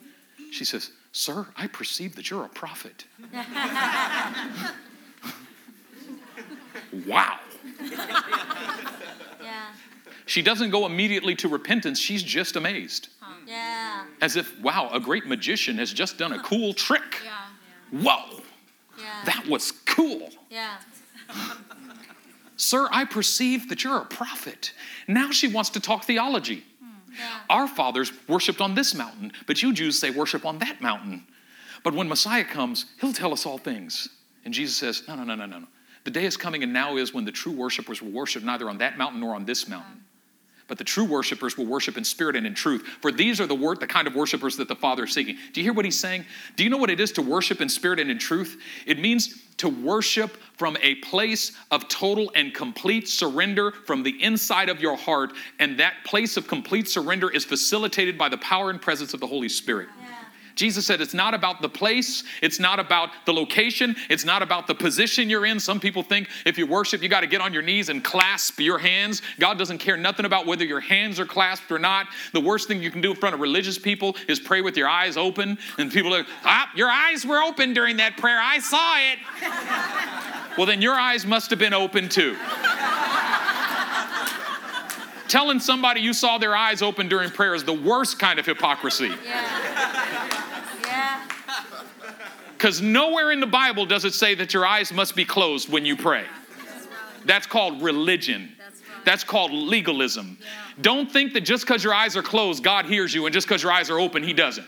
She 0.53 0.65
says, 0.65 0.93
Sir, 1.11 1.49
I 1.57 1.67
perceive 1.67 2.15
that 2.15 2.31
you're 2.31 2.45
a 2.45 2.49
prophet. 2.49 3.07
wow. 7.09 7.41
Yeah. 9.43 9.73
She 10.27 10.43
doesn't 10.43 10.71
go 10.71 10.87
immediately 10.87 11.35
to 11.35 11.49
repentance. 11.49 11.99
She's 11.99 12.23
just 12.23 12.55
amazed. 12.55 13.09
Yeah. 13.49 14.05
As 14.21 14.37
if, 14.37 14.57
wow, 14.61 14.91
a 14.93 15.01
great 15.01 15.27
magician 15.27 15.77
has 15.79 15.93
just 15.93 16.19
done 16.19 16.35
a 16.35 16.39
cool 16.45 16.73
trick. 16.73 17.21
Yeah. 17.25 18.01
Whoa, 18.01 18.43
Yeah. 18.97 19.25
that 19.25 19.45
was 19.49 19.73
cool. 19.73 20.31
Sir, 22.57 22.89
I 22.91 23.05
perceive 23.05 23.69
that 23.69 23.85
you're 23.85 23.99
a 23.99 24.05
prophet. 24.05 24.73
Now 25.07 25.31
she 25.31 25.49
wants 25.49 25.71
to 25.71 25.81
talk 25.81 26.05
theology. 26.05 26.65
Hmm, 26.81 27.13
yeah. 27.13 27.41
Our 27.51 27.69
fathers 27.69 28.13
worshiped 28.29 28.61
on 28.61 28.75
this 28.75 28.95
mountain, 28.95 29.33
but 29.47 29.63
you 29.63 29.73
Jews 29.73 29.99
say 29.99 30.11
worship 30.11 30.47
on 30.47 30.59
that 30.59 30.81
mountain. 30.81 31.27
But 31.85 31.95
when 31.95 32.09
Messiah 32.09 32.45
comes, 32.45 32.87
he'll 33.01 33.13
tell 33.13 33.33
us 33.33 33.47
all 33.47 33.59
things. 33.59 34.09
And 34.45 34.55
Jesus 34.55 34.77
says, 34.77 35.03
No, 35.07 35.15
no, 35.15 35.25
no, 35.25 35.35
no, 35.35 35.47
no. 35.47 35.59
no. 35.61 35.67
The 36.05 36.11
day 36.11 36.25
is 36.25 36.37
coming 36.37 36.63
and 36.63 36.73
now 36.73 36.97
is 36.97 37.13
when 37.13 37.25
the 37.25 37.33
true 37.33 37.53
worshipers 37.53 38.01
will 38.01 38.13
worship 38.13 38.45
neither 38.45 38.71
on 38.71 38.79
that 38.79 38.97
mountain 38.97 39.21
nor 39.21 39.35
on 39.35 39.45
this 39.45 39.69
mountain. 39.69 40.05
But 40.69 40.79
the 40.79 40.85
true 40.85 41.05
worshipers 41.05 41.57
will 41.57 41.67
worship 41.67 41.97
in 41.97 42.05
spirit 42.05 42.35
and 42.35 42.47
in 42.47 42.55
truth. 42.55 42.83
For 43.01 43.13
these 43.13 43.41
are 43.41 43.47
the 43.47 43.55
wor- 43.55 43.77
the 43.77 43.87
kind 43.87 44.09
of 44.09 44.15
worshipers 44.17 44.57
that 44.57 44.67
the 44.67 44.75
Father 44.75 45.05
is 45.05 45.13
seeking. 45.13 45.37
Do 45.53 45.61
you 45.61 45.65
hear 45.65 45.73
what 45.73 45.85
he's 45.85 45.99
saying? 45.99 46.25
Do 46.57 46.65
you 46.65 46.71
know 46.71 46.77
what 46.77 46.91
it 46.91 46.99
is 46.99 47.13
to 47.13 47.23
worship 47.23 47.61
in 47.61 47.69
spirit 47.69 48.01
and 48.01 48.11
in 48.11 48.19
truth? 48.19 48.61
It 48.85 48.99
means 48.99 49.43
to 49.59 49.69
worship 49.69 50.37
from 50.57 50.77
a 50.83 50.97
place 50.97 51.53
of 51.71 51.89
total 51.89 52.33
and 52.35 52.53
complete 52.53 53.09
surrender 53.09 53.71
from 53.71 54.03
the 54.03 54.23
inside 54.23 54.69
of 54.69 54.81
your 54.81 54.97
heart. 54.97 55.33
And 55.61 55.79
that 55.79 55.95
place 56.05 56.37
of 56.37 56.49
complete 56.49 56.89
surrender 56.89 57.31
is 57.31 57.45
facilitated 57.45 58.19
by 58.19 58.29
the 58.29 58.39
power 58.39 58.71
and 58.71 58.83
presence 58.83 59.15
of 59.15 59.21
the 59.21 59.27
Holy 59.27 59.49
Spirit. 59.49 59.89
Yeah. 60.01 60.06
Jesus 60.57 60.87
said 60.87 61.03
it's 61.03 61.15
not 61.15 61.35
about 61.35 61.61
the 61.61 61.69
place, 61.69 62.25
it's 62.41 62.59
not 62.59 62.81
about 62.81 63.11
the 63.27 63.33
location, 63.33 63.95
it's 64.09 64.25
not 64.25 64.43
about 64.43 64.67
the 64.67 64.75
position 64.75 65.29
you're 65.29 65.45
in. 65.45 65.61
Some 65.61 65.79
people 65.79 66.03
think 66.03 66.29
if 66.47 66.57
you 66.57 66.67
worship, 66.67 67.03
you 67.03 67.11
got 67.11 67.21
to 67.21 67.27
get 67.27 67.43
on 67.43 67.53
your 67.53 67.63
knees 67.63 67.91
and 67.91 68.03
clasp 68.03 68.59
your 68.59 68.79
hands. 68.79 69.21
God 69.39 69.59
doesn't 69.59 69.79
care 69.79 69.99
nothing 69.99 70.25
about 70.25 70.47
whether 70.47 70.65
your 70.65 70.81
hands 70.81 71.21
are 71.21 71.27
clasped 71.27 71.71
or 71.71 71.79
not. 71.79 72.07
The 72.33 72.41
worst 72.41 72.69
thing 72.69 72.83
you 72.83 72.91
can 72.91 73.03
do 73.03 73.11
in 73.11 73.17
front 73.17 73.35
of 73.35 73.41
religious 73.41 73.79
people 73.79 74.17
is 74.29 74.41
pray 74.41 74.63
with 74.63 74.79
your 74.79 74.89
eyes 74.89 75.19
open. 75.19 75.59
And 75.77 75.93
people 75.93 76.15
are, 76.15 76.25
ah, 76.45 76.71
your 76.75 76.89
eyes 76.89 77.27
were 77.27 77.43
open 77.43 77.75
during 77.75 77.99
that 77.99 78.17
prayer. 78.17 78.41
I 78.41 78.59
saw 78.59 78.97
it. 78.97 79.19
well, 80.57 80.67
then 80.67 80.81
your 80.81 80.95
eyes 80.95 81.27
must 81.27 81.51
have 81.51 81.59
been 81.59 81.75
open 81.75 82.09
too. 82.09 82.35
Telling 85.29 85.61
somebody 85.61 86.01
you 86.01 86.13
saw 86.13 86.39
their 86.39 86.55
eyes 86.55 86.83
open 86.83 87.09
during 87.09 87.31
prayer 87.31 87.55
is 87.55 87.65
the 87.65 87.73
worst 87.73 88.19
kind 88.19 88.39
of 88.39 88.47
hypocrisy. 88.47 89.09
Yeah. 89.25 90.37
Yeah. 90.85 91.21
Because 92.57 92.81
nowhere 92.81 93.33
in 93.33 93.41
the 93.41 93.47
Bible 93.47 93.87
does 93.87 94.05
it 94.05 94.15
say 94.15 94.35
that 94.37 94.55
your 94.55 94.65
eyes 94.65 94.93
must 94.93 95.15
be 95.15 95.25
closed 95.25 95.69
when 95.69 95.85
you 95.85 95.97
pray. 95.97 96.25
That's 97.25 97.47
called 97.47 97.83
religion. 97.83 98.53
That's 98.57 98.81
right. 98.81 99.05
That's 99.05 99.25
called 99.25 99.53
legalism. 99.53 100.39
Don't 100.81 101.11
think 101.11 101.33
that 101.35 101.41
just 101.41 101.67
because 101.67 101.83
your 101.83 101.93
eyes 101.95 102.17
are 102.17 102.23
closed, 102.23 102.63
God 102.63 102.87
hears 102.87 103.15
you, 103.15 103.27
and 103.27 103.33
just 103.33 103.47
because 103.47 103.63
your 103.63 103.73
eyes 103.73 103.91
are 103.91 103.99
open, 103.99 104.23
He 104.23 104.33
doesn't. 104.33 104.67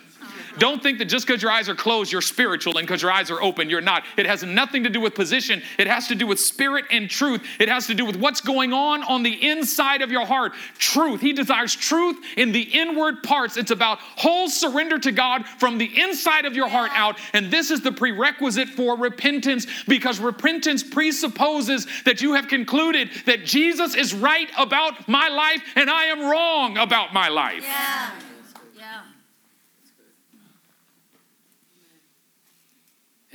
Don't 0.59 0.83
think 0.83 0.99
that 0.99 1.07
just 1.07 1.27
because 1.27 1.42
your 1.42 1.51
eyes 1.51 1.68
are 1.68 1.75
closed, 1.75 2.12
you're 2.12 2.21
spiritual, 2.21 2.79
and 2.79 2.87
because 2.87 3.03
your 3.03 3.11
eyes 3.11 3.31
are 3.31 3.40
open, 3.42 3.71
you're 3.71 3.81
not. 3.81 4.05
It 4.16 4.27
has 4.27 4.42
nothing 4.42 4.85
to 4.85 4.90
do 4.90 5.01
with 5.01 5.14
position. 5.14 5.62
It 5.79 5.87
has 5.87 6.09
to 6.09 6.14
do 6.14 6.27
with 6.27 6.40
spirit 6.40 6.85
and 6.90 7.09
truth. 7.09 7.42
It 7.59 7.68
has 7.68 7.87
to 7.87 7.94
do 7.94 8.05
with 8.05 8.16
what's 8.16 8.40
going 8.40 8.73
on 8.73 9.03
on 9.05 9.23
the 9.23 9.49
inside 9.49 10.03
of 10.03 10.11
your 10.11 10.27
heart. 10.27 10.53
Truth. 10.79 11.21
He 11.21 11.33
desires 11.33 11.75
truth 11.75 12.16
in 12.37 12.53
the 12.53 12.62
inward 12.62 13.23
parts. 13.23 13.57
It's 13.57 13.71
about 13.71 13.99
whole 13.99 14.49
surrender 14.49 14.99
to 15.01 15.12
God 15.12 15.47
from 15.59 15.79
the 15.79 16.01
inside 16.01 16.44
of 16.44 16.55
your 16.55 16.68
heart 16.68 16.90
out. 16.94 17.18
And 17.33 17.51
this 17.51 17.71
is 17.71 17.81
the 17.81 17.92
prerequisite 17.92 18.68
for 18.68 18.97
repentance 18.97 19.66
because 19.87 20.18
repentance 20.21 20.83
presupposes 20.83 21.87
that 22.05 22.21
you 22.21 22.35
have 22.35 22.49
concluded 22.49 23.11
that 23.27 23.44
Jesus 23.44 23.94
is 23.94 24.14
right 24.14 24.51
about 24.59 25.09
my 25.09 25.29
life 25.29 25.62
and 25.77 25.90
I 25.90 26.07
am 26.07 26.21
wrong 26.29 26.79
about 26.79 27.12
my 27.12 27.29
life. 27.29 27.62
Yeah. 27.62 28.11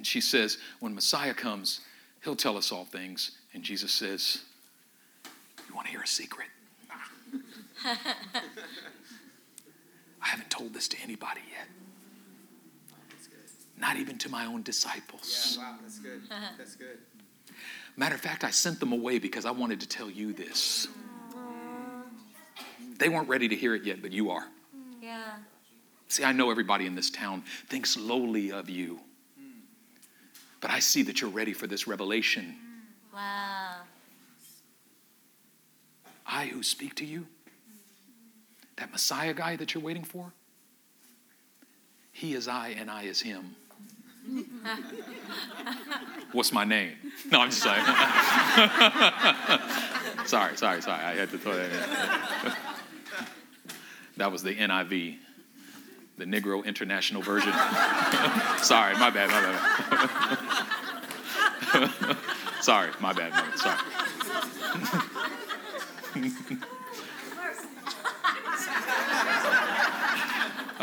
And 0.04 0.08
she 0.08 0.20
says, 0.20 0.58
When 0.82 0.94
Messiah 0.94 1.34
comes, 1.34 1.80
he'll 2.26 2.36
tell 2.36 2.58
us 2.58 2.74
all 2.74 2.84
things. 2.84 3.38
And 3.54 3.64
Jesus 3.64 3.94
says, 3.94 4.44
You 5.66 5.74
want 5.74 5.88
to 5.88 5.92
hear 5.92 6.02
a 6.02 6.08
secret? 6.08 6.50
I 7.86 7.96
haven't 10.20 10.50
told 10.50 10.74
this 10.74 10.90
to 10.90 10.98
anybody 11.02 11.40
yet, 11.50 11.70
not 13.78 13.96
even 13.96 14.18
to 14.18 14.30
my 14.30 14.46
own 14.46 14.62
disciples. 14.62 15.58
Wow, 15.58 15.78
that's 15.82 16.00
good. 16.00 16.24
That's 16.58 16.76
good. 16.76 16.98
Matter 17.96 18.16
of 18.16 18.22
fact, 18.22 18.44
I 18.44 18.50
sent 18.50 18.82
them 18.82 18.92
away 18.92 19.20
because 19.20 19.46
I 19.46 19.52
wanted 19.52 19.80
to 19.80 19.88
tell 19.88 20.10
you 20.10 20.34
this. 20.34 20.90
They 23.00 23.08
weren't 23.08 23.30
ready 23.30 23.48
to 23.48 23.56
hear 23.56 23.74
it 23.74 23.86
yet, 23.86 24.02
but 24.02 24.12
you 24.12 24.32
are. 24.32 24.50
Yeah. 25.02 25.36
See, 26.10 26.26
I 26.26 26.34
know 26.34 26.52
everybody 26.52 26.88
in 26.88 26.96
this 26.96 27.10
town 27.10 27.46
thinks 27.70 27.96
lowly 27.96 28.52
of 28.52 28.70
you. 28.70 29.00
But 30.64 30.72
I 30.72 30.80
see 30.80 31.04
that 31.04 31.20
you're 31.20 31.30
ready 31.30 31.52
for 31.52 31.68
this 31.68 31.90
revelation. 31.90 32.56
Mm, 32.56 33.16
wow. 33.16 33.82
I 36.26 36.46
who 36.46 36.64
speak 36.64 36.96
to 36.96 37.06
you, 37.06 37.28
that 38.78 38.90
Messiah 38.90 39.34
guy 39.34 39.58
that 39.58 39.74
you're 39.74 39.84
waiting 39.84 40.06
for, 40.06 40.32
he 42.14 42.34
is 42.34 42.48
I 42.48 42.70
and 42.70 42.90
I 42.90 43.04
is 43.04 43.20
him. 43.20 43.58
What's 46.32 46.54
my 46.54 46.64
name? 46.64 46.94
No, 47.30 47.42
I'm 47.42 47.50
just 47.50 47.62
saying. 47.62 47.84
sorry, 50.26 50.56
sorry, 50.56 50.82
sorry. 50.82 51.04
I 51.04 51.14
had 51.14 51.30
to 51.32 51.38
throw 51.40 51.58
that 51.58 51.70
in. 52.46 52.54
that 54.16 54.32
was 54.32 54.44
the 54.44 54.56
NIV. 54.56 55.18
The 56.18 56.26
Negro 56.26 56.64
International 56.66 57.22
version. 57.22 57.54
Sorry, 58.62 58.94
my 58.98 59.10
bad, 59.10 59.30
my 59.30 59.42
bad. 59.42 59.60
Sorry, 62.62 62.92
my 63.02 63.14
bad, 63.14 63.32
my 63.32 63.42
bad. 63.42 63.60
Sorry. 63.60 63.78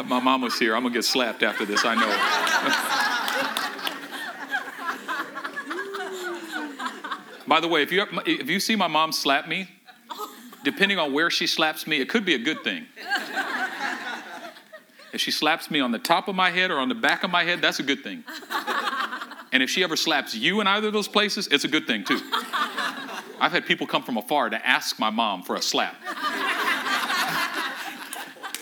my 0.06 0.20
mom 0.20 0.42
was 0.42 0.58
here. 0.58 0.74
I'm 0.74 0.82
gonna 0.82 0.92
get 0.92 1.04
slapped 1.04 1.42
after 1.42 1.64
this. 1.64 1.84
I 1.84 1.94
know. 1.94 2.96
By 7.46 7.60
the 7.60 7.68
way, 7.68 7.82
if 7.82 7.92
you 7.92 8.04
if 8.26 8.50
you 8.50 8.60
see 8.60 8.76
my 8.76 8.86
mom 8.88 9.12
slap 9.12 9.48
me, 9.48 9.68
depending 10.64 10.98
on 10.98 11.12
where 11.12 11.30
she 11.30 11.46
slaps 11.46 11.86
me, 11.86 12.00
it 12.00 12.08
could 12.08 12.24
be 12.24 12.34
a 12.34 12.38
good 12.38 12.62
thing. 12.62 12.86
If 15.12 15.20
she 15.20 15.30
slaps 15.30 15.70
me 15.70 15.80
on 15.80 15.90
the 15.92 15.98
top 15.98 16.28
of 16.28 16.34
my 16.34 16.50
head 16.50 16.70
or 16.70 16.78
on 16.78 16.88
the 16.88 16.94
back 16.94 17.24
of 17.24 17.30
my 17.30 17.44
head, 17.44 17.60
that's 17.60 17.80
a 17.80 17.84
good 17.84 18.02
thing. 18.02 18.24
And 19.52 19.64
if 19.64 19.70
she 19.70 19.82
ever 19.82 19.96
slaps 19.96 20.32
you 20.32 20.60
in 20.60 20.68
either 20.68 20.86
of 20.86 20.92
those 20.92 21.08
places, 21.08 21.48
it's 21.48 21.64
a 21.64 21.68
good 21.68 21.84
thing 21.86 22.04
too. 22.04 22.20
I've 23.40 23.50
had 23.50 23.66
people 23.66 23.86
come 23.86 24.02
from 24.02 24.16
afar 24.16 24.48
to 24.48 24.66
ask 24.66 24.98
my 25.00 25.10
mom 25.10 25.42
for 25.42 25.56
a 25.56 25.62
slap. 25.62 25.96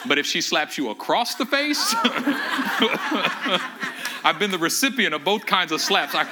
But 0.07 0.18
if 0.18 0.24
she 0.24 0.40
slaps 0.40 0.78
you 0.78 0.88
across 0.90 1.34
the 1.34 1.44
face, 1.44 1.94
I've 4.24 4.38
been 4.38 4.51
the 4.51 4.59
recipient 4.59 5.14
of 5.14 5.24
both 5.24 5.44
kinds 5.44 5.72
of 5.72 5.80
slaps. 5.80 6.14
I, 6.14 6.26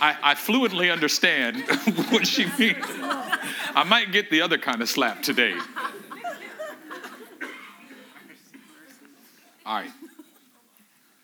I, 0.00 0.16
I 0.22 0.34
fluently 0.34 0.90
understand 0.90 1.64
what 2.10 2.26
she 2.26 2.46
means. 2.58 2.84
I 3.74 3.84
might 3.84 4.12
get 4.12 4.30
the 4.30 4.42
other 4.42 4.58
kind 4.58 4.80
of 4.82 4.88
slap 4.88 5.22
today. 5.22 5.56
All 9.64 9.76
right. 9.76 9.90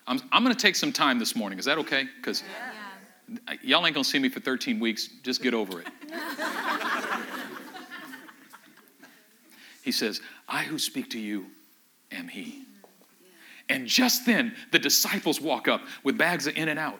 I'm, 0.06 0.20
I'm 0.32 0.42
going 0.44 0.54
to 0.54 0.60
take 0.60 0.76
some 0.76 0.92
time 0.92 1.18
this 1.18 1.34
morning. 1.36 1.58
Is 1.58 1.64
that 1.66 1.78
okay? 1.78 2.06
Because 2.16 2.42
Yeah. 3.28 3.54
y'all 3.62 3.84
ain't 3.86 3.94
going 3.94 4.04
to 4.04 4.08
see 4.08 4.18
me 4.18 4.28
for 4.28 4.40
13 4.40 4.80
weeks. 4.80 5.08
Just 5.22 5.42
get 5.42 5.54
over 5.54 5.80
it. 5.80 5.86
he 9.82 9.92
says, 9.92 10.20
I 10.48 10.62
who 10.62 10.78
speak 10.78 11.10
to 11.10 11.18
you 11.18 11.46
am 12.12 12.28
he. 12.28 12.62
And 13.68 13.86
just 13.86 14.24
then, 14.24 14.54
the 14.72 14.78
disciples 14.78 15.40
walk 15.42 15.68
up 15.68 15.82
with 16.02 16.16
bags 16.16 16.46
of 16.46 16.56
In-N-Out. 16.56 16.98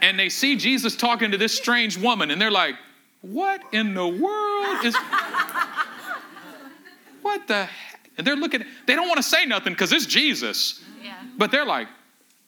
and 0.00 0.18
they 0.18 0.30
see 0.30 0.56
Jesus 0.56 0.96
talking 0.96 1.30
to 1.30 1.36
this 1.36 1.54
strange 1.54 1.98
woman, 1.98 2.30
and 2.30 2.40
they're 2.40 2.50
like, 2.50 2.76
What 3.20 3.60
in 3.72 3.92
the 3.92 4.06
world 4.06 4.84
is. 4.84 4.96
What 7.26 7.48
the 7.48 7.64
heck? 7.64 8.08
And 8.16 8.24
they're 8.24 8.36
looking, 8.36 8.64
they 8.86 8.94
don't 8.94 9.08
want 9.08 9.16
to 9.16 9.22
say 9.24 9.46
nothing 9.46 9.72
because 9.72 9.92
it's 9.92 10.06
Jesus. 10.06 10.80
Yeah. 11.02 11.16
But 11.36 11.50
they're 11.50 11.66
like, 11.66 11.88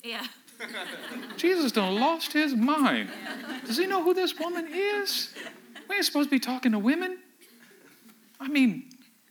Yeah. 0.05 0.25
Jesus 1.37 1.73
done 1.73 1.97
lost 1.97 2.33
his 2.33 2.55
mind. 2.55 3.11
Does 3.67 3.77
he 3.77 3.87
know 3.87 4.01
who 4.01 4.15
this 4.15 4.39
woman 4.39 4.69
is? 4.73 5.35
We 5.89 5.97
ain't 5.97 6.05
supposed 6.05 6.29
to 6.29 6.31
be 6.31 6.39
talking 6.39 6.71
to 6.73 6.79
women. 6.79 7.19
I 8.39 8.47
mean, 8.47 8.85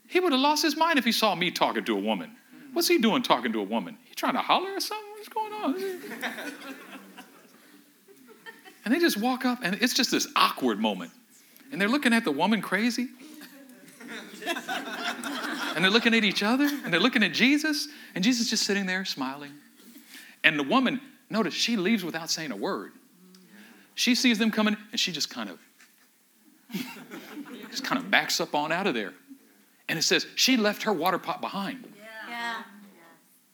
he 0.10 0.20
would 0.20 0.34
have 0.34 0.41
lost 0.41 0.64
his 0.64 0.76
mind 0.76 1.00
if 1.00 1.06
he 1.06 1.14
saw 1.14 1.34
me 1.34 1.50
talking 1.50 1.86
to 1.86 1.95
a 1.95 2.00
woman. 2.00 2.36
What's 2.74 2.89
he 2.89 2.98
doing 2.98 3.24
talking 3.24 3.54
to 3.54 3.62
a 3.62 3.64
woman? 3.64 3.98
He 4.04 4.16
trying 4.16 4.34
to 4.34 4.41
holler 4.41 4.74
or 4.74 4.82
something? 4.82 5.08
What's 5.16 5.30
going 5.30 5.54
on? 5.54 5.76
and 8.84 8.93
they 8.93 9.00
just 9.00 9.16
walk 9.16 9.45
up, 9.45 9.60
and 9.64 9.78
it's 9.82 9.93
just 9.93 10.12
this 10.12 10.28
awkward 10.36 10.80
moment. 10.80 11.12
And 11.72 11.80
they're 11.80 11.88
looking 11.88 12.12
at 12.12 12.26
the 12.26 12.34
woman 12.34 12.62
crazy. 12.62 13.08
and 15.76 15.84
they're 15.84 15.91
looking 15.91 16.14
at 16.14 16.24
each 16.24 16.43
other, 16.43 16.66
and 16.66 16.93
they're 16.93 16.99
looking 16.99 17.24
at 17.24 17.34
Jesus, 17.34 17.88
and 18.16 18.24
Jesus 18.24 18.49
just 18.49 18.64
sitting 18.64 18.86
there 18.86 19.05
smiling. 19.05 19.51
And 20.43 20.58
the 20.58 20.64
woman, 20.64 21.01
notice, 21.30 21.53
she 21.53 21.78
leaves 21.78 22.03
without 22.03 22.30
saying 22.30 22.51
a 22.51 22.55
word. 22.55 22.93
She 23.95 24.16
sees 24.16 24.38
them 24.38 24.51
coming, 24.51 24.78
and 24.91 24.99
she 24.99 25.12
just 25.12 25.30
kind 25.30 25.49
of, 25.49 25.60
just 27.72 27.84
kind 27.84 28.01
of 28.01 28.12
backs 28.12 28.39
up 28.39 28.53
on 28.53 28.72
out 28.72 28.88
of 28.88 28.93
there. 28.93 29.14
And 29.89 29.97
it 29.97 30.03
says 30.03 30.28
she 30.36 30.58
left 30.58 30.84
her 30.84 30.93
water 30.93 31.18
pot 31.18 31.41
behind. 31.41 31.86
Yeah. 32.30 32.62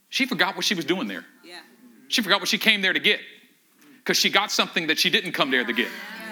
She 0.10 0.26
forgot 0.26 0.56
what 0.56 0.66
she 0.66 0.76
was 0.76 0.86
doing 0.86 1.08
there. 1.08 1.26
Yeah. 1.44 1.60
She 2.08 2.22
forgot 2.22 2.40
what 2.40 2.50
she 2.50 2.58
came 2.58 2.82
there 2.82 2.94
to 2.94 3.00
get, 3.00 3.20
because 4.00 4.18
she 4.18 4.30
got 4.30 4.52
something 4.52 4.88
that 4.88 5.00
she 5.00 5.10
didn't 5.10 5.32
come 5.32 5.50
there 5.50 5.64
to 5.64 5.74
get. 5.74 5.88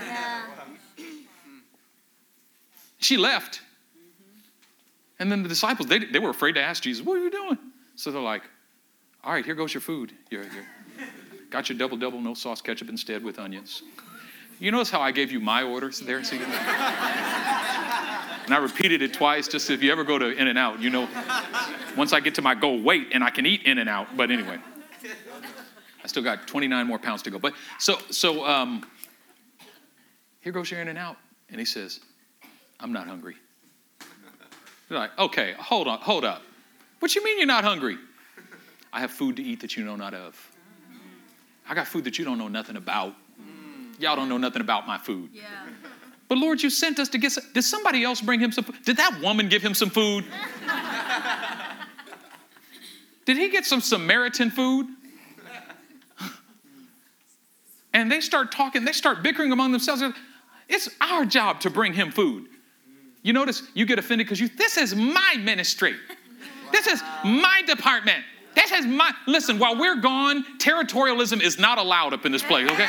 Yeah. 0.06 0.42
She 3.00 3.18
left. 3.18 3.62
And 5.22 5.32
then 5.32 5.44
the 5.44 5.50
disciples, 5.50 5.88
they, 5.88 6.00
they 6.00 6.18
were 6.18 6.32
afraid 6.32 6.54
to 6.54 6.62
ask 6.62 6.82
Jesus, 6.82 7.06
What 7.06 7.20
are 7.20 7.24
you 7.24 7.30
doing? 7.30 7.60
So 7.96 8.10
they're 8.10 8.20
like, 8.20 8.42
All 9.24 9.32
right, 9.32 9.46
here 9.46 9.54
goes 9.54 9.72
your 9.72 9.82
food. 9.82 10.14
You're, 10.32 10.42
you're, 10.42 10.66
got 11.52 11.70
your 11.70 11.78
double 11.78 11.96
double, 11.96 12.20
no 12.20 12.34
sauce 12.34 12.60
ketchup 12.60 12.90
instead 12.90 13.24
with 13.24 13.38
onions. 13.38 13.84
You 14.60 14.72
notice 14.72 14.90
how 14.90 15.00
I 15.00 15.12
gave 15.12 15.32
you 15.32 15.40
my 15.40 15.62
orders 15.62 16.00
there? 16.00 16.22
You- 16.22 16.40
and 16.40 16.50
I 18.52 18.58
repeated 18.60 19.04
it 19.04 19.14
twice 19.14 19.48
just 19.48 19.70
if 19.70 19.84
you 19.84 19.92
ever 19.92 20.04
go 20.04 20.18
to 20.18 20.32
In 20.32 20.48
N 20.48 20.58
Out, 20.58 20.82
you 20.82 20.90
know, 20.90 21.08
once 21.96 22.14
I 22.14 22.20
get 22.20 22.34
to 22.36 22.42
my 22.42 22.56
goal 22.56 22.82
weight 22.82 23.10
and 23.14 23.24
I 23.24 23.30
can 23.30 23.46
eat 23.46 23.62
In 23.64 23.78
N 23.78 23.88
Out. 23.88 24.18
But 24.18 24.32
anyway, 24.32 24.58
I 26.04 26.08
still 26.08 26.24
got 26.24 26.48
29 26.48 26.88
more 26.88 26.98
pounds 26.98 27.22
to 27.22 27.30
go. 27.30 27.38
But 27.38 27.54
so, 27.78 28.00
so 28.10 28.44
um, 28.44 28.88
here 30.40 30.52
goes 30.52 30.72
your 30.72 30.82
In 30.82 30.88
N 30.88 30.98
Out. 30.98 31.18
And 31.52 31.60
he 31.60 31.66
says, 31.66 32.00
I'm 32.80 32.92
not 32.92 33.06
hungry. 33.06 33.36
You're 34.92 35.00
like, 35.00 35.18
okay, 35.18 35.56
hold 35.58 35.88
on, 35.88 36.00
hold 36.00 36.26
up. 36.26 36.42
What 37.00 37.16
you 37.16 37.24
mean 37.24 37.38
you're 37.38 37.48
not 37.48 37.64
hungry? 37.64 37.98
I 38.92 39.00
have 39.00 39.10
food 39.10 39.38
to 39.38 39.42
eat 39.42 39.62
that 39.62 39.78
you 39.78 39.86
know 39.86 39.96
not 39.96 40.14
of. 40.14 40.52
I 41.66 41.74
got 41.74 41.88
food 41.88 42.04
that 42.04 42.20
you 42.20 42.26
don't 42.26 42.38
know 42.38 42.50
nothing 42.50 42.76
about. 42.76 43.16
Y'all 44.00 44.18
don't 44.18 44.28
know 44.28 44.38
nothing 44.38 44.62
about 44.62 44.88
my 44.88 44.98
food. 44.98 45.30
Yeah. 45.32 45.44
But 46.28 46.40
Lord, 46.40 46.62
you 46.62 46.70
sent 46.70 47.00
us 47.00 47.08
to 47.08 47.18
get 47.18 47.32
some. 47.32 47.46
Did 47.54 47.62
somebody 47.62 48.04
else 48.04 48.20
bring 48.20 48.42
him 48.42 48.52
some 48.52 48.66
food? 48.66 48.84
Did 48.84 48.98
that 48.98 49.18
woman 49.22 49.48
give 49.48 49.62
him 49.62 49.74
some 49.74 49.90
food? 49.90 50.26
Did 53.26 53.38
he 53.38 53.48
get 53.50 53.66
some 53.66 53.80
Samaritan 53.80 54.52
food? 54.52 54.88
And 57.94 58.12
they 58.12 58.20
start 58.20 58.52
talking, 58.52 58.84
they 58.84 58.92
start 58.92 59.24
bickering 59.24 59.54
among 59.54 59.72
themselves. 59.72 60.04
It's 60.68 60.90
our 61.00 61.24
job 61.24 61.62
to 61.62 61.70
bring 61.70 61.94
him 61.94 62.12
food. 62.12 62.50
You 63.24 63.34
notice 63.34 63.64
you 63.74 63.86
get 63.86 64.00
offended 64.00 64.26
because 64.28 64.40
you, 64.40 64.48
this 64.50 64.78
is 64.78 64.96
my 64.96 65.36
ministry. 65.40 65.96
This 66.72 66.88
is 66.88 67.02
my 67.24 67.62
department. 67.68 68.24
This 68.56 68.72
is 68.72 68.86
my, 68.86 69.12
listen, 69.28 69.60
while 69.60 69.78
we're 69.78 70.02
gone, 70.02 70.44
territorialism 70.58 71.42
is 71.42 71.60
not 71.60 71.78
allowed 71.78 72.14
up 72.14 72.26
in 72.26 72.32
this 72.32 72.44
place, 72.44 72.70
okay? 72.70 72.88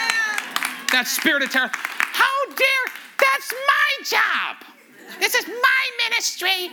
That 0.90 1.04
spirit 1.06 1.42
of 1.42 1.50
terror. 1.50 1.70
How 1.72 2.46
dare, 2.48 2.94
that's 3.20 3.52
my 3.52 4.04
job. 4.04 4.56
This 5.20 5.34
is 5.34 5.46
my 5.46 5.90
ministry. 6.08 6.70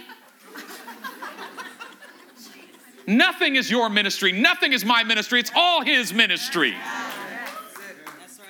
Nothing 3.06 3.56
is 3.56 3.70
your 3.72 3.90
ministry. 3.90 4.32
Nothing 4.32 4.74
is 4.74 4.86
my 4.86 5.04
ministry. 5.04 5.40
It's 5.40 5.52
all 5.56 5.84
his 5.84 6.14
ministry. 6.14 6.72
That's 6.72 8.40
right. 8.40 8.48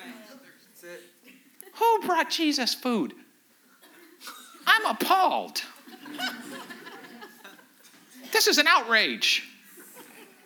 That's 0.70 0.84
it. 0.84 1.02
Who 1.74 2.06
brought 2.06 2.30
Jesus 2.30 2.74
food? 2.74 3.14
I'm 4.70 4.86
appalled. 4.86 5.62
This 8.32 8.46
is 8.46 8.58
an 8.58 8.66
outrage. 8.68 9.48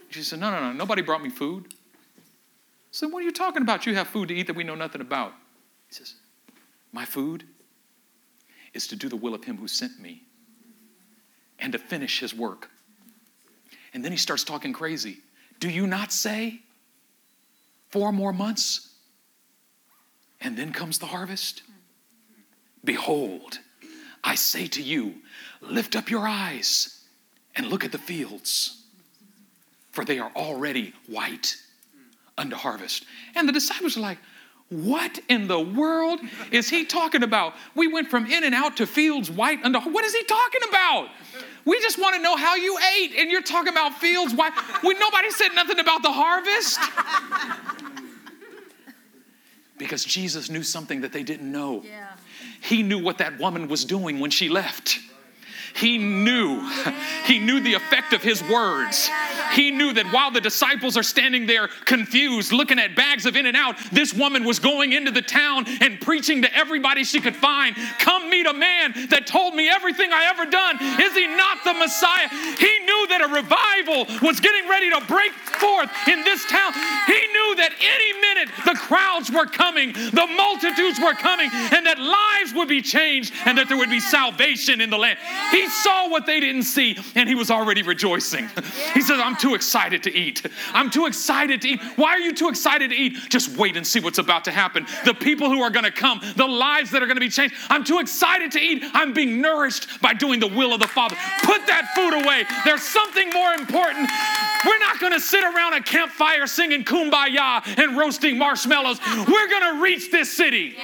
She 0.09 0.23
said, 0.23 0.41
No, 0.41 0.51
no, 0.51 0.61
no, 0.61 0.73
nobody 0.73 1.03
brought 1.03 1.23
me 1.23 1.29
food. 1.29 1.67
I 1.69 2.23
said, 2.91 3.13
What 3.13 3.19
are 3.19 3.23
you 3.23 3.33
talking 3.33 3.63
about? 3.63 3.85
You 3.85 3.95
have 3.97 4.09
food 4.09 4.29
to 4.29 4.35
eat 4.35 4.47
that 4.47 4.57
we 4.57 4.65
know 4.65 4.75
nothing 4.75 5.01
about. 5.01 5.33
He 5.89 5.95
says, 5.95 6.15
My 6.93 7.05
food 7.05 7.45
is 8.73 8.87
to 8.89 8.97
do 8.97 9.09
the 9.09 9.17
will 9.17 9.35
of 9.35 9.45
him 9.45 9.59
who 9.59 9.69
sent 9.69 10.01
me 10.01 10.23
and 11.59 11.73
to 11.73 11.79
finish 11.79 12.21
his 12.21 12.35
work. 12.35 12.71
And 13.93 14.05
then 14.05 14.11
he 14.11 14.19
starts 14.19 14.43
talking 14.43 14.73
crazy. 14.73 15.19
Do 15.61 15.69
you 15.69 15.87
not 15.87 16.13
say 16.13 16.61
four 17.91 18.13
more 18.13 18.33
months? 18.33 18.95
And 20.41 20.57
then 20.57 20.73
comes 20.73 20.99
the 20.99 21.07
harvest? 21.07 21.63
Behold, 22.85 23.61
I 24.25 24.35
say 24.35 24.67
to 24.69 24.83
you, 24.83 25.17
lift 25.61 25.95
up 25.95 26.11
your 26.11 26.27
eyes 26.27 27.05
and 27.55 27.67
look 27.67 27.85
at 27.85 27.93
the 27.93 27.99
fields, 27.99 28.83
for 29.93 30.05
they 30.05 30.19
are 30.19 30.33
already 30.35 30.95
white 31.07 31.57
unto 32.37 32.57
harvest. 32.57 33.05
And 33.37 33.47
the 33.47 33.53
disciples 33.53 33.97
are 33.97 34.01
like, 34.01 34.19
what 34.71 35.21
in 35.29 35.47
the 35.47 35.61
world 35.61 36.21
is 36.51 36.71
he 36.71 36.85
talking 36.87 37.23
about? 37.23 37.55
We 37.75 37.87
went 37.87 38.09
from 38.09 38.27
in 38.27 38.45
and 38.45 38.55
out 38.55 38.79
to 38.79 38.87
fields 38.87 39.31
white 39.31 39.63
unto 39.63 39.79
what 39.81 40.05
is 40.05 40.15
he 40.15 40.25
talking 40.25 40.63
about? 40.69 41.11
We 41.67 41.81
just 41.81 42.01
want 42.01 42.17
to 42.17 42.23
know 42.23 42.37
how 42.37 42.57
you 42.57 42.79
ate, 42.97 43.13
and 43.17 43.31
you're 43.31 43.43
talking 43.43 43.73
about 43.73 43.95
fields 43.99 44.35
white. 44.35 44.53
When 44.83 44.99
nobody 44.99 45.31
said 45.31 45.51
nothing 45.55 45.79
about 45.79 46.03
the 46.03 46.13
harvest. 46.13 46.81
Because 49.77 50.05
Jesus 50.05 50.49
knew 50.49 50.63
something 50.63 51.01
that 51.01 51.13
they 51.13 51.25
didn't 51.25 51.51
know. 51.51 51.83
Yeah. 51.85 52.14
He 52.65 52.83
knew 52.83 52.99
what 52.99 53.19
that 53.19 53.39
woman 53.39 53.69
was 53.69 53.85
doing 53.85 54.21
when 54.21 54.31
she 54.31 54.49
left. 54.49 54.99
he 55.75 55.99
knew, 55.99 56.61
he 57.27 57.39
knew 57.39 57.61
the 57.61 57.75
effect 57.75 58.13
of 58.13 58.23
his 58.23 58.43
words. 58.45 59.11
He 59.53 59.71
knew 59.71 59.93
that 59.93 60.07
while 60.13 60.31
the 60.31 60.41
disciples 60.41 60.97
are 60.97 61.03
standing 61.03 61.47
there 61.47 61.69
confused, 61.85 62.53
looking 62.53 62.79
at 62.79 62.95
bags 62.95 63.27
of 63.27 63.37
In-N-Out, 63.37 63.77
this 63.93 64.15
woman 64.15 64.45
was 64.45 64.59
going 64.59 64.93
into 64.93 65.11
the 65.11 65.23
town 65.23 65.65
and 65.81 66.01
preaching 66.01 66.43
to 66.43 66.57
everybody 66.57 67.05
she 67.05 67.21
could 67.21 67.37
find. 67.37 67.77
Come 67.99 68.24
meet 68.35 68.47
a 68.47 68.53
man 68.53 68.93
that 69.11 69.27
told 69.27 69.55
me 69.55 69.71
everything 69.71 70.11
I 70.13 70.27
ever 70.27 70.51
done. 70.51 70.75
Is 70.99 71.15
he 71.15 71.27
not 71.29 71.63
the 71.63 71.75
Messiah? 71.75 72.29
He 72.59 72.73
knew 72.83 73.07
that 73.15 73.23
a 73.23 73.31
revival 73.31 74.11
was 74.27 74.41
getting 74.41 74.69
ready 74.69 74.91
to 74.91 75.01
break 75.07 75.31
forth 75.63 75.91
in 76.09 76.25
this 76.25 76.43
town. 76.51 76.75
He 77.07 77.21
knew 77.31 77.55
that 77.63 77.71
any 77.79 78.11
minute 78.19 78.49
the 78.67 78.75
crowds 78.75 79.31
were 79.31 79.47
coming, 79.47 79.93
the 79.93 80.27
multitudes 80.35 80.99
were 80.99 81.15
coming, 81.15 81.49
and 81.53 81.87
that 81.87 81.99
lives 81.99 82.55
would 82.55 82.69
be 82.69 82.83
changed 82.83 83.33
and 83.47 83.57
that 83.57 83.69
there 83.69 83.79
would 83.79 83.91
be 83.91 84.01
salvation 84.01 84.81
in 84.81 84.91
the 84.91 84.99
land. 84.99 85.19
He 85.53 85.69
saw 85.69 86.09
what 86.09 86.27
they 86.27 86.41
didn't 86.41 86.65
see 86.65 86.99
and 87.15 87.29
he 87.29 87.35
was 87.35 87.51
already 87.51 87.83
rejoicing. 87.83 88.51
He 88.95 89.01
says, 89.01 89.21
I'm 89.23 89.37
too 89.37 89.55
excited 89.55 90.03
to 90.05 90.13
eat. 90.13 90.43
I'm 90.73 90.91
too 90.91 91.07
excited 91.07 91.63
to 91.63 91.69
eat. 91.69 91.81
Why 91.97 92.11
are 92.11 92.19
you 92.19 92.35
too 92.35 92.49
excited 92.49 92.91
to 92.91 92.97
eat? 92.97 93.15
Just 93.29 93.57
wait 93.57 93.77
and 93.77 93.87
see 93.87 94.01
what's 94.01 94.19
about 94.19 94.45
to 94.47 94.51
happen. 94.51 94.87
The 95.05 95.15
people 95.15 95.49
who 95.49 95.63
are 95.63 95.71
going 95.71 95.85
to 95.85 95.93
come, 95.93 96.21
the 96.37 96.47
lives 96.47 96.91
that 96.91 97.03
are 97.03 97.07
going 97.07 97.17
to 97.17 97.21
be 97.21 97.29
changed. 97.29 97.55
I'm 97.71 97.85
too 97.85 98.01
excited 98.01 98.24
to 98.55 98.61
eat. 98.61 98.85
I'm 98.93 99.13
being 99.13 99.41
nourished 99.41 100.01
by 100.01 100.15
doing 100.15 100.41
the 100.41 100.47
will 100.47 100.73
of 100.73 100.81
the 100.81 100.89
Father. 100.89 101.17
Put 101.43 101.67
that 101.67 101.91
food 101.95 102.15
away. 102.15 102.45
There's 102.65 102.83
something 102.83 103.31
more 103.31 103.53
important. 103.53 104.11
We're 104.65 104.79
not 104.79 105.01
going 105.01 105.13
to 105.13 105.21
sit 105.21 105.45
around 105.45 105.75
a 105.75 105.83
campfire 105.83 106.47
singing 106.47 106.85
kumbaya 106.85 107.63
and 107.79 107.97
roasting 107.97 108.39
marshmallows. 108.39 109.01
We're 109.29 109.49
going 109.49 109.75
to 109.75 109.83
reach 109.83 110.11
this 110.11 110.35
city. 110.35 110.77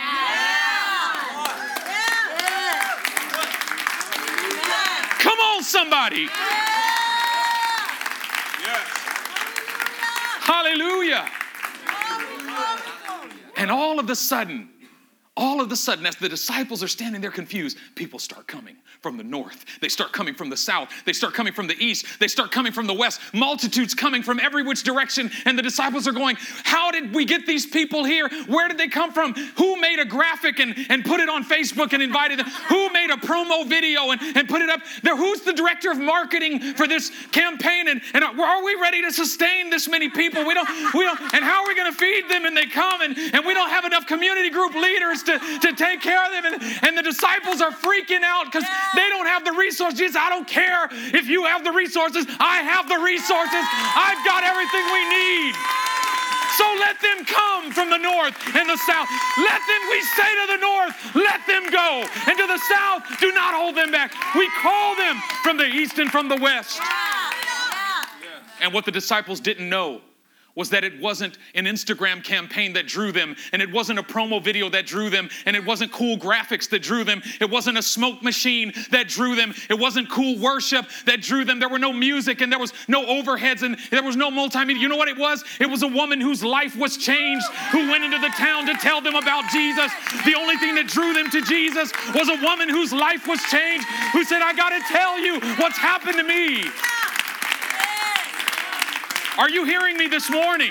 Come 5.19 5.39
on, 5.39 5.63
somebody. 5.63 6.29
Hallelujah. 10.43 11.29
And 13.57 13.71
all 13.71 14.01
of 14.01 14.11
a 14.11 14.17
sudden, 14.17 14.71
all 15.41 15.63
of 15.63 15.73
a 15.73 15.77
sudden, 15.77 16.05
as 16.05 16.17
the 16.17 16.29
disciples 16.29 16.83
are 16.83 16.89
standing 16.89 17.23
there 17.23 17.31
confused, 17.31 17.79
people 17.95 18.19
start 18.19 18.47
coming 18.47 18.77
from 19.01 19.17
the 19.17 19.25
north. 19.25 19.65
They 19.81 19.89
start 19.89 20.13
coming 20.13 20.35
from 20.35 20.51
the 20.51 20.57
south. 20.57 20.91
They 21.07 21.15
start 21.15 21.33
coming 21.33 21.55
from 21.55 21.67
the 21.67 21.83
east. 21.83 22.05
They 22.21 22.29
start 22.29 22.53
coming 22.53 22.73
from 22.73 22.87
the 22.87 22.93
west. 22.93 23.21
Multitudes 23.33 23.95
coming 23.95 24.23
from 24.23 24.39
every 24.39 24.63
which 24.63 24.83
direction. 24.83 25.31
And 25.47 25.59
the 25.59 25.63
disciples 25.63 26.07
are 26.07 26.13
going, 26.13 26.37
How 26.65 26.91
did 26.91 27.15
we 27.15 27.25
get 27.25 27.47
these 27.47 27.65
people 27.65 28.05
here? 28.05 28.29
Where 28.47 28.69
did 28.69 28.77
they 28.77 28.89
come 28.89 29.13
from? 29.13 29.33
Who 29.57 29.81
made 29.81 29.99
a 29.99 30.05
graphic 30.05 30.61
and, 30.61 30.75
and 30.91 31.05
put 31.05 31.21
it 31.21 31.31
on 31.31 31.43
Facebook 31.43 31.95
and 31.95 32.03
invited 32.03 32.39
them? 32.39 32.47
Who 32.69 32.91
made 32.91 33.09
a 33.09 33.17
promo 33.17 33.67
video 33.67 34.11
and, 34.11 34.21
and 34.37 34.47
put 34.47 34.61
it 34.61 34.69
up 34.69 34.83
there? 35.03 35.17
Who's 35.17 35.41
the 35.41 35.55
director 35.55 35.91
of 35.91 35.99
marketing 35.99 36.61
for 36.75 36.87
this 36.87 37.11
campaign? 37.33 37.89
And, 37.89 38.03
and 38.13 38.23
are 38.25 38.63
we 38.63 38.75
ready 38.75 39.01
to 39.01 39.11
sustain 39.11 39.71
this 39.71 39.89
many 39.89 40.11
people? 40.11 40.45
We 40.45 40.53
don't, 40.53 40.69
we 40.93 41.05
don't, 41.05 41.19
and 41.35 41.43
how 41.43 41.63
are 41.63 41.69
we 41.69 41.75
going 41.75 41.91
to 41.91 41.99
feed 41.99 42.29
them? 42.29 42.45
And 42.45 42.55
they 42.55 42.67
come 42.67 43.01
and, 43.01 43.17
and 43.17 43.47
we 43.47 43.55
don't 43.55 43.71
have 43.71 43.87
enough 43.87 44.07
community 44.07 44.51
group 44.51 44.75
leaders 44.75 45.23
to, 45.31 45.39
to 45.39 45.71
take 45.77 46.01
care 46.03 46.25
of 46.25 46.31
them. 46.33 46.45
And, 46.53 46.59
and 46.83 46.99
the 46.99 47.03
disciples 47.03 47.61
are 47.61 47.71
freaking 47.71 48.23
out 48.23 48.51
because 48.51 48.67
they 48.95 49.09
don't 49.09 49.27
have 49.27 49.45
the 49.45 49.53
resources. 49.53 49.99
Jesus, 49.99 50.17
I 50.17 50.29
don't 50.29 50.49
care 50.49 50.89
if 50.91 51.29
you 51.29 51.45
have 51.45 51.63
the 51.63 51.73
resources. 51.73 52.27
I 52.39 52.63
have 52.67 52.89
the 52.89 52.99
resources. 52.99 53.65
I've 53.95 54.23
got 54.27 54.43
everything 54.43 54.85
we 54.91 55.03
need. 55.07 55.55
So 56.59 56.67
let 56.79 57.01
them 57.01 57.25
come 57.25 57.71
from 57.71 57.91
the 57.91 57.97
north 57.97 58.35
and 58.55 58.69
the 58.69 58.77
south. 58.77 59.09
Let 59.39 59.61
them, 59.65 59.81
we 59.89 60.01
say 60.03 60.31
to 60.43 60.47
the 60.53 60.61
north, 60.61 60.95
let 61.15 61.47
them 61.47 61.71
go. 61.71 62.05
And 62.27 62.37
to 62.37 62.47
the 62.47 62.59
south, 62.59 63.21
do 63.21 63.33
not 63.33 63.55
hold 63.55 63.77
them 63.77 63.91
back. 63.91 64.13
We 64.35 64.51
call 64.61 64.97
them 64.97 65.17
from 65.43 65.57
the 65.57 65.67
east 65.67 65.99
and 65.99 66.11
from 66.11 66.29
the 66.29 66.37
west. 66.37 66.81
And 68.61 68.75
what 68.75 68.85
the 68.85 68.91
disciples 68.93 69.41
didn't 69.41 69.69
know 69.69 70.03
was 70.55 70.71
that 70.71 70.85
it 70.85 71.01
wasn't 71.01 71.39
an 71.55 71.65
Instagram 71.65 72.23
campaign 72.23 72.73
that 72.75 72.87
drew 72.87 73.13
them, 73.13 73.37
and 73.53 73.63
it 73.63 73.71
wasn't 73.71 73.99
a 73.99 74.03
promo 74.03 74.43
video 74.43 74.69
that 74.69 74.87
drew 74.87 75.11
them, 75.11 75.29
and 75.47 75.57
it 75.57 75.65
wasn't 75.65 75.93
cool 75.93 76.17
graphics 76.17 76.69
that 76.71 76.83
drew 76.83 77.05
them, 77.05 77.23
it 77.41 77.51
wasn't 77.51 77.77
a 77.79 77.83
smoke 77.83 78.23
machine 78.23 78.73
that 78.91 79.09
drew 79.09 79.37
them, 79.37 79.55
it 79.69 79.79
wasn't 79.79 80.09
cool 80.11 80.39
worship 80.39 80.87
that 81.07 81.23
drew 81.23 81.45
them. 81.45 81.59
There 81.59 81.69
were 81.69 81.79
no 81.79 81.93
music, 81.93 82.41
and 82.41 82.53
there 82.53 82.59
was 82.59 82.73
no 82.89 83.05
overheads, 83.07 83.63
and 83.63 83.79
there 83.91 84.03
was 84.03 84.17
no 84.17 84.31
multimedia. 84.31 84.79
You 84.79 84.89
know 84.89 84.97
what 84.97 85.09
it 85.09 85.19
was? 85.19 85.45
It 85.61 85.71
was 85.71 85.83
a 85.83 85.89
woman 85.89 86.21
whose 86.21 86.43
life 86.43 86.77
was 86.77 86.97
changed, 86.97 87.47
who 87.73 87.91
went 87.91 88.05
into 88.05 88.19
the 88.19 88.33
town 88.37 88.67
to 88.67 88.75
tell 88.75 89.01
them 89.01 89.15
about 89.15 89.51
Jesus. 89.51 89.93
The 90.25 90.35
only 90.37 90.57
thing 90.57 90.75
that 90.75 90.89
drew 90.89 91.13
them 91.15 91.31
to 91.31 91.41
Jesus 91.43 91.93
was 92.15 92.29
a 92.29 92.43
woman 92.43 92.69
whose 92.69 92.93
life 92.93 93.27
was 93.27 93.41
changed, 93.45 93.87
who 94.13 94.25
said, 94.25 94.43
I 94.43 94.53
gotta 94.53 94.81
tell 94.89 95.19
you 95.19 95.41
what's 95.57 95.79
happened 95.79 96.17
to 96.17 96.25
me. 96.25 96.71
Are 99.41 99.49
you 99.49 99.65
hearing 99.65 99.97
me 99.97 100.07
this 100.07 100.29
morning? 100.29 100.71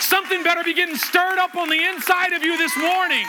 Something 0.00 0.42
better 0.42 0.64
be 0.64 0.72
getting 0.72 0.96
stirred 0.96 1.38
up 1.38 1.54
on 1.54 1.68
the 1.68 1.84
inside 1.84 2.32
of 2.32 2.42
you 2.42 2.56
this 2.56 2.74
morning. 2.78 3.26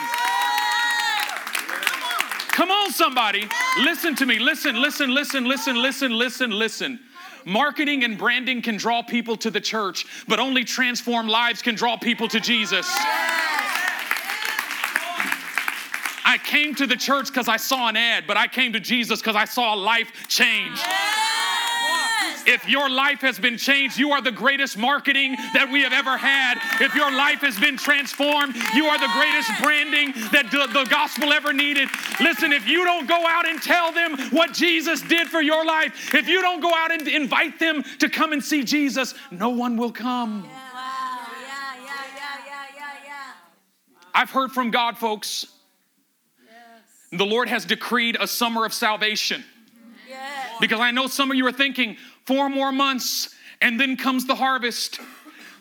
Come 2.48 2.70
on, 2.70 2.90
somebody. 2.90 3.46
Listen 3.80 4.16
to 4.16 4.24
me. 4.24 4.38
Listen, 4.38 4.80
listen, 4.80 5.12
listen, 5.12 5.44
listen, 5.44 5.76
listen, 5.76 6.12
listen, 6.12 6.50
listen. 6.52 7.00
Marketing 7.44 8.02
and 8.02 8.16
branding 8.16 8.62
can 8.62 8.78
draw 8.78 9.02
people 9.02 9.36
to 9.36 9.50
the 9.50 9.60
church, 9.60 10.06
but 10.26 10.40
only 10.40 10.64
transformed 10.64 11.28
lives 11.28 11.60
can 11.60 11.74
draw 11.74 11.98
people 11.98 12.26
to 12.28 12.40
Jesus. 12.40 12.86
I 16.24 16.38
came 16.42 16.74
to 16.76 16.86
the 16.86 16.96
church 16.96 17.26
because 17.26 17.48
I 17.48 17.58
saw 17.58 17.90
an 17.90 17.96
ad, 17.98 18.24
but 18.26 18.38
I 18.38 18.46
came 18.46 18.72
to 18.72 18.80
Jesus 18.80 19.20
because 19.20 19.36
I 19.36 19.44
saw 19.44 19.74
a 19.74 19.76
life 19.76 20.10
change. 20.28 20.80
If 22.46 22.68
your 22.68 22.88
life 22.88 23.20
has 23.20 23.38
been 23.38 23.56
changed, 23.56 23.98
you 23.98 24.12
are 24.12 24.20
the 24.20 24.32
greatest 24.32 24.76
marketing 24.76 25.36
that 25.54 25.68
we 25.70 25.82
have 25.82 25.92
ever 25.92 26.16
had. 26.16 26.58
If 26.80 26.94
your 26.94 27.10
life 27.10 27.40
has 27.40 27.58
been 27.58 27.76
transformed, 27.76 28.56
you 28.74 28.86
are 28.86 28.98
the 28.98 29.10
greatest 29.14 29.50
branding 29.62 30.12
that 30.32 30.50
the 30.50 30.86
gospel 30.90 31.32
ever 31.32 31.52
needed. 31.52 31.88
Listen, 32.20 32.52
if 32.52 32.66
you 32.66 32.84
don't 32.84 33.08
go 33.08 33.26
out 33.26 33.48
and 33.48 33.60
tell 33.62 33.92
them 33.92 34.18
what 34.30 34.52
Jesus 34.52 35.02
did 35.02 35.28
for 35.28 35.40
your 35.40 35.64
life, 35.64 36.14
if 36.14 36.28
you 36.28 36.42
don't 36.42 36.60
go 36.60 36.72
out 36.74 36.92
and 36.92 37.06
invite 37.08 37.58
them 37.58 37.82
to 37.98 38.08
come 38.08 38.32
and 38.32 38.42
see 38.42 38.64
Jesus, 38.64 39.14
no 39.30 39.50
one 39.50 39.76
will 39.76 39.92
come. 39.92 40.48
I've 44.12 44.30
heard 44.30 44.50
from 44.50 44.70
God, 44.70 44.98
folks. 44.98 45.46
The 47.12 47.26
Lord 47.26 47.48
has 47.48 47.64
decreed 47.64 48.16
a 48.20 48.26
summer 48.26 48.64
of 48.64 48.72
salvation. 48.72 49.44
Because 50.60 50.80
I 50.80 50.90
know 50.90 51.06
some 51.06 51.30
of 51.30 51.36
you 51.36 51.46
are 51.46 51.52
thinking, 51.52 51.96
four 52.30 52.48
more 52.48 52.70
months, 52.70 53.34
and 53.60 53.80
then 53.80 53.96
comes 53.96 54.24
the 54.24 54.36
harvest. 54.36 55.00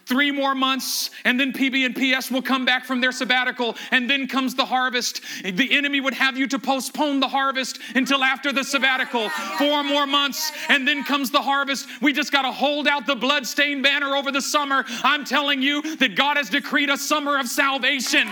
Three 0.06 0.30
more 0.30 0.54
months, 0.54 1.10
and 1.26 1.40
then 1.40 1.52
PB 1.52 1.84
and 1.84 1.96
PS 1.96 2.30
will 2.30 2.44
come 2.44 2.64
back 2.64 2.86
from 2.86 3.02
their 3.02 3.12
sabbatical, 3.12 3.76
and 3.90 4.08
then 4.08 4.28
comes 4.28 4.54
the 4.54 4.66
harvest. 4.66 5.22
The 5.44 5.76
enemy 5.76 6.00
would 6.00 6.14
have 6.14 6.38
you 6.38 6.46
to 6.46 6.60
postpone 6.60 7.22
the 7.22 7.28
harvest 7.28 7.80
until 7.96 8.24
after 8.24 8.52
the 8.52 8.64
sabbatical. 8.64 9.30
Four 9.58 9.84
more 9.84 10.06
months, 10.06 10.52
and 10.68 10.88
then 10.88 11.04
comes 11.04 11.32
the 11.32 11.42
harvest. 11.42 11.88
We 12.04 12.14
just 12.14 12.32
got 12.32 12.44
to 12.44 12.52
hold 12.52 12.88
out 12.88 13.08
the 13.08 13.16
bloodstained 13.16 13.82
banner 13.82 14.16
over 14.16 14.32
the 14.32 14.42
summer. 14.42 14.86
I'm 15.04 15.26
telling 15.26 15.64
you 15.64 15.96
that 15.96 16.14
God 16.14 16.38
has 16.38 16.52
decreed 16.52 16.92
a 16.92 16.98
summer 16.98 17.40
of 17.40 17.48
salvation. 17.48 18.28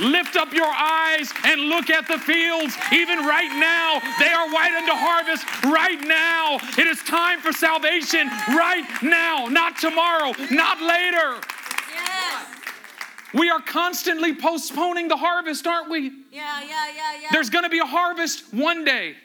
Lift 0.00 0.36
up 0.36 0.52
your 0.52 0.66
eyes 0.66 1.32
and 1.44 1.62
look 1.62 1.90
at 1.90 2.08
the 2.08 2.18
fields. 2.18 2.76
Even 2.92 3.18
right 3.20 3.52
now, 3.58 4.00
they 4.18 4.32
are 4.32 4.48
white 4.50 4.72
unto 4.72 4.92
harvest. 4.92 5.44
Right 5.64 6.00
now, 6.00 6.58
it 6.78 6.86
is 6.86 7.02
time 7.02 7.40
for 7.40 7.52
salvation. 7.52 8.28
Right 8.48 8.86
now, 9.02 9.46
not 9.50 9.78
tomorrow, 9.78 10.32
not 10.50 10.80
later. 10.80 11.40
Yes. 11.92 12.46
We 13.34 13.50
are 13.50 13.60
constantly 13.60 14.34
postponing 14.34 15.08
the 15.08 15.16
harvest, 15.16 15.66
aren't 15.66 15.90
we? 15.90 16.10
Yeah, 16.30 16.60
yeah, 16.62 16.86
yeah, 16.94 17.20
yeah. 17.22 17.28
There's 17.32 17.50
going 17.50 17.64
to 17.64 17.70
be 17.70 17.78
a 17.78 17.86
harvest 17.86 18.52
one 18.52 18.84
day. 18.84 19.16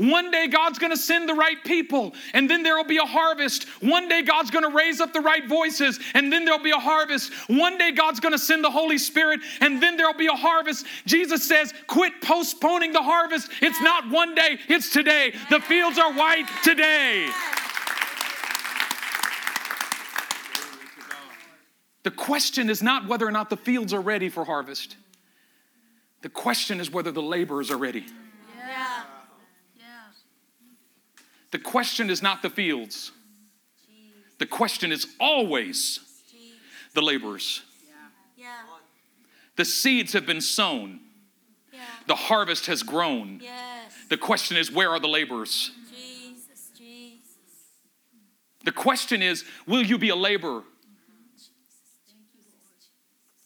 One 0.00 0.30
day 0.30 0.46
God's 0.46 0.78
going 0.78 0.92
to 0.92 0.96
send 0.96 1.28
the 1.28 1.34
right 1.34 1.62
people, 1.62 2.14
and 2.32 2.48
then 2.48 2.62
there 2.62 2.74
will 2.74 2.84
be 2.84 2.96
a 2.96 3.04
harvest. 3.04 3.64
One 3.82 4.08
day 4.08 4.22
God's 4.22 4.50
going 4.50 4.64
to 4.64 4.74
raise 4.74 4.98
up 4.98 5.12
the 5.12 5.20
right 5.20 5.46
voices, 5.46 6.00
and 6.14 6.32
then 6.32 6.46
there'll 6.46 6.62
be 6.62 6.70
a 6.70 6.78
harvest. 6.78 7.34
One 7.48 7.76
day 7.76 7.92
God's 7.92 8.18
going 8.18 8.32
to 8.32 8.38
send 8.38 8.64
the 8.64 8.70
Holy 8.70 8.96
Spirit, 8.96 9.40
and 9.60 9.82
then 9.82 9.98
there'll 9.98 10.14
be 10.14 10.28
a 10.28 10.32
harvest. 10.32 10.86
Jesus 11.04 11.46
says, 11.46 11.74
Quit 11.86 12.22
postponing 12.22 12.92
the 12.92 13.02
harvest. 13.02 13.50
It's 13.60 13.80
not 13.82 14.08
one 14.08 14.34
day, 14.34 14.58
it's 14.68 14.90
today. 14.90 15.34
The 15.50 15.60
fields 15.60 15.98
are 15.98 16.14
white 16.14 16.48
today. 16.64 17.28
The 22.04 22.10
question 22.10 22.70
is 22.70 22.82
not 22.82 23.06
whether 23.06 23.26
or 23.26 23.32
not 23.32 23.50
the 23.50 23.58
fields 23.58 23.92
are 23.92 24.00
ready 24.00 24.30
for 24.30 24.46
harvest. 24.46 24.96
The 26.22 26.30
question 26.30 26.80
is 26.80 26.90
whether 26.90 27.12
the 27.12 27.20
laborers 27.20 27.70
are 27.70 27.76
ready. 27.76 28.06
The 31.50 31.58
question 31.58 32.10
is 32.10 32.22
not 32.22 32.42
the 32.42 32.50
fields. 32.50 33.12
The 34.38 34.46
question 34.46 34.92
is 34.92 35.06
always 35.18 36.00
the 36.94 37.02
laborers. 37.02 37.62
The 39.56 39.64
seeds 39.64 40.12
have 40.12 40.26
been 40.26 40.40
sown. 40.40 41.00
The 42.06 42.14
harvest 42.14 42.66
has 42.66 42.82
grown. 42.82 43.40
The 44.08 44.16
question 44.16 44.56
is, 44.56 44.72
where 44.72 44.90
are 44.90 44.98
the 44.98 45.08
laborers? 45.08 45.70
The 48.64 48.72
question 48.72 49.22
is, 49.22 49.44
will 49.66 49.82
you 49.82 49.98
be 49.98 50.10
a 50.10 50.16
laborer? 50.16 50.62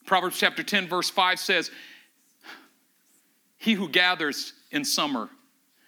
Proverbs 0.07 0.39
chapter 0.39 0.63
10, 0.63 0.89
verse 0.89 1.09
5 1.09 1.39
says, 1.39 1.71
He 3.57 3.73
who 3.75 3.89
gathers 3.89 4.53
in 4.71 4.85
summer 4.85 5.31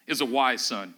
is 0.07 0.21
a 0.21 0.25
wise 0.25 0.65
son, 0.65 0.95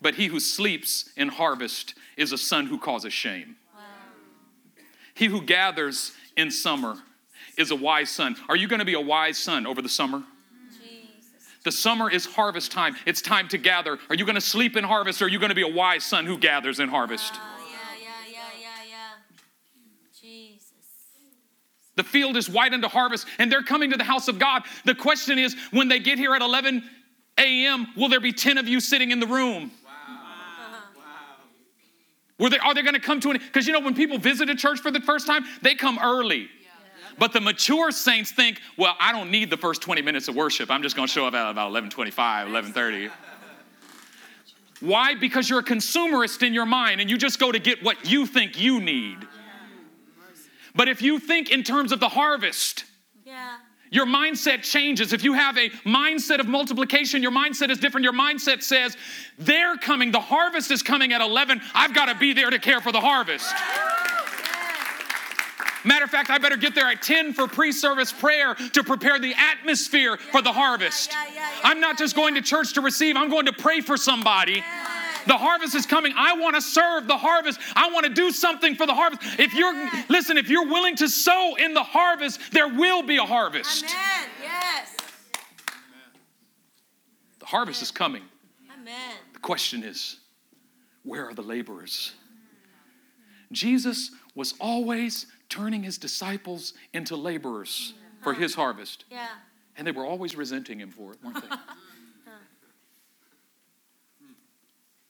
but 0.00 0.14
he 0.14 0.26
who 0.26 0.40
sleeps 0.40 1.10
in 1.16 1.28
harvest 1.28 1.94
is 2.16 2.32
a 2.32 2.38
son 2.38 2.66
who 2.66 2.78
causes 2.78 3.12
shame. 3.12 3.56
He 5.14 5.26
who 5.26 5.42
gathers 5.42 6.12
in 6.36 6.50
summer 6.50 6.96
is 7.56 7.72
a 7.72 7.76
wise 7.76 8.08
son. 8.08 8.36
Are 8.48 8.54
you 8.54 8.68
going 8.68 8.78
to 8.78 8.84
be 8.84 8.94
a 8.94 9.00
wise 9.00 9.36
son 9.36 9.66
over 9.66 9.82
the 9.82 9.88
summer? 9.88 10.22
Jesus. 10.80 11.08
The 11.64 11.72
summer 11.72 12.08
is 12.08 12.24
harvest 12.24 12.70
time. 12.70 12.94
It's 13.04 13.20
time 13.20 13.48
to 13.48 13.58
gather. 13.58 13.98
Are 14.08 14.14
you 14.14 14.24
going 14.24 14.36
to 14.36 14.40
sleep 14.40 14.76
in 14.76 14.84
harvest 14.84 15.20
or 15.20 15.24
are 15.24 15.28
you 15.28 15.40
going 15.40 15.48
to 15.48 15.56
be 15.56 15.68
a 15.68 15.74
wise 15.74 16.04
son 16.04 16.24
who 16.24 16.38
gathers 16.38 16.78
in 16.78 16.88
harvest? 16.88 17.32
Oh, 17.34 17.40
yeah, 17.68 17.76
yeah, 18.00 18.32
yeah, 18.32 18.38
yeah, 18.60 18.90
yeah. 18.90 19.40
Jesus. 20.20 20.70
The 21.96 22.04
field 22.04 22.36
is 22.36 22.48
white 22.48 22.72
unto 22.72 22.86
harvest 22.86 23.26
and 23.38 23.50
they're 23.50 23.64
coming 23.64 23.90
to 23.90 23.96
the 23.96 24.04
house 24.04 24.28
of 24.28 24.38
God. 24.38 24.62
The 24.84 24.94
question 24.94 25.36
is 25.36 25.56
when 25.72 25.88
they 25.88 25.98
get 25.98 26.18
here 26.18 26.32
at 26.36 26.42
11 26.42 26.88
a.m., 27.38 27.88
will 27.96 28.08
there 28.08 28.20
be 28.20 28.32
10 28.32 28.56
of 28.58 28.68
you 28.68 28.78
sitting 28.78 29.10
in 29.10 29.18
the 29.18 29.26
room? 29.26 29.72
Were 32.38 32.50
they, 32.50 32.58
are 32.58 32.72
they 32.72 32.82
going 32.82 32.94
to 32.94 33.00
come 33.00 33.20
to 33.20 33.30
an 33.30 33.38
because 33.38 33.66
you 33.66 33.72
know 33.72 33.80
when 33.80 33.94
people 33.94 34.18
visit 34.18 34.48
a 34.48 34.54
church 34.54 34.80
for 34.80 34.90
the 34.90 35.00
first 35.00 35.26
time 35.26 35.44
they 35.62 35.74
come 35.74 35.98
early. 36.02 36.48
But 37.18 37.32
the 37.32 37.40
mature 37.40 37.90
saints 37.90 38.30
think 38.30 38.60
well 38.76 38.94
i 39.00 39.10
don't 39.10 39.30
need 39.30 39.50
the 39.50 39.56
first 39.56 39.82
20 39.82 40.02
minutes 40.02 40.28
of 40.28 40.36
worship. 40.36 40.70
I'm 40.70 40.82
just 40.82 40.94
going 40.94 41.08
to 41.08 41.12
show 41.12 41.26
up 41.26 41.34
at 41.34 41.50
about 41.50 41.72
11.25 41.72 42.12
11.30 42.12 43.10
why? 44.80 45.14
Because 45.14 45.50
you're 45.50 45.58
a 45.58 45.64
consumerist 45.64 46.46
in 46.46 46.54
your 46.54 46.66
mind 46.66 47.00
and 47.00 47.10
you 47.10 47.18
just 47.18 47.38
go 47.38 47.50
to 47.50 47.58
get 47.58 47.82
what 47.82 48.08
you 48.08 48.26
think 48.26 48.60
you 48.60 48.80
need. 48.80 49.18
But 50.74 50.88
if 50.88 51.02
you 51.02 51.18
think 51.18 51.50
in 51.50 51.64
terms 51.64 51.92
of 51.92 52.00
the 52.00 52.08
harvest 52.08 52.84
Yeah. 53.24 53.56
Your 53.90 54.06
mindset 54.06 54.62
changes. 54.62 55.12
If 55.12 55.24
you 55.24 55.32
have 55.34 55.56
a 55.56 55.70
mindset 55.86 56.40
of 56.40 56.46
multiplication, 56.46 57.22
your 57.22 57.32
mindset 57.32 57.70
is 57.70 57.78
different. 57.78 58.04
Your 58.04 58.12
mindset 58.12 58.62
says, 58.62 58.96
they're 59.38 59.76
coming, 59.76 60.10
the 60.10 60.20
harvest 60.20 60.70
is 60.70 60.82
coming 60.82 61.12
at 61.12 61.20
11. 61.20 61.60
I've 61.74 61.94
got 61.94 62.06
to 62.06 62.14
be 62.14 62.32
there 62.32 62.50
to 62.50 62.58
care 62.58 62.80
for 62.80 62.92
the 62.92 63.00
harvest. 63.00 63.52
Matter 65.84 66.04
of 66.04 66.10
fact, 66.10 66.28
I 66.28 66.38
better 66.38 66.56
get 66.56 66.74
there 66.74 66.88
at 66.88 67.02
10 67.02 67.32
for 67.32 67.46
pre 67.46 67.72
service 67.72 68.12
prayer 68.12 68.54
to 68.54 68.82
prepare 68.82 69.18
the 69.18 69.34
atmosphere 69.34 70.16
for 70.16 70.42
the 70.42 70.52
harvest. 70.52 71.14
I'm 71.62 71.80
not 71.80 71.96
just 71.96 72.16
going 72.16 72.34
to 72.34 72.42
church 72.42 72.74
to 72.74 72.80
receive, 72.80 73.16
I'm 73.16 73.30
going 73.30 73.46
to 73.46 73.52
pray 73.52 73.80
for 73.80 73.96
somebody. 73.96 74.62
The 75.28 75.36
harvest 75.36 75.74
is 75.74 75.84
coming. 75.84 76.14
I 76.16 76.32
want 76.38 76.56
to 76.56 76.62
serve 76.62 77.06
the 77.06 77.18
harvest. 77.18 77.60
I 77.76 77.90
want 77.90 78.06
to 78.06 78.12
do 78.12 78.30
something 78.30 78.74
for 78.74 78.86
the 78.86 78.94
harvest. 78.94 79.20
If 79.38 79.52
you're, 79.52 79.74
listen, 80.08 80.38
if 80.38 80.48
you're 80.48 80.66
willing 80.66 80.96
to 80.96 81.08
sow 81.08 81.54
in 81.56 81.74
the 81.74 81.82
harvest, 81.82 82.40
there 82.50 82.66
will 82.66 83.02
be 83.02 83.18
a 83.18 83.26
harvest. 83.26 83.84
Amen. 83.84 84.30
Yes. 84.42 84.96
The 87.40 87.46
harvest 87.46 87.82
is 87.82 87.90
coming. 87.90 88.22
Amen. 88.72 89.16
The 89.34 89.40
question 89.40 89.82
is, 89.84 90.16
where 91.02 91.28
are 91.28 91.34
the 91.34 91.42
laborers? 91.42 92.14
Jesus 93.52 94.12
was 94.34 94.54
always 94.60 95.26
turning 95.50 95.82
his 95.82 95.98
disciples 95.98 96.72
into 96.94 97.16
laborers 97.16 97.92
for 98.22 98.32
his 98.32 98.54
uh-huh. 98.54 98.62
harvest, 98.62 99.04
Yeah. 99.10 99.26
and 99.76 99.86
they 99.86 99.92
were 99.92 100.06
always 100.06 100.36
resenting 100.36 100.80
him 100.80 100.90
for 100.90 101.12
it, 101.12 101.18
weren't 101.22 101.42
they? 101.42 101.56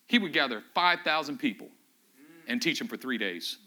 he 0.09 0.19
would 0.19 0.33
gather 0.33 0.63
5,000 0.75 1.39
people 1.39 1.69
and 2.49 2.61
teach 2.61 2.79
them 2.79 2.89
for 2.89 2.97
three 2.97 3.19
days. 3.19 3.59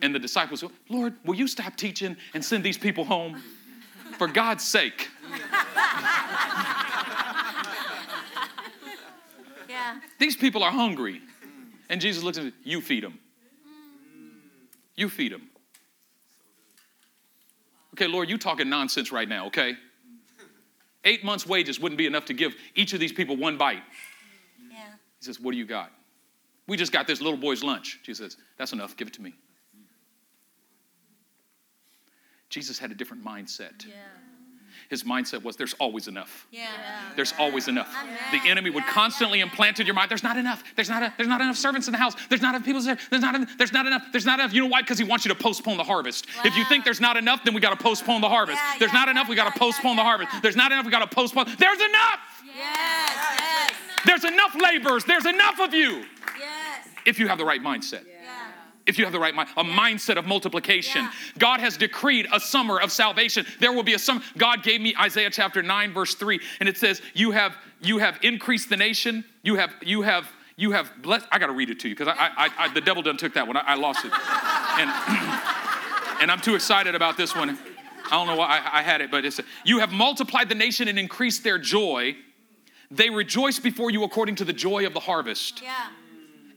And 0.00 0.14
the 0.14 0.18
disciples, 0.18 0.62
would, 0.62 0.72
Lord, 0.88 1.14
will 1.24 1.34
you 1.34 1.46
stop 1.46 1.76
teaching 1.76 2.16
and 2.34 2.44
send 2.44 2.64
these 2.64 2.78
people 2.78 3.04
home? 3.04 3.42
For 4.18 4.26
God's 4.28 4.64
sake. 4.64 5.08
Yeah. 9.68 10.00
These 10.18 10.36
people 10.36 10.62
are 10.62 10.70
hungry. 10.70 11.22
And 11.88 12.00
Jesus 12.00 12.22
looks 12.22 12.36
at 12.38 12.44
them, 12.44 12.52
you 12.62 12.80
feed 12.82 13.02
them. 13.02 13.18
You 14.94 15.08
feed 15.08 15.32
them. 15.32 15.48
Okay, 17.94 18.06
Lord, 18.06 18.28
you 18.28 18.38
talking 18.38 18.68
nonsense 18.68 19.12
right 19.12 19.28
now, 19.28 19.46
okay? 19.46 19.76
Eight 21.04 21.24
months' 21.24 21.46
wages 21.46 21.80
wouldn't 21.80 21.98
be 21.98 22.06
enough 22.06 22.26
to 22.26 22.34
give 22.34 22.54
each 22.74 22.92
of 22.92 23.00
these 23.00 23.12
people 23.12 23.36
one 23.36 23.58
bite. 23.58 23.82
He 25.22 25.26
says, 25.26 25.38
What 25.38 25.52
do 25.52 25.56
you 25.56 25.64
got? 25.64 25.92
We 26.66 26.76
just 26.76 26.90
got 26.90 27.06
this 27.06 27.20
little 27.20 27.38
boy's 27.38 27.62
lunch. 27.62 28.00
Jesus 28.02 28.34
says, 28.34 28.42
That's 28.58 28.72
enough, 28.72 28.96
give 28.96 29.06
it 29.06 29.14
to 29.14 29.22
me. 29.22 29.34
Jesus 32.50 32.76
had 32.76 32.90
a 32.90 32.94
different 32.94 33.24
mindset. 33.24 33.86
Yeah. 33.86 33.94
His 34.90 35.04
mindset 35.04 35.44
was, 35.44 35.54
There's 35.54 35.74
always 35.74 36.08
enough. 36.08 36.48
Yeah. 36.50 36.66
There's 37.14 37.34
always 37.38 37.68
enough. 37.68 37.94
Amen. 38.02 38.16
The 38.32 38.50
enemy 38.50 38.70
would 38.70 38.84
constantly 38.86 39.38
implant 39.38 39.78
in 39.78 39.86
your 39.86 39.94
mind, 39.94 40.10
there's 40.10 40.24
not 40.24 40.36
enough. 40.36 40.64
There's 40.74 40.88
not, 40.88 41.04
a, 41.04 41.14
there's 41.16 41.28
not 41.28 41.40
enough 41.40 41.56
servants 41.56 41.86
in 41.86 41.92
the 41.92 41.98
house. 41.98 42.16
There's 42.28 42.42
not 42.42 42.56
enough 42.56 42.66
people 42.66 42.82
there. 42.82 42.98
There's 43.10 43.22
not, 43.22 43.36
en- 43.36 43.46
there's 43.58 43.72
not 43.72 43.86
enough. 43.86 44.02
There's 44.10 44.26
not 44.26 44.40
enough. 44.40 44.52
You 44.52 44.62
know 44.62 44.68
why? 44.68 44.80
Because 44.80 44.98
he 44.98 45.04
wants 45.04 45.24
you 45.24 45.32
to 45.32 45.40
postpone 45.40 45.76
the 45.76 45.84
harvest. 45.84 46.26
If 46.44 46.56
you 46.56 46.64
think 46.64 46.84
there's 46.84 47.00
not 47.00 47.16
enough, 47.16 47.44
then 47.44 47.54
we 47.54 47.60
got 47.60 47.78
to 47.78 47.82
postpone 47.82 48.22
the 48.22 48.28
harvest. 48.28 48.58
Yeah, 48.60 48.78
There's 48.80 48.92
yeah, 48.92 48.98
not 48.98 49.08
enough, 49.08 49.28
we 49.28 49.36
got 49.36 49.52
to 49.52 49.56
postpone 49.56 49.94
the 49.94 50.02
harvest. 50.02 50.42
There's 50.42 50.56
not 50.56 50.72
enough, 50.72 50.84
we 50.84 50.90
got 50.90 51.08
to 51.08 51.14
postpone. 51.14 51.46
There's 51.58 51.78
enough. 51.80 52.18
Yes. 52.44 53.38
Yes. 53.38 53.51
There's 54.06 54.24
enough 54.24 54.54
laborers. 54.54 55.04
There's 55.04 55.26
enough 55.26 55.60
of 55.60 55.74
you 55.74 56.04
Yes. 56.38 56.88
if 57.04 57.18
you 57.18 57.28
have 57.28 57.38
the 57.38 57.44
right 57.44 57.62
mindset. 57.62 58.04
Yeah. 58.06 58.22
If 58.84 58.98
you 58.98 59.04
have 59.04 59.12
the 59.12 59.20
right 59.20 59.34
mind, 59.34 59.48
a 59.56 59.62
mindset 59.62 60.16
of 60.16 60.26
multiplication. 60.26 61.02
Yeah. 61.02 61.12
God 61.38 61.60
has 61.60 61.76
decreed 61.76 62.26
a 62.32 62.40
summer 62.40 62.80
of 62.80 62.90
salvation. 62.90 63.46
There 63.60 63.72
will 63.72 63.84
be 63.84 63.94
a 63.94 63.98
summer. 63.98 64.22
God 64.36 64.64
gave 64.64 64.80
me 64.80 64.94
Isaiah 65.00 65.30
chapter 65.30 65.62
9, 65.62 65.92
verse 65.92 66.16
3, 66.16 66.40
and 66.58 66.68
it 66.68 66.76
says, 66.76 67.00
You 67.14 67.30
have 67.30 67.56
you 67.80 67.98
have 67.98 68.18
increased 68.22 68.70
the 68.70 68.76
nation, 68.76 69.24
you 69.42 69.56
have 69.56 69.72
you 69.82 70.02
have 70.02 70.28
you 70.56 70.72
have 70.72 70.90
blessed. 71.00 71.26
I 71.30 71.38
gotta 71.38 71.52
read 71.52 71.70
it 71.70 71.80
to 71.80 71.88
you 71.88 71.94
because 71.94 72.08
I, 72.08 72.30
I, 72.36 72.50
I, 72.58 72.68
the 72.74 72.80
devil 72.80 73.02
done 73.02 73.16
took 73.16 73.34
that 73.34 73.46
one. 73.46 73.56
I, 73.56 73.60
I 73.60 73.74
lost 73.74 74.04
it. 74.04 74.12
And, 74.12 74.90
and 76.20 76.30
I'm 76.30 76.40
too 76.40 76.54
excited 76.54 76.94
about 76.94 77.16
this 77.16 77.34
one. 77.34 77.58
I 78.06 78.10
don't 78.10 78.26
know 78.26 78.36
why 78.36 78.60
I, 78.64 78.80
I 78.80 78.82
had 78.82 79.00
it, 79.00 79.10
but 79.10 79.24
it's 79.24 79.40
you 79.64 79.78
have 79.78 79.92
multiplied 79.92 80.48
the 80.48 80.54
nation 80.54 80.88
and 80.88 80.98
increased 80.98 81.44
their 81.44 81.58
joy. 81.58 82.16
They 82.94 83.08
rejoice 83.08 83.58
before 83.58 83.90
you 83.90 84.04
according 84.04 84.34
to 84.36 84.44
the 84.44 84.52
joy 84.52 84.86
of 84.86 84.92
the 84.92 85.00
harvest, 85.00 85.62
Yeah. 85.62 85.86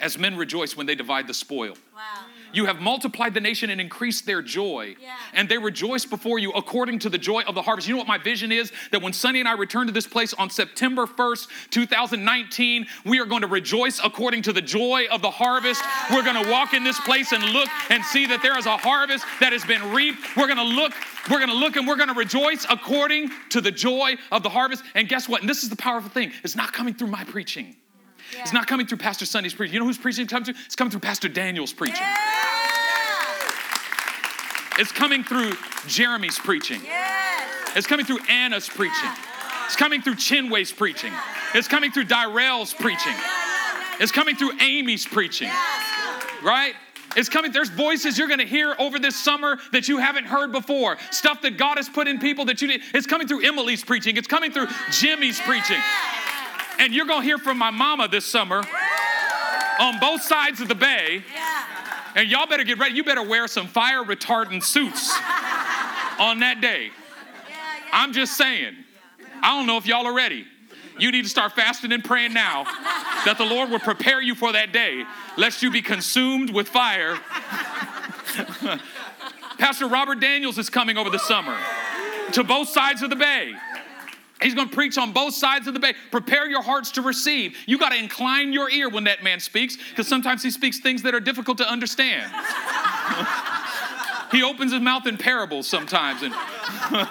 as 0.01 0.17
men 0.17 0.35
rejoice 0.35 0.75
when 0.75 0.85
they 0.85 0.95
divide 0.95 1.27
the 1.27 1.33
spoil. 1.33 1.77
Wow. 1.95 2.25
You 2.55 2.65
have 2.65 2.79
multiplied 2.79 3.33
the 3.33 3.41
nation 3.41 3.69
and 3.69 3.81
increased 3.81 4.25
their 4.25 4.41
joy. 4.41 4.95
Yeah. 5.01 5.15
And 5.33 5.49
they 5.49 5.57
rejoice 5.57 6.05
before 6.05 6.39
you 6.39 6.51
according 6.51 6.99
to 6.99 7.09
the 7.09 7.17
joy 7.17 7.41
of 7.41 7.53
the 7.53 7.61
harvest. 7.61 7.87
You 7.87 7.95
know 7.95 7.99
what 7.99 8.07
my 8.07 8.17
vision 8.17 8.51
is? 8.51 8.71
That 8.91 9.01
when 9.01 9.13
Sonny 9.13 9.39
and 9.39 9.49
I 9.49 9.53
return 9.53 9.87
to 9.87 9.93
this 9.93 10.07
place 10.07 10.33
on 10.33 10.49
September 10.49 11.05
1st, 11.05 11.47
2019, 11.69 12.87
we 13.05 13.19
are 13.19 13.25
going 13.25 13.41
to 13.41 13.47
rejoice 13.47 13.99
according 14.03 14.43
to 14.43 14.53
the 14.53 14.61
joy 14.61 15.05
of 15.11 15.21
the 15.21 15.31
harvest. 15.31 15.83
We're 16.11 16.23
going 16.23 16.41
to 16.41 16.49
walk 16.49 16.73
in 16.73 16.83
this 16.83 16.99
place 17.01 17.33
and 17.33 17.43
look 17.43 17.69
and 17.89 18.03
see 18.05 18.25
that 18.27 18.41
there 18.41 18.57
is 18.57 18.65
a 18.65 18.77
harvest 18.77 19.25
that 19.41 19.51
has 19.51 19.65
been 19.65 19.91
reaped. 19.91 20.37
We're 20.37 20.47
going 20.47 20.57
to 20.57 20.63
look, 20.63 20.93
we're 21.29 21.39
going 21.39 21.49
to 21.49 21.55
look 21.55 21.75
and 21.75 21.87
we're 21.87 21.97
going 21.97 22.09
to 22.09 22.15
rejoice 22.15 22.65
according 22.69 23.31
to 23.49 23.59
the 23.59 23.71
joy 23.71 24.15
of 24.31 24.43
the 24.43 24.49
harvest. 24.49 24.83
And 24.95 25.09
guess 25.09 25.27
what? 25.27 25.41
And 25.41 25.49
this 25.49 25.63
is 25.63 25.69
the 25.69 25.75
powerful 25.75 26.09
thing. 26.09 26.31
It's 26.43 26.55
not 26.55 26.71
coming 26.71 26.93
through 26.93 27.09
my 27.09 27.25
preaching. 27.25 27.75
It's 28.39 28.53
not 28.53 28.67
coming 28.67 28.87
through 28.87 28.97
Pastor 28.99 29.25
Sonny's 29.25 29.53
preaching. 29.53 29.73
You 29.73 29.79
know 29.79 29.85
who's 29.85 29.97
preaching 29.97 30.27
comes 30.27 30.47
through? 30.47 30.55
It's 30.65 30.75
coming 30.75 30.91
through 30.91 31.01
Pastor 31.01 31.27
Daniel's 31.27 31.73
preaching. 31.73 31.97
Yeah. 31.99 32.15
It's 34.77 34.91
coming 34.91 35.23
through 35.23 35.53
Jeremy's 35.87 36.37
preaching. 36.37 36.81
Yes. 36.83 37.71
It's 37.75 37.87
coming 37.87 38.05
through 38.05 38.19
Anna's 38.29 38.67
preaching. 38.67 39.09
It's 39.65 39.75
coming 39.75 40.01
through 40.01 40.15
Chinway's 40.15 40.71
preaching. 40.71 41.13
It's 41.53 41.67
coming 41.67 41.91
through 41.91 42.05
Dyrell's 42.05 42.73
preaching. 42.73 43.15
It's 43.99 44.11
coming 44.11 44.35
through 44.35 44.59
Amy's 44.59 45.05
preaching. 45.05 45.49
Right? 46.43 46.73
It's 47.15 47.29
coming. 47.29 47.53
There's 47.53 47.69
voices 47.69 48.17
you're 48.17 48.27
going 48.27 48.41
to 48.41 48.45
hear 48.45 48.75
over 48.77 48.99
this 48.99 49.15
summer 49.15 49.57
that 49.71 49.87
you 49.87 49.97
haven't 49.97 50.25
heard 50.25 50.51
before. 50.51 50.97
Stuff 51.11 51.41
that 51.43 51.57
God 51.57 51.77
has 51.77 51.87
put 51.87 52.07
in 52.07 52.19
people 52.19 52.43
that 52.45 52.61
you 52.61 52.67
did. 52.67 52.81
It's 52.93 53.07
coming 53.07 53.27
through 53.27 53.45
Emily's 53.45 53.83
preaching. 53.83 54.17
It's 54.17 54.27
coming 54.27 54.51
through 54.51 54.67
Jimmy's 54.91 55.39
preaching. 55.39 55.79
And 56.79 56.93
you're 56.93 57.05
going 57.05 57.21
to 57.21 57.25
hear 57.25 57.37
from 57.37 57.57
my 57.57 57.71
mama 57.71 58.07
this 58.07 58.25
summer 58.25 58.63
on 59.79 59.99
both 59.99 60.21
sides 60.21 60.61
of 60.61 60.67
the 60.67 60.75
bay. 60.75 61.23
And 62.15 62.29
y'all 62.29 62.47
better 62.47 62.63
get 62.63 62.79
ready. 62.79 62.95
You 62.95 63.03
better 63.03 63.23
wear 63.23 63.47
some 63.47 63.67
fire 63.67 64.03
retardant 64.03 64.63
suits 64.63 65.13
on 66.19 66.39
that 66.39 66.59
day. 66.61 66.91
I'm 67.91 68.13
just 68.13 68.37
saying. 68.37 68.75
I 69.41 69.57
don't 69.57 69.67
know 69.67 69.77
if 69.77 69.85
y'all 69.85 70.05
are 70.05 70.15
ready. 70.15 70.45
You 70.97 71.11
need 71.11 71.23
to 71.23 71.29
start 71.29 71.51
fasting 71.53 71.91
and 71.91 72.03
praying 72.03 72.33
now 72.33 72.63
that 73.25 73.35
the 73.37 73.45
Lord 73.45 73.69
will 73.69 73.79
prepare 73.79 74.21
you 74.21 74.33
for 74.33 74.53
that 74.53 74.71
day, 74.71 75.03
lest 75.37 75.61
you 75.61 75.69
be 75.69 75.81
consumed 75.81 76.51
with 76.51 76.69
fire. 76.69 77.19
Pastor 79.57 79.87
Robert 79.87 80.19
Daniels 80.21 80.57
is 80.57 80.69
coming 80.69 80.97
over 80.97 81.09
the 81.09 81.19
summer 81.19 81.57
to 82.31 82.43
both 82.43 82.69
sides 82.69 83.01
of 83.01 83.09
the 83.09 83.15
bay. 83.15 83.53
He's 84.41 84.53
going 84.53 84.67
to 84.69 84.75
preach 84.75 84.97
on 84.97 85.13
both 85.13 85.33
sides 85.33 85.67
of 85.67 85.73
the 85.73 85.79
bay. 85.79 85.93
Prepare 86.11 86.47
your 86.47 86.61
hearts 86.61 86.91
to 86.91 87.01
receive. 87.01 87.55
You 87.65 87.77
got 87.77 87.89
to 87.89 87.97
incline 87.97 88.51
your 88.51 88.69
ear 88.69 88.89
when 88.89 89.05
that 89.05 89.23
man 89.23 89.39
speaks 89.39 89.77
because 89.89 90.07
sometimes 90.07 90.43
he 90.43 90.51
speaks 90.51 90.79
things 90.79 91.01
that 91.03 91.15
are 91.15 91.21
difficult 91.21 91.57
to 91.59 91.69
understand. 91.69 92.31
he 94.31 94.43
opens 94.43 94.73
his 94.73 94.81
mouth 94.81 95.07
in 95.07 95.17
parables 95.17 95.67
sometimes 95.67 96.21
and 96.21 96.33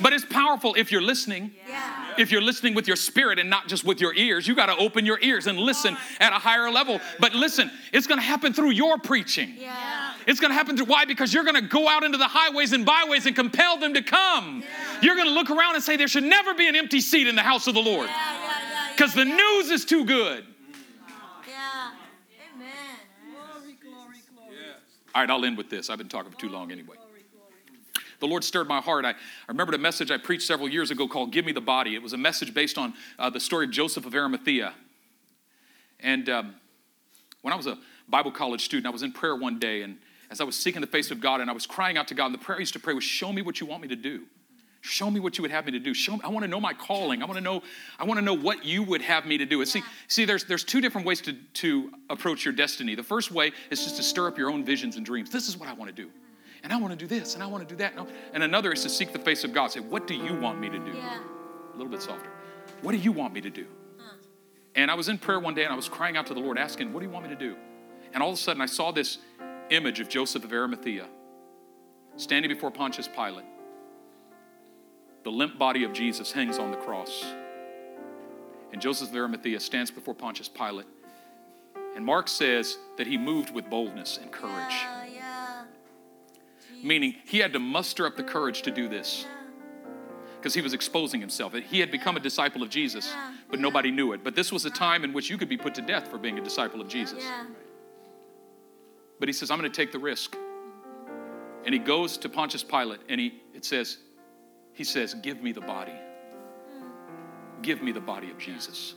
But 0.00 0.12
it's 0.12 0.24
powerful 0.24 0.74
if 0.74 0.90
you're 0.90 1.02
listening. 1.02 1.52
Yeah. 1.68 2.14
If 2.18 2.30
you're 2.30 2.42
listening 2.42 2.74
with 2.74 2.86
your 2.86 2.96
spirit 2.96 3.38
and 3.38 3.48
not 3.48 3.68
just 3.68 3.84
with 3.84 4.00
your 4.00 4.14
ears, 4.14 4.46
you 4.46 4.54
got 4.54 4.66
to 4.66 4.76
open 4.76 5.06
your 5.06 5.18
ears 5.20 5.46
and 5.46 5.58
listen 5.58 5.96
at 6.20 6.32
a 6.32 6.36
higher 6.36 6.70
level. 6.70 7.00
But 7.20 7.34
listen, 7.34 7.70
it's 7.92 8.06
going 8.06 8.18
to 8.18 8.26
happen 8.26 8.52
through 8.52 8.70
your 8.70 8.98
preaching. 8.98 9.54
Yeah. 9.56 10.03
It's 10.26 10.40
going 10.40 10.50
to 10.50 10.54
happen 10.54 10.76
through 10.76 10.86
why? 10.86 11.04
Because 11.04 11.32
you're 11.34 11.44
going 11.44 11.56
to 11.56 11.68
go 11.68 11.88
out 11.88 12.02
into 12.02 12.18
the 12.18 12.28
highways 12.28 12.72
and 12.72 12.84
byways 12.86 13.26
and 13.26 13.36
compel 13.36 13.78
them 13.78 13.94
to 13.94 14.02
come. 14.02 14.62
You're 15.02 15.16
going 15.16 15.28
to 15.28 15.34
look 15.34 15.50
around 15.50 15.74
and 15.74 15.84
say, 15.84 15.96
There 15.96 16.08
should 16.08 16.24
never 16.24 16.54
be 16.54 16.68
an 16.68 16.76
empty 16.76 17.00
seat 17.00 17.26
in 17.26 17.36
the 17.36 17.42
house 17.42 17.66
of 17.66 17.74
the 17.74 17.82
Lord 17.82 18.08
Yeah, 18.08 18.14
yeah, 18.14 18.58
yeah. 18.70 18.92
because 18.96 19.14
the 19.14 19.24
news 19.24 19.70
is 19.70 19.84
too 19.84 20.04
good. 20.04 20.44
Yeah. 21.46 21.90
Amen. 22.56 22.68
Glory, 23.32 23.76
glory, 23.82 24.18
glory. 24.34 24.58
All 25.14 25.22
right, 25.22 25.30
I'll 25.30 25.44
end 25.44 25.56
with 25.56 25.70
this. 25.70 25.90
I've 25.90 25.98
been 25.98 26.08
talking 26.08 26.30
for 26.32 26.38
too 26.38 26.48
long 26.48 26.72
anyway. 26.72 26.96
The 28.20 28.26
Lord 28.26 28.44
stirred 28.44 28.68
my 28.68 28.80
heart. 28.80 29.04
I, 29.04 29.10
I 29.10 29.14
remembered 29.48 29.74
a 29.74 29.78
message 29.78 30.10
I 30.10 30.16
preached 30.16 30.46
several 30.46 30.68
years 30.68 30.90
ago 30.90 31.06
called 31.06 31.30
Give 31.32 31.44
Me 31.44 31.52
the 31.52 31.60
Body. 31.60 31.94
It 31.94 32.02
was 32.02 32.14
a 32.14 32.16
message 32.16 32.54
based 32.54 32.78
on 32.78 32.94
uh, 33.18 33.28
the 33.28 33.40
story 33.40 33.66
of 33.66 33.72
Joseph 33.72 34.06
of 34.06 34.14
Arimathea. 34.14 34.72
And 36.00 36.28
um, 36.30 36.54
when 37.42 37.52
I 37.52 37.56
was 37.56 37.66
a 37.66 37.76
Bible 38.08 38.30
college 38.30 38.64
student, 38.64 38.86
I 38.86 38.90
was 38.90 39.02
in 39.02 39.12
prayer 39.12 39.36
one 39.36 39.58
day, 39.58 39.82
and 39.82 39.98
as 40.30 40.40
I 40.40 40.44
was 40.44 40.56
seeking 40.56 40.80
the 40.80 40.86
face 40.86 41.10
of 41.10 41.20
God 41.20 41.40
and 41.40 41.50
I 41.50 41.52
was 41.52 41.66
crying 41.66 41.96
out 41.96 42.08
to 42.08 42.14
God, 42.14 42.26
and 42.26 42.34
the 42.34 42.38
prayer 42.38 42.56
I 42.56 42.60
used 42.60 42.74
to 42.74 42.80
pray 42.80 42.94
was, 42.94 43.04
Show 43.04 43.32
me 43.32 43.42
what 43.42 43.60
you 43.60 43.66
want 43.66 43.82
me 43.82 43.88
to 43.88 43.96
do. 43.96 44.24
Show 44.80 45.10
me 45.10 45.18
what 45.18 45.38
you 45.38 45.42
would 45.42 45.50
have 45.50 45.64
me 45.64 45.72
to 45.72 45.78
do. 45.78 45.94
Show 45.94 46.12
me, 46.12 46.20
I 46.24 46.28
want 46.28 46.44
to 46.44 46.48
know 46.48 46.60
my 46.60 46.74
calling. 46.74 47.22
I 47.22 47.24
want 47.24 47.38
to 47.38 47.44
know, 47.44 47.62
I 47.98 48.04
want 48.04 48.18
to 48.18 48.24
know 48.24 48.34
what 48.34 48.66
you 48.66 48.82
would 48.82 49.00
have 49.00 49.24
me 49.24 49.38
to 49.38 49.46
do. 49.46 49.60
And 49.60 49.68
see, 49.68 49.82
see, 50.08 50.26
there's 50.26 50.44
there's 50.44 50.62
two 50.62 50.82
different 50.82 51.06
ways 51.06 51.22
to, 51.22 51.32
to 51.32 51.90
approach 52.10 52.44
your 52.44 52.52
destiny. 52.52 52.94
The 52.94 53.02
first 53.02 53.30
way 53.30 53.52
is 53.70 53.82
just 53.82 53.96
to 53.96 54.02
stir 54.02 54.28
up 54.28 54.36
your 54.36 54.50
own 54.50 54.62
visions 54.62 54.96
and 54.96 55.06
dreams. 55.06 55.30
This 55.30 55.48
is 55.48 55.56
what 55.56 55.70
I 55.70 55.72
want 55.72 55.94
to 55.94 56.02
do. 56.02 56.10
And 56.62 56.72
I 56.72 56.76
want 56.76 56.92
to 56.92 56.98
do 56.98 57.06
this, 57.06 57.34
and 57.34 57.42
I 57.42 57.46
want 57.46 57.66
to 57.66 57.74
do 57.74 57.78
that. 57.78 57.94
And 58.32 58.42
another 58.42 58.72
is 58.72 58.82
to 58.82 58.90
seek 58.90 59.12
the 59.12 59.18
face 59.18 59.44
of 59.44 59.52
God. 59.52 59.70
Say, 59.70 59.80
what 59.80 60.06
do 60.06 60.14
you 60.14 60.34
want 60.34 60.60
me 60.60 60.68
to 60.68 60.78
do? 60.78 60.92
Yeah. 60.92 61.18
A 61.72 61.76
little 61.76 61.90
bit 61.90 62.02
softer. 62.02 62.30
What 62.82 62.92
do 62.92 62.98
you 62.98 63.12
want 63.12 63.32
me 63.32 63.40
to 63.40 63.50
do? 63.50 63.66
And 64.74 64.90
I 64.90 64.94
was 64.94 65.08
in 65.08 65.18
prayer 65.18 65.38
one 65.38 65.54
day 65.54 65.64
and 65.64 65.72
I 65.72 65.76
was 65.76 65.88
crying 65.88 66.16
out 66.16 66.26
to 66.26 66.34
the 66.34 66.40
Lord, 66.40 66.58
asking, 66.58 66.92
What 66.92 67.00
do 67.00 67.06
you 67.06 67.12
want 67.12 67.28
me 67.28 67.34
to 67.34 67.38
do? 67.38 67.56
And 68.12 68.22
all 68.22 68.30
of 68.30 68.34
a 68.34 68.38
sudden 68.38 68.60
I 68.60 68.66
saw 68.66 68.90
this 68.92 69.18
image 69.74 70.00
of 70.00 70.08
Joseph 70.08 70.44
of 70.44 70.52
Arimathea 70.52 71.06
standing 72.16 72.50
before 72.50 72.70
Pontius 72.70 73.08
Pilate. 73.08 73.44
The 75.24 75.30
limp 75.30 75.58
body 75.58 75.84
of 75.84 75.92
Jesus 75.92 76.32
hangs 76.32 76.58
on 76.58 76.70
the 76.70 76.76
cross. 76.76 77.24
And 78.72 78.80
Joseph 78.80 79.10
of 79.10 79.16
Arimathea 79.16 79.60
stands 79.60 79.90
before 79.90 80.14
Pontius 80.14 80.48
Pilate. 80.48 80.86
And 81.96 82.04
Mark 82.04 82.28
says 82.28 82.76
that 82.96 83.06
he 83.06 83.16
moved 83.16 83.54
with 83.54 83.70
boldness 83.70 84.18
and 84.20 84.30
courage, 84.30 84.74
meaning 86.82 87.14
he 87.24 87.38
had 87.38 87.52
to 87.52 87.60
muster 87.60 88.06
up 88.06 88.16
the 88.16 88.24
courage 88.24 88.62
to 88.62 88.70
do 88.70 88.88
this 88.88 89.26
because 90.36 90.54
he 90.54 90.60
was 90.60 90.74
exposing 90.74 91.20
himself. 91.20 91.54
He 91.54 91.80
had 91.80 91.90
become 91.90 92.16
a 92.16 92.20
disciple 92.20 92.62
of 92.62 92.68
Jesus, 92.68 93.14
but 93.48 93.60
nobody 93.60 93.90
knew 93.90 94.12
it. 94.12 94.22
But 94.22 94.34
this 94.34 94.52
was 94.52 94.66
a 94.66 94.70
time 94.70 95.04
in 95.04 95.12
which 95.12 95.30
you 95.30 95.38
could 95.38 95.48
be 95.48 95.56
put 95.56 95.74
to 95.76 95.82
death 95.82 96.08
for 96.08 96.18
being 96.18 96.38
a 96.38 96.42
disciple 96.42 96.80
of 96.80 96.88
Jesus. 96.88 97.24
But 99.24 99.30
he 99.30 99.32
says, 99.32 99.50
I'm 99.50 99.58
going 99.58 99.72
to 99.72 99.74
take 99.74 99.90
the 99.90 99.98
risk. 99.98 100.36
And 101.64 101.72
he 101.72 101.78
goes 101.78 102.18
to 102.18 102.28
Pontius 102.28 102.62
Pilate 102.62 103.00
and 103.08 103.18
he 103.18 103.40
it 103.54 103.64
says, 103.64 103.96
he 104.74 104.84
says, 104.84 105.14
Give 105.14 105.42
me 105.42 105.50
the 105.50 105.62
body. 105.62 105.94
Give 107.62 107.82
me 107.82 107.90
the 107.90 108.02
body 108.02 108.30
of 108.30 108.36
Jesus. 108.36 108.92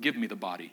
Give 0.00 0.14
me 0.14 0.28
the 0.28 0.36
body. 0.36 0.72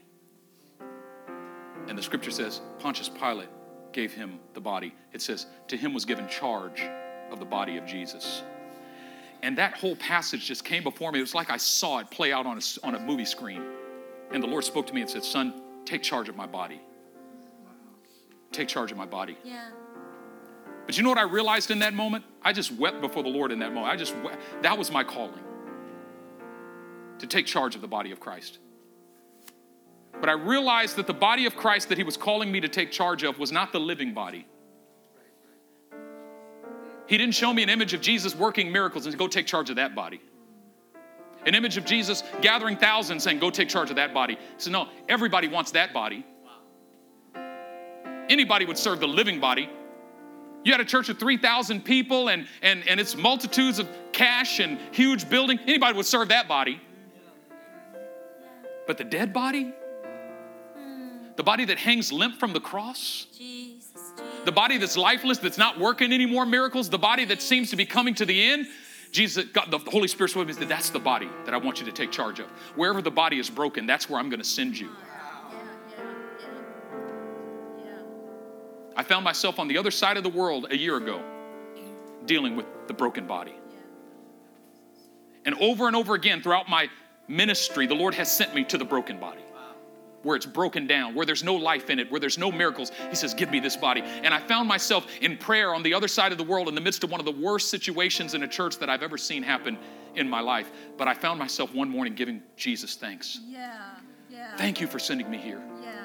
And 1.88 1.97
the 1.97 2.03
scripture 2.03 2.29
says, 2.29 2.61
Pontius 2.77 3.09
Pilate 3.09 3.49
gave 3.91 4.13
him 4.13 4.38
the 4.53 4.61
body. 4.61 4.93
It 5.13 5.23
says, 5.23 5.47
To 5.69 5.75
him 5.75 5.91
was 5.95 6.05
given 6.05 6.27
charge 6.27 6.83
of 7.31 7.39
the 7.39 7.45
body 7.45 7.77
of 7.77 7.88
Jesus. 7.88 8.43
And 9.41 9.57
that 9.57 9.73
whole 9.73 9.95
passage 9.95 10.45
just 10.45 10.63
came 10.63 10.83
before 10.83 11.11
me. 11.11 11.17
It 11.17 11.23
was 11.23 11.33
like 11.33 11.49
I 11.49 11.57
saw 11.57 11.97
it 11.97 12.11
play 12.11 12.31
out 12.31 12.45
on 12.45 12.59
a, 12.59 12.85
on 12.85 12.93
a 12.93 12.99
movie 12.99 13.25
screen. 13.25 13.63
And 14.31 14.43
the 14.43 14.47
Lord 14.47 14.63
spoke 14.63 14.85
to 14.85 14.93
me 14.93 15.01
and 15.01 15.09
said, 15.09 15.23
Son, 15.23 15.59
take 15.85 16.03
charge 16.03 16.29
of 16.29 16.35
my 16.35 16.45
body. 16.45 16.81
Take 18.52 18.68
charge 18.68 18.91
of 18.91 18.98
my 18.98 19.06
body. 19.06 19.38
Yeah. 19.43 19.70
But 20.86 20.98
you 20.98 21.04
know 21.04 21.10
what 21.10 21.18
I 21.18 21.24
realized 21.24 21.70
in 21.70 21.80
that 21.80 21.93
moment? 21.93 22.24
I 22.41 22.54
just 22.54 22.72
wept 22.72 23.02
before 23.02 23.22
the 23.22 23.30
Lord 23.30 23.52
in 23.52 23.60
that 23.60 23.74
moment. 23.74 23.91
I 23.91 23.98
just 23.98 24.16
wept. 24.18 24.41
that 24.62 24.78
was 24.78 24.89
my 24.89 25.04
calling 25.04 25.43
to 27.20 27.28
take 27.28 27.45
charge 27.45 27.76
of 27.76 27.82
the 27.82 27.88
body 27.88 28.12
of 28.12 28.20
Christ. 28.20 28.60
But 30.20 30.30
I 30.30 30.34
realized 30.34 30.95
that 30.95 31.08
the 31.08 31.14
body 31.14 31.45
of 31.45 31.56
Christ 31.56 31.89
that 31.89 31.98
he 31.98 32.04
was 32.04 32.18
calling 32.18 32.52
me 32.52 32.60
to 32.62 32.68
take 32.68 32.91
charge 32.91 33.24
of 33.24 33.38
was 33.38 33.52
not 33.52 33.72
the 33.72 33.80
living 33.80 34.14
body. 34.14 34.48
He 37.08 37.18
didn't 37.18 37.36
show 37.36 37.54
me 37.54 37.64
an 37.64 37.70
image 37.70 37.93
of 37.93 38.02
Jesus 38.02 38.36
working 38.36 38.72
miracles 38.72 39.06
and 39.06 39.18
go 39.18 39.28
take 39.28 39.45
charge 39.45 39.70
of 39.70 39.78
that 39.78 39.95
body. 39.95 40.22
An 41.45 41.56
image 41.56 41.78
of 41.78 41.86
Jesus 41.86 42.24
gathering 42.41 42.76
thousands 42.78 43.24
saying, 43.24 43.39
go 43.39 43.50
take 43.50 43.70
charge 43.70 43.89
of 43.89 43.95
that 43.95 44.14
body. 44.14 44.36
He 44.36 44.39
said, 44.58 44.74
no, 44.74 44.89
everybody 45.08 45.48
wants 45.48 45.72
that 45.72 45.93
body. 45.93 46.26
Anybody 48.30 48.65
would 48.65 48.78
serve 48.78 48.99
the 48.99 49.07
living 49.07 49.39
body. 49.39 49.69
You 50.63 50.73
had 50.73 50.82
a 50.82 50.86
church 50.86 51.07
of 51.09 51.17
3,000 51.17 51.86
people 51.86 52.30
and, 52.30 52.47
and, 52.61 52.88
and 52.88 52.99
it's 52.99 53.15
multitudes 53.15 53.80
of 53.80 53.88
cash 54.11 54.59
and 54.59 54.78
huge 54.91 55.30
building. 55.30 55.59
Anybody 55.65 55.95
would 55.95 56.05
serve 56.05 56.30
that 56.30 56.47
body. 56.47 56.82
But 58.86 58.97
the 58.97 59.03
dead 59.03 59.34
body, 59.34 59.73
the 61.36 61.43
body 61.43 61.65
that 61.65 61.78
hangs 61.78 62.11
limp 62.11 62.39
from 62.39 62.53
the 62.53 62.59
cross, 62.59 63.28
the 64.45 64.51
body 64.51 64.78
that's 64.78 64.97
lifeless, 64.97 65.38
that's 65.38 65.57
not 65.57 65.80
working 65.80 66.11
any 66.13 66.25
more 66.25 66.45
miracles, 66.45 66.89
the 66.89 66.97
body 66.97 67.25
that 67.25 67.41
seems 67.41 67.69
to 67.69 67.75
be 67.75 67.86
coming 67.86 68.15
to 68.15 68.25
the 68.25 68.43
end, 68.43 68.67
Jesus, 69.11 69.45
God, 69.45 69.71
the 69.71 69.78
Holy 69.78 70.07
Spirit 70.07 70.32
told 70.32 70.47
me 70.47 70.53
that 70.53 70.69
that's 70.69 70.89
the 70.89 70.99
body 70.99 71.30
that 71.45 71.53
I 71.53 71.57
want 71.57 71.80
you 71.80 71.86
to 71.86 71.91
take 71.91 72.11
charge 72.11 72.39
of. 72.39 72.47
Wherever 72.75 73.01
the 73.01 73.11
body 73.11 73.39
is 73.39 73.49
broken, 73.49 73.86
that's 73.86 74.09
where 74.09 74.19
I'm 74.19 74.30
going 74.30 74.41
to 74.41 74.47
send 74.47 74.78
you. 74.78 74.89
I 78.98 79.04
found 79.04 79.24
myself 79.24 79.60
on 79.60 79.68
the 79.68 79.78
other 79.78 79.91
side 79.91 80.18
of 80.18 80.24
the 80.24 80.30
world 80.30 80.68
a 80.72 80.78
year 80.78 80.98
ago 80.98 81.22
dealing 82.26 82.56
with 82.56 82.66
the 82.88 82.93
broken 82.93 83.28
body. 83.28 83.54
And 85.45 85.56
over 85.62 85.88
and 85.88 85.95
over 85.95 86.16
again 86.16 86.41
throughout 86.41 86.68
my 86.68 86.89
ministry, 87.28 87.86
the 87.86 87.95
Lord 87.95 88.16
has 88.16 88.30
sent 88.30 88.54
me 88.56 88.64
to 88.66 88.78
the 88.78 88.84
broken 88.84 89.20
body. 89.20 89.41
Where 90.24 90.36
it's 90.36 90.48
broken 90.48 90.88
down, 90.88 91.14
where 91.14 91.26
there's 91.28 91.43
no 91.43 91.54
life 91.54 91.89
in 91.91 92.00
it, 92.00 92.12
where 92.12 92.20
there's 92.20 92.39
no 92.39 92.52
miracles. 92.52 92.91
He 93.10 93.16
says, 93.16 93.36
Give 93.36 93.52
me 93.52 93.60
this 93.60 93.78
body. 93.78 94.02
And 94.02 94.34
I 94.34 94.39
found 94.39 94.68
myself 94.68 95.08
in 95.22 95.38
prayer 95.38 95.74
on 95.76 95.84
the 95.84 95.93
other 95.93 96.08
side 96.08 96.32
of 96.32 96.39
the 96.39 96.43
world 96.43 96.68
in 96.68 96.76
the 96.76 96.82
midst 96.82 97.04
of 97.04 97.12
one 97.12 97.22
of 97.22 97.26
the 97.26 97.32
worst 97.32 97.70
situations 97.70 98.34
in 98.34 98.41
a 98.43 98.48
church 98.48 98.78
that 98.80 98.89
I've 98.89 99.04
ever 99.04 99.18
seen 99.18 99.43
happen 99.43 99.78
in 100.16 100.28
my 100.28 100.41
life. 100.41 100.72
But 100.98 101.08
I 101.08 101.14
found 101.14 101.38
myself 101.39 101.74
one 101.74 101.88
morning 101.88 102.16
giving 102.16 102.41
Jesus 102.58 102.95
thanks. 102.95 103.39
Yeah. 103.48 103.91
Yeah. 104.30 104.58
Thank 104.58 104.82
you 104.82 104.88
for 104.88 105.00
sending 105.00 105.30
me 105.30 105.38
here 105.38 105.62
Yeah. 105.82 105.97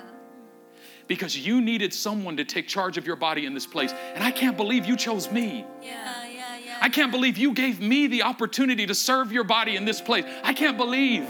Because 1.08 1.36
you 1.36 1.60
needed 1.60 1.92
someone 1.92 2.36
to 2.36 2.44
take 2.44 2.68
charge 2.68 2.96
of 2.98 3.06
your 3.06 3.16
body 3.16 3.46
in 3.46 3.54
this 3.54 3.66
place. 3.66 3.92
And 4.14 4.22
I 4.22 4.30
can't 4.30 4.56
believe 4.56 4.86
you 4.86 4.96
chose 4.96 5.30
me. 5.30 5.64
Yeah. 5.82 6.24
Yeah. 6.26 6.58
Yeah. 6.64 6.78
I 6.80 6.88
can't 6.88 7.10
believe 7.10 7.38
you 7.38 7.52
gave 7.52 7.80
me 7.80 8.06
the 8.06 8.22
opportunity 8.22 8.86
to 8.86 8.94
serve 8.94 9.32
your 9.32 9.44
body 9.44 9.76
in 9.76 9.84
this 9.84 10.00
place. 10.00 10.24
I 10.42 10.52
can't 10.52 10.76
believe. 10.76 11.26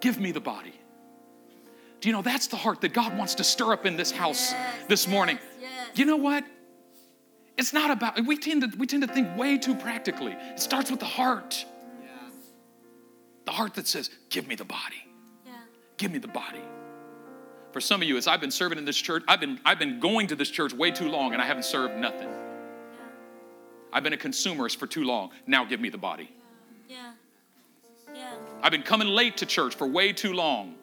Give 0.00 0.18
me 0.18 0.32
the 0.32 0.40
body. 0.40 0.74
Do 2.00 2.08
you 2.08 2.12
know 2.12 2.22
that's 2.22 2.48
the 2.48 2.56
heart 2.56 2.80
that 2.82 2.92
God 2.92 3.16
wants 3.16 3.36
to 3.36 3.44
stir 3.44 3.72
up 3.72 3.86
in 3.86 3.96
this 3.96 4.10
house 4.10 4.52
Yes, 4.52 4.74
this 4.88 5.08
morning? 5.08 5.38
yes, 5.60 5.70
yes. 5.88 5.98
You 5.98 6.04
know 6.04 6.16
what? 6.16 6.44
It's 7.56 7.72
not 7.72 7.90
about 7.90 8.22
we 8.26 8.36
tend 8.36 8.60
to 8.70 8.76
we 8.78 8.86
tend 8.86 9.02
to 9.06 9.08
think 9.08 9.36
way 9.38 9.56
too 9.56 9.74
practically. 9.74 10.32
It 10.32 10.60
starts 10.60 10.90
with 10.90 11.00
the 11.00 11.06
heart. 11.06 11.64
The 13.46 13.52
heart 13.52 13.74
that 13.74 13.86
says, 13.86 14.10
"Give 14.30 14.48
me 14.48 14.54
the 14.54 14.64
body. 14.64 15.06
Yeah. 15.46 15.52
Give 15.98 16.10
me 16.10 16.18
the 16.18 16.28
body." 16.28 16.60
For 17.74 17.80
some 17.80 18.00
of 18.00 18.06
you, 18.06 18.16
as 18.16 18.28
I've 18.28 18.40
been 18.40 18.52
serving 18.52 18.78
in 18.78 18.84
this 18.84 18.96
church, 18.96 19.24
I've 19.26 19.40
been 19.40 19.58
I've 19.64 19.80
been 19.80 19.98
going 19.98 20.28
to 20.28 20.36
this 20.36 20.48
church 20.48 20.72
way 20.72 20.92
too 20.92 21.08
long 21.08 21.32
and 21.32 21.42
I 21.42 21.44
haven't 21.44 21.64
served 21.64 21.96
nothing. 21.96 22.28
I've 23.92 24.04
been 24.04 24.12
a 24.12 24.16
consumerist 24.16 24.76
for 24.76 24.86
too 24.86 25.02
long. 25.02 25.30
Now 25.48 25.64
give 25.64 25.80
me 25.80 25.88
the 25.88 25.98
body. 25.98 26.30
Yeah. 26.88 27.14
Yeah. 28.14 28.30
I've 28.62 28.70
been 28.70 28.84
coming 28.84 29.08
late 29.08 29.38
to 29.38 29.46
church 29.46 29.74
for 29.74 29.88
way 29.88 30.12
too 30.12 30.34
long. 30.34 30.76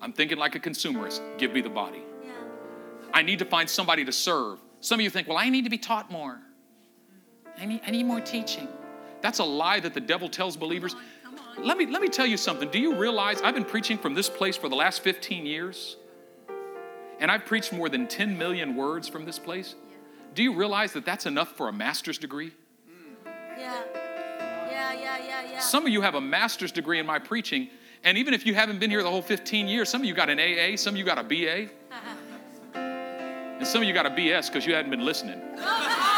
I'm 0.00 0.12
thinking 0.12 0.38
like 0.38 0.54
a 0.54 0.60
consumerist. 0.60 1.20
Give 1.36 1.52
me 1.52 1.60
the 1.60 1.68
body. 1.68 2.04
Yeah. 2.24 2.30
I 3.12 3.22
need 3.22 3.40
to 3.40 3.44
find 3.44 3.68
somebody 3.68 4.04
to 4.04 4.12
serve. 4.12 4.60
Some 4.78 5.00
of 5.00 5.04
you 5.04 5.10
think, 5.10 5.26
well, 5.26 5.36
I 5.36 5.48
need 5.48 5.64
to 5.64 5.70
be 5.70 5.78
taught 5.78 6.12
more. 6.12 6.38
I 7.58 7.64
need, 7.64 7.80
I 7.84 7.90
need 7.90 8.04
more 8.04 8.20
teaching. 8.20 8.68
That's 9.20 9.40
a 9.40 9.44
lie 9.44 9.80
that 9.80 9.94
the 9.94 10.00
devil 10.00 10.28
tells 10.28 10.56
believers. 10.56 10.94
Come 11.24 11.40
on. 11.58 11.66
Let 11.66 11.76
me, 11.76 11.86
let 11.86 12.00
me 12.00 12.08
tell 12.08 12.26
you 12.26 12.36
something. 12.36 12.70
Do 12.70 12.78
you 12.78 12.94
realize 12.94 13.42
I've 13.42 13.54
been 13.54 13.64
preaching 13.64 13.98
from 13.98 14.14
this 14.14 14.30
place 14.30 14.56
for 14.56 14.68
the 14.68 14.76
last 14.76 15.02
15 15.02 15.44
years? 15.44 15.96
And 17.20 17.30
I've 17.30 17.44
preached 17.44 17.72
more 17.72 17.88
than 17.88 18.06
10 18.06 18.36
million 18.36 18.76
words 18.76 19.08
from 19.08 19.24
this 19.24 19.38
place. 19.38 19.74
Do 20.34 20.42
you 20.42 20.54
realize 20.54 20.92
that 20.92 21.04
that's 21.04 21.26
enough 21.26 21.56
for 21.56 21.68
a 21.68 21.72
master's 21.72 22.18
degree? 22.18 22.52
Yeah. 23.56 23.82
yeah, 24.68 24.92
yeah, 24.92 25.18
yeah, 25.18 25.50
yeah. 25.52 25.58
Some 25.60 25.86
of 25.86 25.92
you 25.92 26.00
have 26.00 26.16
a 26.16 26.20
master's 26.20 26.72
degree 26.72 26.98
in 26.98 27.06
my 27.06 27.18
preaching, 27.20 27.70
and 28.02 28.18
even 28.18 28.34
if 28.34 28.44
you 28.44 28.54
haven't 28.54 28.80
been 28.80 28.90
here 28.90 29.02
the 29.02 29.10
whole 29.10 29.22
15 29.22 29.68
years, 29.68 29.88
some 29.88 30.02
of 30.02 30.06
you 30.06 30.14
got 30.14 30.28
an 30.28 30.40
AA, 30.40 30.76
some 30.76 30.94
of 30.94 30.98
you 30.98 31.04
got 31.04 31.18
a 31.18 31.22
BA, 31.22 31.68
and 32.74 33.66
some 33.66 33.82
of 33.82 33.88
you 33.88 33.94
got 33.94 34.06
a 34.06 34.10
BS 34.10 34.48
because 34.48 34.66
you 34.66 34.74
hadn't 34.74 34.90
been 34.90 35.04
listening. 35.04 35.40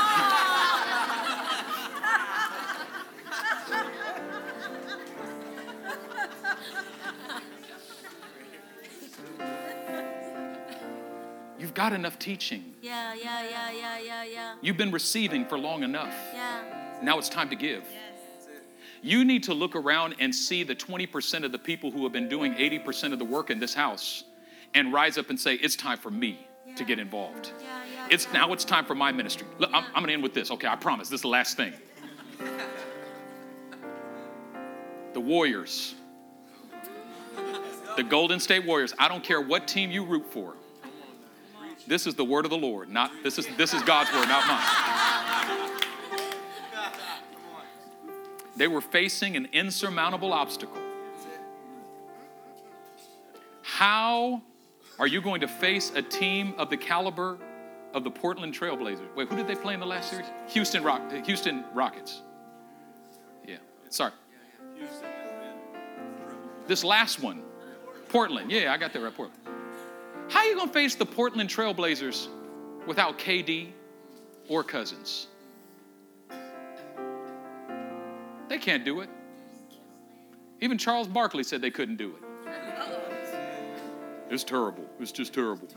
got 11.76 11.92
enough 11.92 12.18
teaching. 12.18 12.74
yeah, 12.82 13.12
yeah, 13.14 13.42
yeah, 13.48 13.70
yeah, 13.70 13.98
yeah, 13.98 14.24
yeah, 14.24 14.54
You've 14.62 14.78
been 14.78 14.90
receiving 14.90 15.44
for 15.44 15.58
long 15.58 15.82
enough. 15.82 16.14
yeah. 16.34 16.62
Now 17.02 17.18
it's 17.18 17.28
time 17.28 17.50
to 17.50 17.56
give. 17.56 17.84
You 19.02 19.24
need 19.26 19.42
to 19.44 19.52
look 19.54 19.76
around 19.76 20.16
and 20.18 20.34
see 20.34 20.62
the 20.64 20.74
20% 20.74 21.44
of 21.44 21.52
the 21.52 21.58
people 21.58 21.90
who 21.90 22.02
have 22.04 22.12
been 22.12 22.28
doing 22.30 22.54
80% 22.54 23.12
of 23.12 23.18
the 23.18 23.26
work 23.26 23.50
in 23.50 23.60
this 23.60 23.74
house 23.74 24.24
and 24.74 24.90
rise 24.92 25.18
up 25.18 25.28
and 25.28 25.38
say, 25.38 25.54
It's 25.56 25.76
time 25.76 25.98
for 25.98 26.10
me 26.10 26.46
to 26.76 26.82
get 26.84 26.98
involved. 26.98 27.52
Yeah, 27.60 27.66
yeah, 27.94 28.06
It's 28.10 28.24
yeah. 28.26 28.32
now 28.40 28.52
it's 28.54 28.64
time 28.64 28.86
for 28.86 28.94
my 28.94 29.12
ministry. 29.12 29.46
Look, 29.58 29.70
I'm, 29.74 29.84
I'm 29.94 30.02
gonna 30.02 30.14
end 30.14 30.22
with 30.22 30.32
this. 30.34 30.50
Okay, 30.50 30.66
I 30.66 30.76
promise. 30.76 31.08
This 31.10 31.18
is 31.18 31.22
the 31.22 31.28
last 31.28 31.56
thing. 31.56 31.72
The 35.12 35.20
Warriors, 35.20 35.94
the 37.96 38.02
Golden 38.02 38.38
State 38.38 38.66
Warriors. 38.66 38.92
I 38.98 39.08
don't 39.08 39.24
care 39.24 39.40
what 39.40 39.66
team 39.66 39.90
you 39.90 40.04
root 40.04 40.30
for. 40.30 40.56
This 41.86 42.06
is 42.06 42.14
the 42.14 42.24
word 42.24 42.44
of 42.44 42.50
the 42.50 42.58
Lord. 42.58 42.88
Not 42.88 43.12
this 43.22 43.38
is 43.38 43.46
this 43.56 43.72
is 43.72 43.82
God's 43.82 44.12
word, 44.12 44.28
not 44.28 44.46
mine. 44.46 44.86
They 48.56 48.68
were 48.68 48.80
facing 48.80 49.36
an 49.36 49.48
insurmountable 49.52 50.32
obstacle. 50.32 50.80
How 53.62 54.40
are 54.98 55.06
you 55.06 55.20
going 55.20 55.42
to 55.42 55.48
face 55.48 55.92
a 55.94 56.00
team 56.00 56.54
of 56.56 56.70
the 56.70 56.76
caliber 56.76 57.38
of 57.92 58.02
the 58.02 58.10
Portland 58.10 58.54
Trailblazers? 58.54 59.14
Wait, 59.14 59.28
who 59.28 59.36
did 59.36 59.46
they 59.46 59.54
play 59.54 59.74
in 59.74 59.80
the 59.80 59.86
last 59.86 60.10
series? 60.10 60.26
Houston 60.48 60.82
Rock, 60.82 61.02
uh, 61.10 61.22
Houston 61.22 61.64
Rockets. 61.74 62.22
Yeah, 63.46 63.56
sorry. 63.90 64.12
This 66.66 66.82
last 66.82 67.22
one, 67.22 67.42
Portland. 68.08 68.50
Yeah, 68.50 68.72
I 68.72 68.78
got 68.78 68.94
that 68.94 69.02
right. 69.02 69.14
Portland. 69.14 69.55
How 70.28 70.40
are 70.40 70.46
you 70.46 70.56
going 70.56 70.68
to 70.68 70.72
face 70.74 70.94
the 70.96 71.06
Portland 71.06 71.48
Trailblazers 71.48 72.28
without 72.86 73.18
KD 73.18 73.70
or 74.48 74.64
Cousins? 74.64 75.28
They 78.48 78.58
can't 78.58 78.84
do 78.84 79.00
it. 79.00 79.08
Even 80.60 80.78
Charles 80.78 81.06
Barkley 81.06 81.44
said 81.44 81.60
they 81.60 81.70
couldn't 81.70 81.96
do 81.96 82.14
it. 82.16 82.22
It's 84.28 84.42
terrible. 84.42 84.84
It's 84.98 85.12
just 85.12 85.32
terrible. 85.32 85.68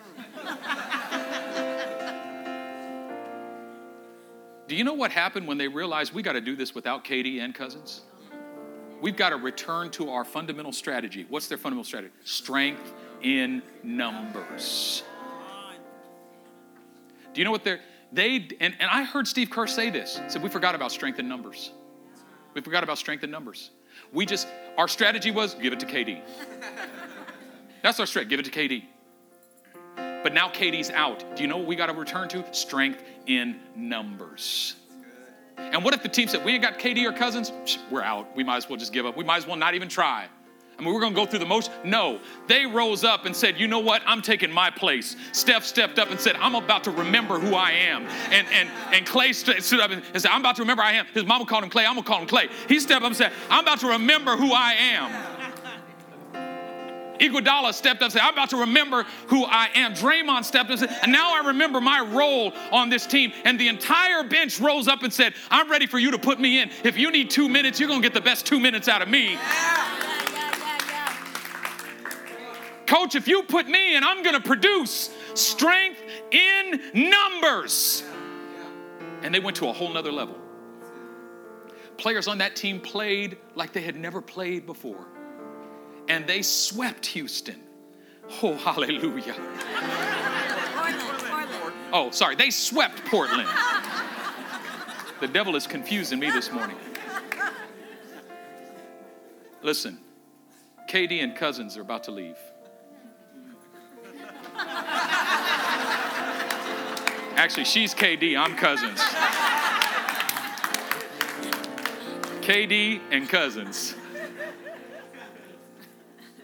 do 4.68 4.76
you 4.76 4.84
know 4.84 4.93
what 4.93 5.12
happened 5.12 5.47
when 5.47 5.60
they 5.60 5.68
realized 5.68 6.14
we 6.14 6.24
got 6.24 6.34
to 6.34 6.41
do 6.41 6.56
this 6.56 6.74
without 6.74 7.06
KD 7.06 7.41
and 7.41 7.54
Cousins? 7.54 8.02
We've 9.02 9.16
got 9.16 9.30
to 9.30 9.38
return 9.38 9.91
to 9.91 10.10
our 10.10 10.26
fundamental 10.26 10.72
strategy. 10.72 11.26
What's 11.30 11.47
their 11.47 11.58
fundamental 11.58 11.86
strategy? 11.86 12.14
Strength 12.24 12.93
in 13.22 13.61
numbers. 13.84 15.03
Do 17.34 17.41
you 17.41 17.45
know 17.45 17.51
what 17.51 17.63
they're 17.63 17.80
they 18.11 18.47
and, 18.59 18.76
and 18.80 18.89
I 18.89 19.03
heard 19.03 19.28
Steve 19.28 19.49
Kerr 19.49 19.67
say 19.67 19.89
this. 19.89 20.20
Said 20.28 20.41
we 20.41 20.49
forgot 20.49 20.76
about 20.76 20.91
strength 20.91 21.20
in 21.20 21.28
numbers. 21.28 21.72
We 22.53 22.61
forgot 22.61 22.84
about 22.84 22.97
strength 22.97 23.24
in 23.24 23.32
numbers. 23.32 23.72
We 24.11 24.26
just 24.26 24.47
our 24.78 24.88
strategy 24.88 25.32
was 25.32 25.53
give 25.55 25.74
it 25.74 25.80
to 25.82 25.86
KD. 25.86 26.22
That's 27.84 27.99
our 27.99 28.05
strategy. 28.05 28.30
Give 28.30 28.39
it 28.39 28.51
to 28.51 28.51
KD. 28.51 28.84
But 30.24 30.34
now 30.34 30.49
KD's 30.49 30.89
out. 30.89 31.24
Do 31.36 31.43
you 31.43 31.47
know 31.47 31.57
what 31.57 31.67
we 31.67 31.76
got 31.76 31.88
to 31.88 31.93
return 31.93 32.28
to? 32.30 32.43
Strength 32.53 33.03
in 33.28 33.59
numbers. 33.76 34.76
And 35.57 35.84
what 35.84 35.93
if 35.93 36.03
the 36.03 36.09
team 36.09 36.28
said, 36.28 36.43
we 36.43 36.53
ain't 36.53 36.63
got 36.63 36.80
KD 36.80 37.05
or 37.05 37.13
Cousins? 37.13 37.51
We're 37.91 38.01
out. 38.01 38.36
We 38.36 38.43
might 38.43 38.57
as 38.57 38.70
well 38.70 38.78
just 38.78 38.93
give 38.93 39.05
up. 39.05 39.15
We 39.15 39.24
might 39.24 39.38
as 39.38 39.47
well 39.47 39.55
not 39.55 39.76
even 39.76 39.88
try. 39.88 40.28
I 40.80 40.82
mean, 40.82 40.93
we're 40.93 41.01
going 41.01 41.13
to 41.13 41.19
go 41.19 41.25
through 41.25 41.39
the 41.39 41.45
most. 41.45 41.71
No, 41.84 42.21
they 42.47 42.65
rose 42.65 43.03
up 43.03 43.25
and 43.25 43.36
said, 43.36 43.59
you 43.59 43.67
know 43.67 43.80
what? 43.80 44.01
I'm 44.05 44.21
taking 44.21 44.49
my 44.49 44.69
place. 44.69 45.17
Steph 45.34 45.65
stepped 45.65 45.99
up 45.99 46.09
and 46.09 46.17
said, 46.17 46.38
I'm 46.38 46.55
about 46.55 46.86
to 46.86 46.91
remember 46.91 47.38
who 47.38 47.53
I 47.53 47.71
am. 47.71 48.07
And 48.32 48.47
and 48.53 48.69
and 48.93 49.05
Clay 49.05 49.34
stood 49.34 49.80
up 49.80 49.91
and 49.91 50.01
said, 50.13 50.32
I'm 50.32 50.39
about 50.39 50.55
to 50.55 50.61
remember 50.61 50.84
who 50.84 50.89
I 50.89 50.93
am. 50.93 51.05
His 51.13 51.25
mama 51.25 51.45
called 51.45 51.65
him 51.65 51.69
Clay. 51.69 51.86
I'm 51.86 51.95
going 51.95 52.03
to 52.03 52.09
call 52.09 52.21
him 52.21 52.27
Clay. 52.27 52.47
He 52.69 52.80
stepped 52.80 53.03
up 53.03 53.07
and 53.07 53.15
said, 53.15 53.34
I'm 53.49 53.63
about 53.63 53.82
to 53.82 53.88
remember 53.88 54.38
who 54.38 54.53
I 54.53 54.73
am. 54.73 55.11
Iguodala 57.19 57.73
stepped 57.73 57.97
up 57.97 58.03
and 58.03 58.13
said, 58.13 58.21
I'm 58.21 58.34
about 58.34 58.51
to 58.51 58.57
remember 58.57 59.03
who 59.27 59.43
I 59.43 59.69
am. 59.75 59.93
Draymond 59.93 60.45
stepped 60.45 60.71
up 60.71 60.80
and 60.80 60.80
said, 60.80 60.97
and 61.03 61.11
now 61.11 61.36
I 61.36 61.47
remember 61.47 61.82
my 61.82 61.99
role 61.99 62.53
on 62.71 62.89
this 62.89 63.05
team. 63.05 63.34
And 63.43 63.59
the 63.59 63.67
entire 63.67 64.23
bench 64.23 64.61
rose 64.61 64.88
up 64.88 65.03
and 65.03 65.13
said, 65.13 65.34
I'm 65.51 65.69
ready 65.69 65.86
for 65.86 65.99
you 65.99 66.11
to 66.11 66.17
put 66.17 66.39
me 66.39 66.61
in. 66.61 66.71
If 66.86 66.97
you 66.97 67.11
need 67.11 67.30
two 67.30 67.49
minutes, 67.49 67.77
you're 67.80 67.89
going 67.89 68.01
to 68.01 68.05
get 68.07 68.13
the 68.13 68.21
best 68.21 68.45
two 68.45 68.59
minutes 68.59 68.88
out 68.88 69.01
of 69.01 69.09
me. 69.09 69.34
Yeah. 69.34 69.99
Coach, 72.89 73.13
if 73.13 73.27
you 73.27 73.43
put 73.43 73.67
me 73.67 73.95
in, 73.95 74.03
I'm 74.03 74.23
going 74.23 74.33
to 74.33 74.41
produce 74.41 75.11
strength 75.35 76.01
in 76.31 76.81
numbers. 77.11 78.03
And 79.21 79.31
they 79.31 79.39
went 79.39 79.57
to 79.57 79.67
a 79.67 79.71
whole 79.71 79.93
nother 79.93 80.11
level. 80.11 80.35
Players 81.97 82.27
on 82.27 82.39
that 82.39 82.55
team 82.55 82.81
played 82.81 83.37
like 83.53 83.73
they 83.73 83.81
had 83.81 83.95
never 83.95 84.23
played 84.23 84.65
before. 84.65 85.05
And 86.07 86.25
they 86.25 86.41
swept 86.41 87.05
Houston. 87.05 87.61
Oh, 88.41 88.55
hallelujah. 88.55 89.35
Oh, 91.93 92.09
sorry, 92.09 92.35
they 92.35 92.49
swept 92.49 93.05
Portland. 93.05 93.47
The 95.19 95.27
devil 95.27 95.55
is 95.55 95.67
confusing 95.67 96.17
me 96.17 96.31
this 96.31 96.51
morning. 96.51 96.77
Listen, 99.61 99.99
KD 100.89 101.23
and 101.23 101.35
Cousins 101.35 101.77
are 101.77 101.81
about 101.81 102.05
to 102.05 102.11
leave. 102.11 102.37
Actually, 107.39 107.63
she's 107.63 107.95
KD, 107.95 108.37
I'm 108.37 108.53
Cousins. 108.57 108.99
KD 112.41 112.99
and 113.11 113.29
Cousins 113.29 113.95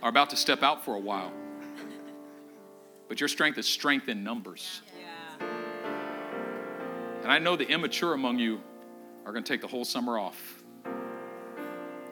are 0.02 0.08
about 0.08 0.30
to 0.30 0.38
step 0.38 0.64
out 0.64 0.86
for 0.86 0.96
a 0.96 1.00
while. 1.00 1.34
But 3.10 3.20
your 3.20 3.28
strength 3.28 3.58
is 3.58 3.68
strength 3.68 4.08
in 4.08 4.24
numbers. 4.24 4.84
And 7.24 7.30
I 7.30 7.40
know 7.40 7.58
the 7.58 7.68
immature 7.68 8.14
among 8.14 8.40
you 8.40 8.62
are 9.26 9.34
going 9.34 9.44
to 9.44 9.54
take 9.54 9.60
the 9.60 9.68
whole 9.68 9.84
summer 9.84 10.18
off 10.18 10.64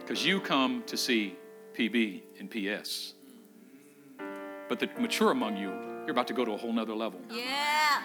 because 0.02 0.26
you 0.26 0.42
come 0.42 0.84
to 0.88 0.98
see 0.98 1.38
PB 1.74 2.24
and 2.38 2.52
PS. 2.52 3.14
But 4.68 4.80
the 4.80 4.90
mature 5.00 5.32
among 5.32 5.56
you, 5.56 5.70
you're 6.02 6.12
about 6.12 6.28
to 6.28 6.34
go 6.34 6.44
to 6.44 6.52
a 6.52 6.58
whole 6.58 6.74
nother 6.74 6.94
level 6.94 7.22
Yeah. 7.32 8.02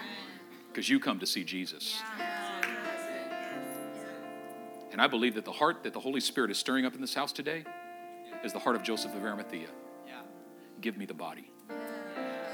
Because 0.69 0.89
you 0.89 0.99
come 0.99 1.19
to 1.19 1.25
see 1.25 1.43
Jesus. 1.43 2.01
And 4.91 5.01
I 5.01 5.07
believe 5.07 5.35
that 5.35 5.45
the 5.45 5.51
heart 5.51 5.83
that 5.83 5.93
the 5.93 5.99
Holy 5.99 6.19
Spirit 6.19 6.51
is 6.51 6.57
stirring 6.57 6.85
up 6.85 6.95
in 6.95 7.01
this 7.01 7.13
house 7.13 7.31
today 7.31 7.63
is 8.43 8.53
the 8.53 8.59
heart 8.59 8.75
of 8.75 8.83
Joseph 8.83 9.13
of 9.15 9.23
Arimathea. 9.23 9.67
Give 10.81 10.97
me 10.97 11.05
the 11.05 11.13
body. 11.13 11.51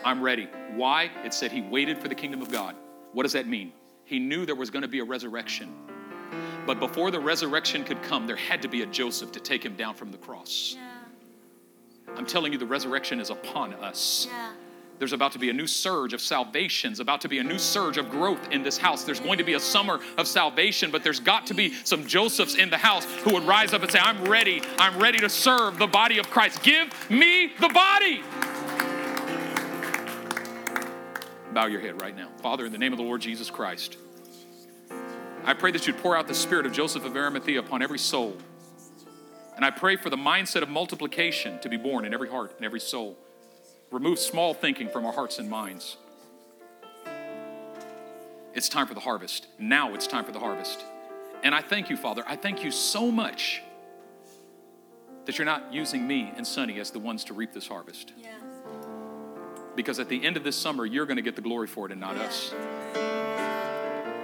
I'm 0.04 0.22
ready. 0.22 0.48
Why? 0.74 1.12
It 1.24 1.34
said 1.34 1.52
he 1.52 1.62
waited 1.62 2.00
for 2.00 2.08
the 2.08 2.16
kingdom 2.16 2.42
of 2.42 2.52
God. 2.52 2.76
What 3.14 3.24
does 3.24 3.34
that 3.34 3.48
mean? 3.48 3.72
He 4.04 4.20
knew 4.20 4.46
there 4.46 4.56
was 4.56 4.70
going 4.70 4.82
to 4.82 4.88
be 4.88 5.00
a 5.00 5.04
resurrection. 5.04 5.74
But 6.66 6.80
before 6.80 7.12
the 7.12 7.20
resurrection 7.20 7.84
could 7.84 8.02
come, 8.02 8.26
there 8.26 8.36
had 8.36 8.62
to 8.64 8.68
be 8.68 8.82
a 8.82 8.86
Joseph 8.88 9.32
to 9.34 9.40
take 9.40 9.64
him 9.64 9.76
down 9.76 9.94
from 9.94 10.12
the 10.12 10.18
cross. 10.18 10.76
Yeah. 10.76 12.16
I'm 12.16 12.26
telling 12.26 12.52
you, 12.52 12.58
the 12.58 12.66
resurrection 12.66 13.20
is 13.20 13.30
upon 13.30 13.74
us. 13.76 14.28
Yeah. 14.30 14.52
There's 14.98 15.14
about 15.14 15.34
to 15.34 15.40
be 15.40 15.50
a 15.50 15.54
new 15.54 15.68
surge 15.68 16.14
of 16.14 16.22
salvations, 16.22 17.00
about 17.00 17.22
to 17.22 17.28
be 17.28 17.40
a 17.40 17.44
new 17.44 17.58
surge 17.58 17.98
of 17.98 18.10
growth 18.10 18.52
in 18.52 18.64
this 18.64 18.78
house. 18.78 19.04
There's 19.04 19.20
going 19.20 19.38
to 19.38 19.44
be 19.44 19.54
a 19.54 19.60
summer 19.60 20.00
of 20.18 20.28
salvation, 20.28 20.90
but 20.90 21.04
there's 21.04 21.20
got 21.20 21.48
to 21.48 21.54
be 21.54 21.74
some 21.84 22.06
Josephs 22.08 22.56
in 22.56 22.70
the 22.70 22.78
house 22.78 23.06
who 23.24 23.34
would 23.34 23.44
rise 23.44 23.74
up 23.74 23.82
and 23.82 23.92
say, 23.92 24.00
I'm 24.00 24.24
ready. 24.24 24.62
I'm 24.78 24.98
ready 24.98 25.20
to 25.20 25.30
serve 25.30 25.78
the 25.78 25.88
body 25.88 26.18
of 26.18 26.30
Christ. 26.30 26.64
Give 26.64 26.88
me 27.10 27.52
the 27.60 27.70
body. 27.70 28.22
Bow 31.54 31.66
your 31.66 31.82
head 31.82 32.02
right 32.02 32.16
now. 32.16 32.30
Father, 32.42 32.66
in 32.66 32.72
the 32.72 32.78
name 32.78 32.94
of 32.94 32.98
the 32.98 33.04
Lord 33.04 33.22
Jesus 33.22 33.50
Christ, 33.50 33.98
I 35.44 35.54
pray 35.54 35.72
that 35.72 35.88
you'd 35.88 35.98
pour 35.98 36.16
out 36.16 36.28
the 36.28 36.34
spirit 36.34 36.66
of 36.66 36.72
Joseph 36.72 37.06
of 37.06 37.16
Arimathea 37.16 37.60
upon 37.60 37.82
every 37.82 38.00
soul. 38.00 38.38
And 39.56 39.64
I 39.64 39.72
pray 39.72 39.96
for 39.96 40.10
the 40.10 40.18
mindset 40.18 40.64
of 40.64 40.70
multiplication 40.70 41.60
to 41.60 41.70
be 41.70 41.78
born 41.78 42.04
in 42.06 42.14
every 42.14 42.30
heart 42.30 42.54
and 42.58 42.66
every 42.66 42.80
soul. 42.80 43.18
Remove 43.96 44.20
small 44.20 44.54
thinking 44.54 44.90
from 44.90 45.06
our 45.06 45.14
hearts 45.14 45.40
and 45.40 45.50
minds. 45.50 45.96
It's 48.54 48.68
time 48.68 48.88
for 48.88 48.94
the 48.94 49.00
harvest. 49.00 49.48
Now 49.58 49.94
it's 49.94 50.06
time 50.06 50.26
for 50.26 50.34
the 50.34 50.40
harvest. 50.40 50.84
And 51.44 51.56
I 51.56 51.62
thank 51.62 51.90
you, 51.90 51.96
Father. 51.96 52.22
I 52.28 52.36
thank 52.36 52.62
you 52.62 52.72
so 52.72 53.10
much 53.10 53.64
that 55.24 55.38
you're 55.38 55.46
not 55.46 55.74
using 55.74 56.06
me 56.06 56.34
and 56.36 56.46
Sonny 56.46 56.78
as 56.82 56.92
the 56.92 57.00
ones 57.00 57.24
to 57.24 57.34
reap 57.34 57.54
this 57.54 57.70
harvest. 57.70 58.12
Yes. 58.18 58.34
Because 59.78 59.98
at 59.98 60.10
the 60.10 60.26
end 60.26 60.36
of 60.36 60.44
this 60.44 60.58
summer, 60.58 60.86
you're 60.86 61.06
going 61.06 61.16
to 61.16 61.24
get 61.24 61.38
the 61.38 61.42
glory 61.42 61.68
for 61.68 61.86
it 61.86 61.94
and 61.94 62.02
not 62.02 62.18
Yeah. 62.18 62.24
us. 62.24 62.54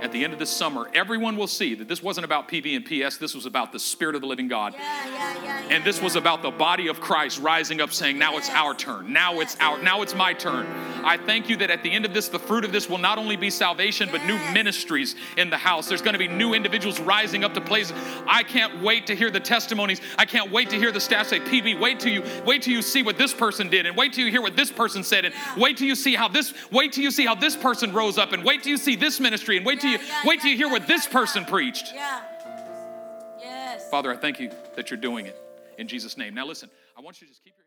At 0.01 0.11
the 0.11 0.23
end 0.23 0.33
of 0.33 0.39
this 0.39 0.49
summer, 0.49 0.89
everyone 0.95 1.37
will 1.37 1.47
see 1.47 1.75
that 1.75 1.87
this 1.87 2.01
wasn't 2.01 2.25
about 2.25 2.47
PB 2.47 2.75
and 2.75 2.83
PS, 2.83 3.17
this 3.17 3.35
was 3.35 3.45
about 3.45 3.71
the 3.71 3.79
Spirit 3.79 4.15
of 4.15 4.21
the 4.21 4.27
living 4.27 4.47
God. 4.47 4.73
Yeah, 4.73 5.07
yeah, 5.07 5.43
yeah. 5.43 5.67
And 5.69 5.83
this 5.83 6.01
was 6.01 6.15
about 6.15 6.41
the 6.41 6.49
body 6.49 6.87
of 6.87 6.99
Christ 6.99 7.39
rising 7.39 7.81
up 7.81 7.93
saying, 7.93 8.17
Now 8.17 8.37
it's 8.37 8.49
our 8.49 8.73
turn. 8.73 9.13
Now 9.13 9.39
it's 9.41 9.55
our 9.59 9.81
now 9.81 10.01
it's 10.01 10.15
my 10.15 10.33
turn. 10.33 10.65
I 11.03 11.17
thank 11.17 11.49
you 11.49 11.55
that 11.57 11.69
at 11.69 11.83
the 11.83 11.91
end 11.91 12.05
of 12.05 12.13
this, 12.13 12.29
the 12.29 12.39
fruit 12.39 12.65
of 12.65 12.71
this 12.71 12.89
will 12.89 12.97
not 12.97 13.17
only 13.17 13.35
be 13.35 13.49
salvation, 13.49 14.09
but 14.11 14.23
new 14.25 14.37
ministries 14.53 15.15
in 15.37 15.49
the 15.49 15.57
house. 15.57 15.87
There's 15.87 16.01
going 16.01 16.13
to 16.13 16.19
be 16.19 16.27
new 16.27 16.53
individuals 16.53 16.99
rising 16.99 17.43
up 17.43 17.53
to 17.53 17.61
places. 17.61 17.95
I 18.27 18.43
can't 18.43 18.81
wait 18.81 19.07
to 19.07 19.15
hear 19.15 19.29
the 19.29 19.39
testimonies. 19.39 20.01
I 20.17 20.25
can't 20.25 20.51
wait 20.51 20.71
to 20.71 20.77
hear 20.77 20.91
the 20.91 20.99
staff 20.99 21.27
say, 21.27 21.39
PB, 21.39 21.79
wait 21.79 21.99
till 21.99 22.11
you 22.11 22.23
wait 22.43 22.63
till 22.63 22.73
you 22.73 22.81
see 22.81 23.03
what 23.03 23.19
this 23.19 23.33
person 23.33 23.69
did, 23.69 23.85
and 23.85 23.95
wait 23.95 24.13
till 24.13 24.25
you 24.25 24.31
hear 24.31 24.41
what 24.41 24.55
this 24.55 24.71
person 24.71 25.03
said, 25.03 25.25
and 25.25 25.35
wait 25.57 25.77
till 25.77 25.87
you 25.87 25.95
see 25.95 26.15
how 26.15 26.27
this 26.27 26.53
wait 26.71 26.91
till 26.91 27.03
you 27.03 27.11
see 27.11 27.25
how 27.25 27.35
this 27.35 27.55
person 27.55 27.93
rose 27.93 28.17
up, 28.17 28.33
and 28.33 28.43
wait 28.43 28.63
till 28.63 28.71
you 28.71 28.77
see 28.77 28.95
this 28.95 29.19
ministry, 29.19 29.57
and 29.57 29.65
wait 29.65 29.79
till 29.79 29.90
Yeah, 29.91 29.99
you 29.99 30.07
yeah, 30.07 30.21
wait 30.25 30.41
till 30.41 30.51
you 30.51 30.57
hear 30.57 30.69
what 30.69 30.87
this 30.87 31.07
person 31.07 31.45
preached. 31.45 31.93
Yeah. 31.93 32.21
Yes. 33.39 33.89
Father, 33.89 34.11
I 34.11 34.17
thank 34.17 34.39
you 34.39 34.51
that 34.75 34.89
you're 34.89 34.99
doing 34.99 35.25
it 35.25 35.37
in 35.77 35.87
Jesus' 35.87 36.17
name. 36.17 36.33
Now 36.33 36.45
listen, 36.45 36.69
I 36.97 37.01
want 37.01 37.21
you 37.21 37.27
to 37.27 37.33
just 37.33 37.43
keep 37.43 37.53
your. 37.57 37.60